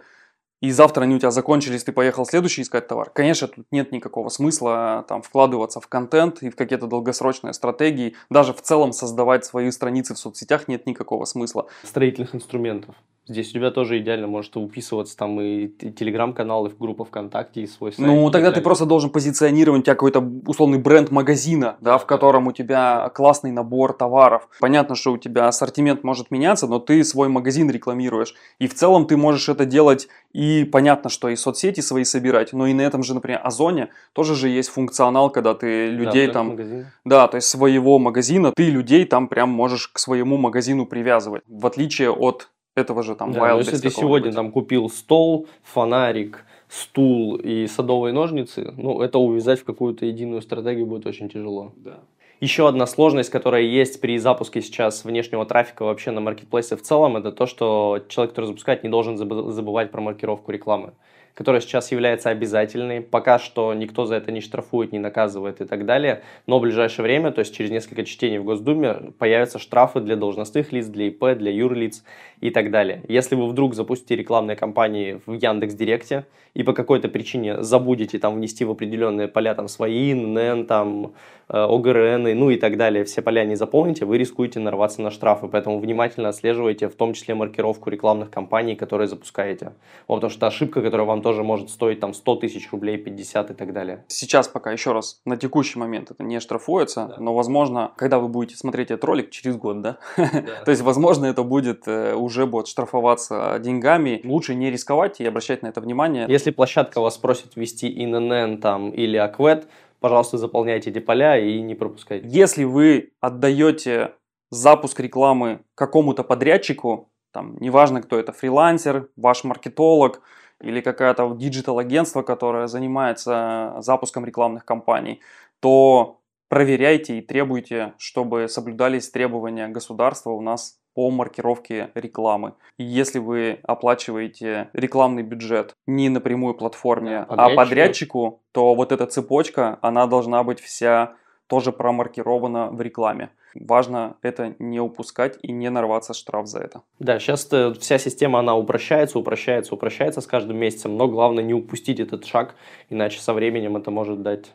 и 0.60 0.70
завтра 0.70 1.02
они 1.02 1.14
у 1.14 1.18
тебя 1.18 1.30
закончились, 1.30 1.84
ты 1.84 1.92
поехал 1.92 2.26
следующий 2.26 2.62
искать 2.62 2.86
товар. 2.86 3.10
Конечно, 3.10 3.48
тут 3.48 3.66
нет 3.70 3.92
никакого 3.92 4.28
смысла 4.28 5.04
там 5.08 5.22
вкладываться 5.22 5.80
в 5.80 5.86
контент 5.88 6.42
и 6.42 6.50
в 6.50 6.56
какие-то 6.56 6.86
долгосрочные 6.86 7.54
стратегии. 7.54 8.14
Даже 8.28 8.52
в 8.52 8.60
целом 8.60 8.92
создавать 8.92 9.44
свои 9.44 9.70
страницы 9.70 10.14
в 10.14 10.18
соцсетях 10.18 10.68
нет 10.68 10.86
никакого 10.86 11.24
смысла. 11.24 11.66
Строительных 11.82 12.34
инструментов. 12.34 12.94
Здесь 13.30 13.50
у 13.50 13.52
тебя 13.52 13.70
тоже 13.70 13.98
идеально 13.98 14.26
может 14.26 14.56
уписываться 14.56 15.16
там 15.16 15.40
и 15.40 15.68
телеграм-канал, 15.68 16.66
и 16.66 16.68
в 16.68 16.76
группа 16.76 17.04
ВКонтакте, 17.04 17.62
и 17.62 17.66
свой 17.68 17.92
сайт. 17.92 18.04
Ну, 18.04 18.28
тогда 18.32 18.50
ты 18.50 18.60
просто 18.60 18.86
должен 18.86 19.10
позиционировать 19.10 19.82
у 19.82 19.84
тебя 19.84 19.94
какой-то 19.94 20.18
условный 20.48 20.78
бренд 20.78 21.12
магазина, 21.12 21.76
да, 21.80 21.96
в 21.98 22.06
котором 22.06 22.48
у 22.48 22.52
тебя 22.52 23.08
классный 23.14 23.52
набор 23.52 23.92
товаров. 23.92 24.48
Понятно, 24.58 24.96
что 24.96 25.12
у 25.12 25.16
тебя 25.16 25.46
ассортимент 25.46 26.02
может 26.02 26.32
меняться, 26.32 26.66
но 26.66 26.80
ты 26.80 27.04
свой 27.04 27.28
магазин 27.28 27.70
рекламируешь. 27.70 28.34
И 28.58 28.66
в 28.66 28.74
целом 28.74 29.06
ты 29.06 29.16
можешь 29.16 29.48
это 29.48 29.64
делать 29.64 30.08
и 30.32 30.64
понятно, 30.64 31.08
что 31.08 31.28
и 31.28 31.36
соцсети 31.36 31.80
свои 31.82 32.02
собирать, 32.02 32.52
но 32.52 32.66
и 32.66 32.74
на 32.74 32.80
этом 32.80 33.04
же, 33.04 33.14
например, 33.14 33.40
Озоне 33.44 33.90
тоже 34.12 34.34
же 34.34 34.48
есть 34.48 34.70
функционал, 34.70 35.30
когда 35.30 35.54
ты 35.54 35.86
людей 35.86 36.26
да, 36.26 36.32
там... 36.32 36.48
Магазин. 36.48 36.86
Да, 37.04 37.28
то 37.28 37.36
есть 37.36 37.46
своего 37.46 38.00
магазина, 38.00 38.52
ты 38.56 38.70
людей 38.70 39.04
там 39.04 39.28
прям 39.28 39.50
можешь 39.50 39.86
к 39.86 40.00
своему 40.00 40.36
магазину 40.36 40.84
привязывать. 40.84 41.44
В 41.46 41.64
отличие 41.64 42.10
от 42.10 42.48
этого 42.74 43.02
же 43.02 43.14
там 43.14 43.32
да, 43.32 43.40
Wildberries. 43.40 43.58
Если 43.58 43.78
ты 43.78 43.90
сегодня 43.90 44.32
там 44.32 44.52
купил 44.52 44.88
стол, 44.88 45.46
фонарик, 45.62 46.44
стул 46.68 47.36
и 47.36 47.66
садовые 47.66 48.12
ножницы, 48.12 48.72
ну, 48.76 49.00
это 49.00 49.18
увязать 49.18 49.60
в 49.60 49.64
какую-то 49.64 50.06
единую 50.06 50.42
стратегию 50.42 50.86
будет 50.86 51.06
очень 51.06 51.28
тяжело. 51.28 51.72
Да. 51.76 52.00
Еще 52.40 52.66
одна 52.66 52.86
сложность, 52.86 53.28
которая 53.28 53.62
есть 53.62 54.00
при 54.00 54.16
запуске 54.16 54.62
сейчас 54.62 55.04
внешнего 55.04 55.44
трафика 55.44 55.84
вообще 55.84 56.10
на 56.10 56.22
маркетплейсе 56.22 56.76
в 56.76 56.82
целом, 56.82 57.18
это 57.18 57.32
то, 57.32 57.44
что 57.44 58.00
человек, 58.08 58.30
который 58.30 58.46
запускает, 58.46 58.82
не 58.82 58.88
должен 58.88 59.18
забывать 59.18 59.90
про 59.90 60.00
маркировку 60.00 60.50
рекламы 60.50 60.94
которая 61.34 61.60
сейчас 61.60 61.90
является 61.92 62.30
обязательной. 62.30 63.00
Пока 63.00 63.38
что 63.38 63.72
никто 63.74 64.06
за 64.06 64.16
это 64.16 64.32
не 64.32 64.40
штрафует, 64.40 64.92
не 64.92 64.98
наказывает 64.98 65.60
и 65.60 65.64
так 65.64 65.86
далее. 65.86 66.22
Но 66.46 66.58
в 66.58 66.62
ближайшее 66.62 67.04
время, 67.04 67.30
то 67.32 67.40
есть 67.40 67.54
через 67.54 67.70
несколько 67.70 68.04
чтений 68.04 68.38
в 68.38 68.44
Госдуме, 68.44 69.12
появятся 69.18 69.58
штрафы 69.58 70.00
для 70.00 70.16
должностных 70.16 70.72
лиц, 70.72 70.86
для 70.86 71.08
ИП, 71.08 71.36
для 71.36 71.50
юрлиц 71.50 72.04
и 72.40 72.50
так 72.50 72.70
далее. 72.70 73.02
Если 73.08 73.34
вы 73.34 73.46
вдруг 73.48 73.74
запустите 73.74 74.16
рекламные 74.16 74.56
кампании 74.56 75.20
в 75.26 75.32
Яндекс 75.32 75.74
Директе 75.74 76.24
и 76.54 76.62
по 76.62 76.72
какой-то 76.72 77.08
причине 77.08 77.62
забудете 77.62 78.18
там 78.18 78.34
внести 78.34 78.64
в 78.64 78.70
определенные 78.70 79.28
поля 79.28 79.54
там 79.54 79.68
свои, 79.68 80.14
НН, 80.14 80.66
там 80.66 81.12
э, 81.48 81.56
ОГРН, 81.56 82.38
ну 82.38 82.50
и 82.50 82.56
так 82.56 82.76
далее, 82.76 83.04
все 83.04 83.22
поля 83.22 83.44
не 83.44 83.56
заполните, 83.56 84.04
вы 84.04 84.18
рискуете 84.18 84.58
нарваться 84.58 85.02
на 85.02 85.10
штрафы. 85.10 85.48
Поэтому 85.48 85.78
внимательно 85.78 86.28
отслеживайте 86.30 86.88
в 86.88 86.94
том 86.94 87.12
числе 87.12 87.34
маркировку 87.34 87.90
рекламных 87.90 88.30
кампаний, 88.30 88.74
которые 88.74 89.06
запускаете. 89.06 89.72
Вот, 90.08 90.16
потому 90.16 90.30
что 90.30 90.46
ошибка, 90.46 90.82
которая 90.82 91.06
вам 91.06 91.19
тоже 91.22 91.40
тоже 91.40 91.44
может 91.44 91.70
стоить 91.70 92.00
там 92.00 92.12
100 92.12 92.36
тысяч 92.36 92.70
рублей, 92.72 92.98
50 92.98 93.50
и 93.50 93.54
так 93.54 93.72
далее. 93.72 94.04
Сейчас 94.08 94.48
пока, 94.48 94.72
еще 94.72 94.92
раз, 94.92 95.20
на 95.24 95.36
текущий 95.36 95.78
момент 95.78 96.10
это 96.10 96.24
не 96.24 96.40
штрафуется, 96.40 97.06
Да. 97.06 97.16
но 97.20 97.34
возможно, 97.34 97.92
когда 97.96 98.18
вы 98.18 98.28
будете 98.28 98.56
смотреть 98.56 98.90
этот 98.90 99.04
ролик 99.04 99.30
через 99.30 99.56
год, 99.56 99.80
да? 99.80 99.98
Да. 100.16 100.26
То 100.64 100.70
есть, 100.70 100.82
возможно, 100.82 101.26
это 101.26 101.42
будет 101.42 101.86
э, 101.86 102.14
уже 102.14 102.46
будет 102.46 102.66
штрафоваться 102.66 103.58
деньгами. 103.60 104.20
Лучше 104.24 104.54
не 104.54 104.70
рисковать 104.70 105.20
и 105.20 105.24
обращать 105.26 105.62
на 105.62 105.68
это 105.68 105.80
внимание. 105.80 106.26
Если 106.28 106.50
площадка 106.50 107.00
вас 107.00 107.16
просит 107.16 107.56
ввести 107.56 107.88
INN 107.88 108.58
там 108.58 108.90
или 108.90 109.16
Аквет, 109.16 109.68
пожалуйста, 110.00 110.36
заполняйте 110.36 110.90
эти 110.90 110.98
поля 110.98 111.38
и 111.38 111.60
не 111.60 111.74
пропускайте. 111.74 112.26
Если 112.28 112.64
вы 112.64 113.12
отдаете 113.20 114.14
запуск 114.50 115.00
рекламы 115.00 115.60
какому-то 115.74 116.24
подрядчику, 116.24 117.08
там, 117.32 117.56
неважно, 117.60 118.02
кто 118.02 118.18
это, 118.18 118.32
фрилансер, 118.32 119.08
ваш 119.16 119.44
маркетолог 119.44 120.20
или 120.60 120.80
какая-то 120.80 121.34
digital-агентство, 121.34 122.22
которое 122.22 122.66
занимается 122.66 123.76
запуском 123.78 124.24
рекламных 124.24 124.64
кампаний, 124.64 125.20
то 125.60 126.20
проверяйте 126.48 127.18
и 127.18 127.22
требуйте, 127.22 127.94
чтобы 127.98 128.48
соблюдались 128.48 129.10
требования 129.10 129.68
государства 129.68 130.30
у 130.30 130.40
нас 130.40 130.78
по 130.94 131.10
маркировке 131.10 131.90
рекламы. 131.94 132.54
И 132.76 132.84
если 132.84 133.18
вы 133.18 133.60
оплачиваете 133.62 134.68
рекламный 134.72 135.22
бюджет 135.22 135.74
не 135.86 136.08
напрямую 136.08 136.54
платформе, 136.54 137.18
а 137.18 137.26
Подрядчику. 137.26 137.56
подрядчику, 137.56 138.42
то 138.52 138.74
вот 138.74 138.92
эта 138.92 139.06
цепочка, 139.06 139.78
она 139.82 140.06
должна 140.06 140.42
быть 140.42 140.60
вся 140.60 141.14
тоже 141.46 141.72
промаркирована 141.72 142.70
в 142.70 142.80
рекламе. 142.80 143.30
Важно 143.54 144.16
это 144.22 144.54
не 144.58 144.80
упускать 144.80 145.38
и 145.42 145.52
не 145.52 145.70
нарваться 145.70 146.14
штраф 146.14 146.46
за 146.46 146.60
это. 146.60 146.82
Да, 146.98 147.18
сейчас 147.18 147.48
вся 147.78 147.98
система, 147.98 148.38
она 148.38 148.56
упрощается, 148.56 149.18
упрощается, 149.18 149.74
упрощается 149.74 150.20
с 150.20 150.26
каждым 150.26 150.56
месяцем, 150.56 150.96
но 150.96 151.08
главное 151.08 151.42
не 151.42 151.54
упустить 151.54 152.00
этот 152.00 152.24
шаг, 152.26 152.54
иначе 152.88 153.20
со 153.20 153.32
временем 153.32 153.76
это 153.76 153.90
может 153.90 154.22
дать 154.22 154.52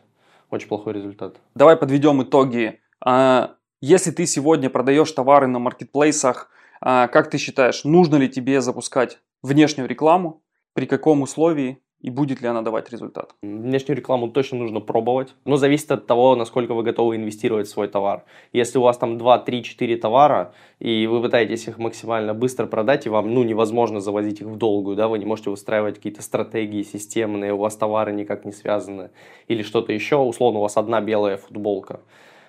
очень 0.50 0.68
плохой 0.68 0.94
результат. 0.94 1.36
Давай 1.54 1.76
подведем 1.76 2.22
итоги. 2.22 2.80
А, 3.04 3.56
Если 3.80 4.10
ты 4.10 4.26
сегодня 4.26 4.70
продаешь 4.70 5.12
товары 5.12 5.46
на 5.46 5.58
маркетплейсах, 5.58 6.50
а, 6.80 7.08
как 7.08 7.30
ты 7.30 7.38
считаешь, 7.38 7.84
нужно 7.84 8.16
ли 8.16 8.28
тебе 8.28 8.60
запускать 8.60 9.18
внешнюю 9.42 9.88
рекламу, 9.88 10.42
при 10.72 10.86
каком 10.86 11.22
условии 11.22 11.82
и 12.00 12.10
будет 12.10 12.42
ли 12.42 12.48
она 12.48 12.62
давать 12.62 12.90
результат? 12.90 13.34
Внешнюю 13.42 13.96
рекламу 13.96 14.28
точно 14.28 14.58
нужно 14.58 14.80
пробовать, 14.80 15.34
но 15.44 15.56
зависит 15.56 15.90
от 15.90 16.06
того, 16.06 16.36
насколько 16.36 16.74
вы 16.74 16.82
готовы 16.82 17.16
инвестировать 17.16 17.66
в 17.66 17.70
свой 17.70 17.88
товар. 17.88 18.24
Если 18.52 18.78
у 18.78 18.82
вас 18.82 18.98
там 18.98 19.18
2, 19.18 19.38
3, 19.38 19.62
4 19.62 19.96
товара, 19.96 20.54
и 20.78 21.06
вы 21.06 21.22
пытаетесь 21.22 21.66
их 21.68 21.78
максимально 21.78 22.34
быстро 22.34 22.66
продать, 22.66 23.06
и 23.06 23.08
вам 23.08 23.32
ну, 23.32 23.42
невозможно 23.42 24.00
завозить 24.00 24.40
их 24.40 24.46
в 24.46 24.56
долгую, 24.56 24.96
да, 24.96 25.08
вы 25.08 25.18
не 25.18 25.24
можете 25.24 25.50
выстраивать 25.50 25.96
какие-то 25.96 26.22
стратегии 26.22 26.82
системные, 26.82 27.54
у 27.54 27.58
вас 27.58 27.76
товары 27.76 28.12
никак 28.12 28.44
не 28.44 28.52
связаны, 28.52 29.10
или 29.48 29.62
что-то 29.62 29.92
еще, 29.92 30.16
условно, 30.16 30.58
у 30.58 30.62
вас 30.62 30.76
одна 30.76 31.00
белая 31.00 31.38
футболка. 31.38 32.00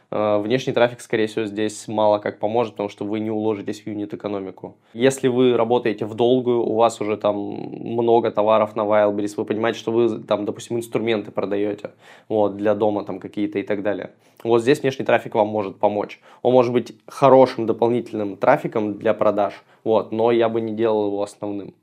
Э, 0.09 0.39
Внешний 0.39 0.73
трафик, 0.73 1.01
скорее 1.01 1.27
всего, 1.27 1.45
здесь 1.45 1.87
мало 1.87 2.19
как 2.19 2.39
поможет, 2.39 2.73
потому 2.73 2.89
что 2.89 3.05
вы 3.05 3.19
не 3.19 3.29
уложитесь 3.29 3.81
в 3.81 3.87
юнит-экономику. 3.87 4.77
Если 4.93 5.27
вы 5.27 5.57
работаете 5.57 6.05
в 6.05 6.13
долгую, 6.15 6.63
у 6.63 6.75
вас 6.75 7.01
уже 7.01 7.17
там 7.17 7.35
много 7.37 8.31
товаров 8.31 8.75
на 8.75 8.81
Wildberries, 8.81 9.33
вы 9.37 9.45
понимаете, 9.45 9.79
что 9.79 9.91
вы 9.91 10.19
там, 10.19 10.45
допустим, 10.45 10.77
инструменты 10.77 11.31
продаете 11.31 11.91
вот, 12.29 12.55
для 12.55 12.73
дома 12.73 13.03
там 13.03 13.19
какие-то 13.19 13.59
и 13.59 13.63
так 13.63 13.83
далее. 13.83 14.11
Вот 14.43 14.61
здесь 14.61 14.81
внешний 14.81 15.05
трафик 15.05 15.35
вам 15.35 15.47
может 15.47 15.77
помочь. 15.77 16.21
Он 16.41 16.53
может 16.53 16.71
быть 16.71 16.95
хорошим 17.07 17.65
дополнительным 17.65 18.37
трафиком 18.37 18.93
для 18.97 19.13
продаж, 19.13 19.63
вот, 19.83 20.11
но 20.11 20.31
я 20.31 20.47
бы 20.47 20.61
не 20.61 20.73
делал 20.73 21.07
его 21.07 21.21
основным. 21.21 21.73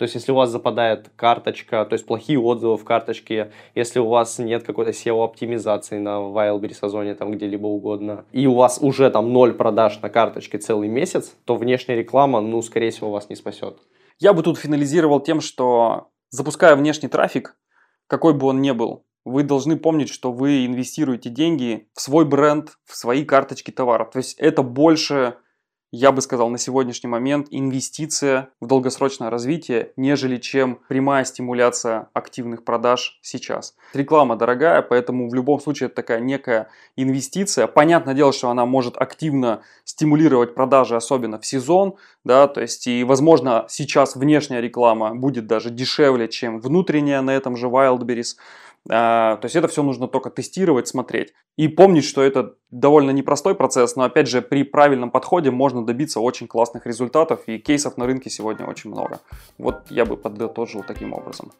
То 0.00 0.04
есть, 0.04 0.14
если 0.14 0.32
у 0.32 0.36
вас 0.36 0.48
западает 0.48 1.10
карточка, 1.14 1.84
то 1.84 1.92
есть 1.92 2.06
плохие 2.06 2.40
отзывы 2.40 2.78
в 2.78 2.84
карточке, 2.84 3.52
если 3.74 3.98
у 3.98 4.08
вас 4.08 4.38
нет 4.38 4.62
какой-то 4.62 4.92
SEO-оптимизации 4.92 5.98
на 5.98 6.20
Wildberries 6.20 6.80
сезоне, 6.80 7.14
там 7.14 7.32
где-либо 7.32 7.66
угодно, 7.66 8.24
и 8.32 8.46
у 8.46 8.54
вас 8.54 8.78
уже 8.80 9.10
там 9.10 9.30
ноль 9.34 9.52
продаж 9.52 10.00
на 10.00 10.08
карточке 10.08 10.56
целый 10.56 10.88
месяц, 10.88 11.36
то 11.44 11.54
внешняя 11.54 11.96
реклама, 11.96 12.40
ну, 12.40 12.62
скорее 12.62 12.92
всего, 12.92 13.10
вас 13.10 13.28
не 13.28 13.36
спасет. 13.36 13.76
Я 14.18 14.32
бы 14.32 14.42
тут 14.42 14.56
финализировал 14.56 15.20
тем, 15.20 15.42
что 15.42 16.08
запуская 16.30 16.76
внешний 16.76 17.10
трафик, 17.10 17.58
какой 18.06 18.32
бы 18.32 18.46
он 18.46 18.62
ни 18.62 18.70
был, 18.70 19.04
вы 19.26 19.42
должны 19.42 19.76
помнить, 19.76 20.08
что 20.08 20.32
вы 20.32 20.64
инвестируете 20.64 21.28
деньги 21.28 21.90
в 21.92 22.00
свой 22.00 22.24
бренд, 22.24 22.70
в 22.86 22.96
свои 22.96 23.26
карточки 23.26 23.70
товаров. 23.70 24.12
То 24.12 24.16
есть 24.16 24.38
это 24.38 24.62
больше, 24.62 25.36
я 25.92 26.12
бы 26.12 26.22
сказал, 26.22 26.48
на 26.50 26.58
сегодняшний 26.58 27.08
момент 27.08 27.48
инвестиция 27.50 28.50
в 28.60 28.66
долгосрочное 28.66 29.28
развитие, 29.28 29.92
нежели 29.96 30.36
чем 30.36 30.78
прямая 30.88 31.24
стимуляция 31.24 32.08
активных 32.12 32.64
продаж 32.64 33.18
сейчас. 33.22 33.74
Реклама 33.92 34.36
дорогая, 34.36 34.82
поэтому 34.82 35.28
в 35.28 35.34
любом 35.34 35.58
случае 35.60 35.86
это 35.86 35.96
такая 35.96 36.20
некая 36.20 36.68
инвестиция. 36.96 37.66
Понятное 37.66 38.14
дело, 38.14 38.32
что 38.32 38.50
она 38.50 38.66
может 38.66 38.96
активно 38.96 39.62
стимулировать 39.84 40.54
продажи, 40.54 40.94
особенно 40.94 41.40
в 41.40 41.46
сезон, 41.46 41.96
да, 42.24 42.46
то 42.46 42.60
есть 42.60 42.86
и 42.86 43.02
возможно 43.02 43.66
сейчас 43.68 44.14
внешняя 44.14 44.60
реклама 44.60 45.14
будет 45.14 45.48
даже 45.48 45.70
дешевле, 45.70 46.28
чем 46.28 46.60
внутренняя 46.60 47.20
на 47.20 47.30
этом 47.30 47.56
же 47.56 47.66
Wildberries. 47.66 48.36
А, 48.88 49.36
то 49.36 49.46
есть 49.46 49.56
это 49.56 49.68
все 49.68 49.82
нужно 49.82 50.08
только 50.08 50.30
тестировать, 50.30 50.88
смотреть. 50.88 51.32
И 51.56 51.68
помнить, 51.68 52.04
что 52.04 52.22
это 52.22 52.54
довольно 52.70 53.10
непростой 53.10 53.54
процесс, 53.54 53.96
но 53.96 54.04
опять 54.04 54.28
же 54.28 54.40
при 54.40 54.64
правильном 54.64 55.10
подходе 55.10 55.50
можно 55.50 55.84
добиться 55.84 56.20
очень 56.20 56.46
классных 56.46 56.86
результатов, 56.86 57.40
и 57.46 57.58
кейсов 57.58 57.96
на 57.96 58.06
рынке 58.06 58.30
сегодня 58.30 58.66
очень 58.66 58.90
много. 58.90 59.20
Вот 59.58 59.82
я 59.90 60.04
бы 60.04 60.16
подытожил 60.16 60.82
таким 60.82 61.12
образом. 61.12 61.52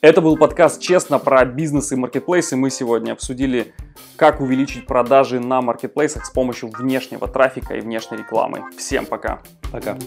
Это 0.00 0.20
был 0.20 0.36
подкаст 0.36 0.80
«Честно» 0.80 1.18
про 1.18 1.44
бизнес 1.44 1.90
и 1.90 1.96
маркетплейсы. 1.96 2.54
Мы 2.54 2.70
сегодня 2.70 3.12
обсудили, 3.12 3.74
как 4.14 4.40
увеличить 4.40 4.86
продажи 4.86 5.40
на 5.40 5.60
маркетплейсах 5.60 6.24
с 6.24 6.30
помощью 6.30 6.68
внешнего 6.68 7.26
трафика 7.26 7.74
и 7.74 7.80
внешней 7.80 8.18
рекламы. 8.18 8.62
Всем 8.76 9.06
пока! 9.06 9.42
Пока. 9.72 9.98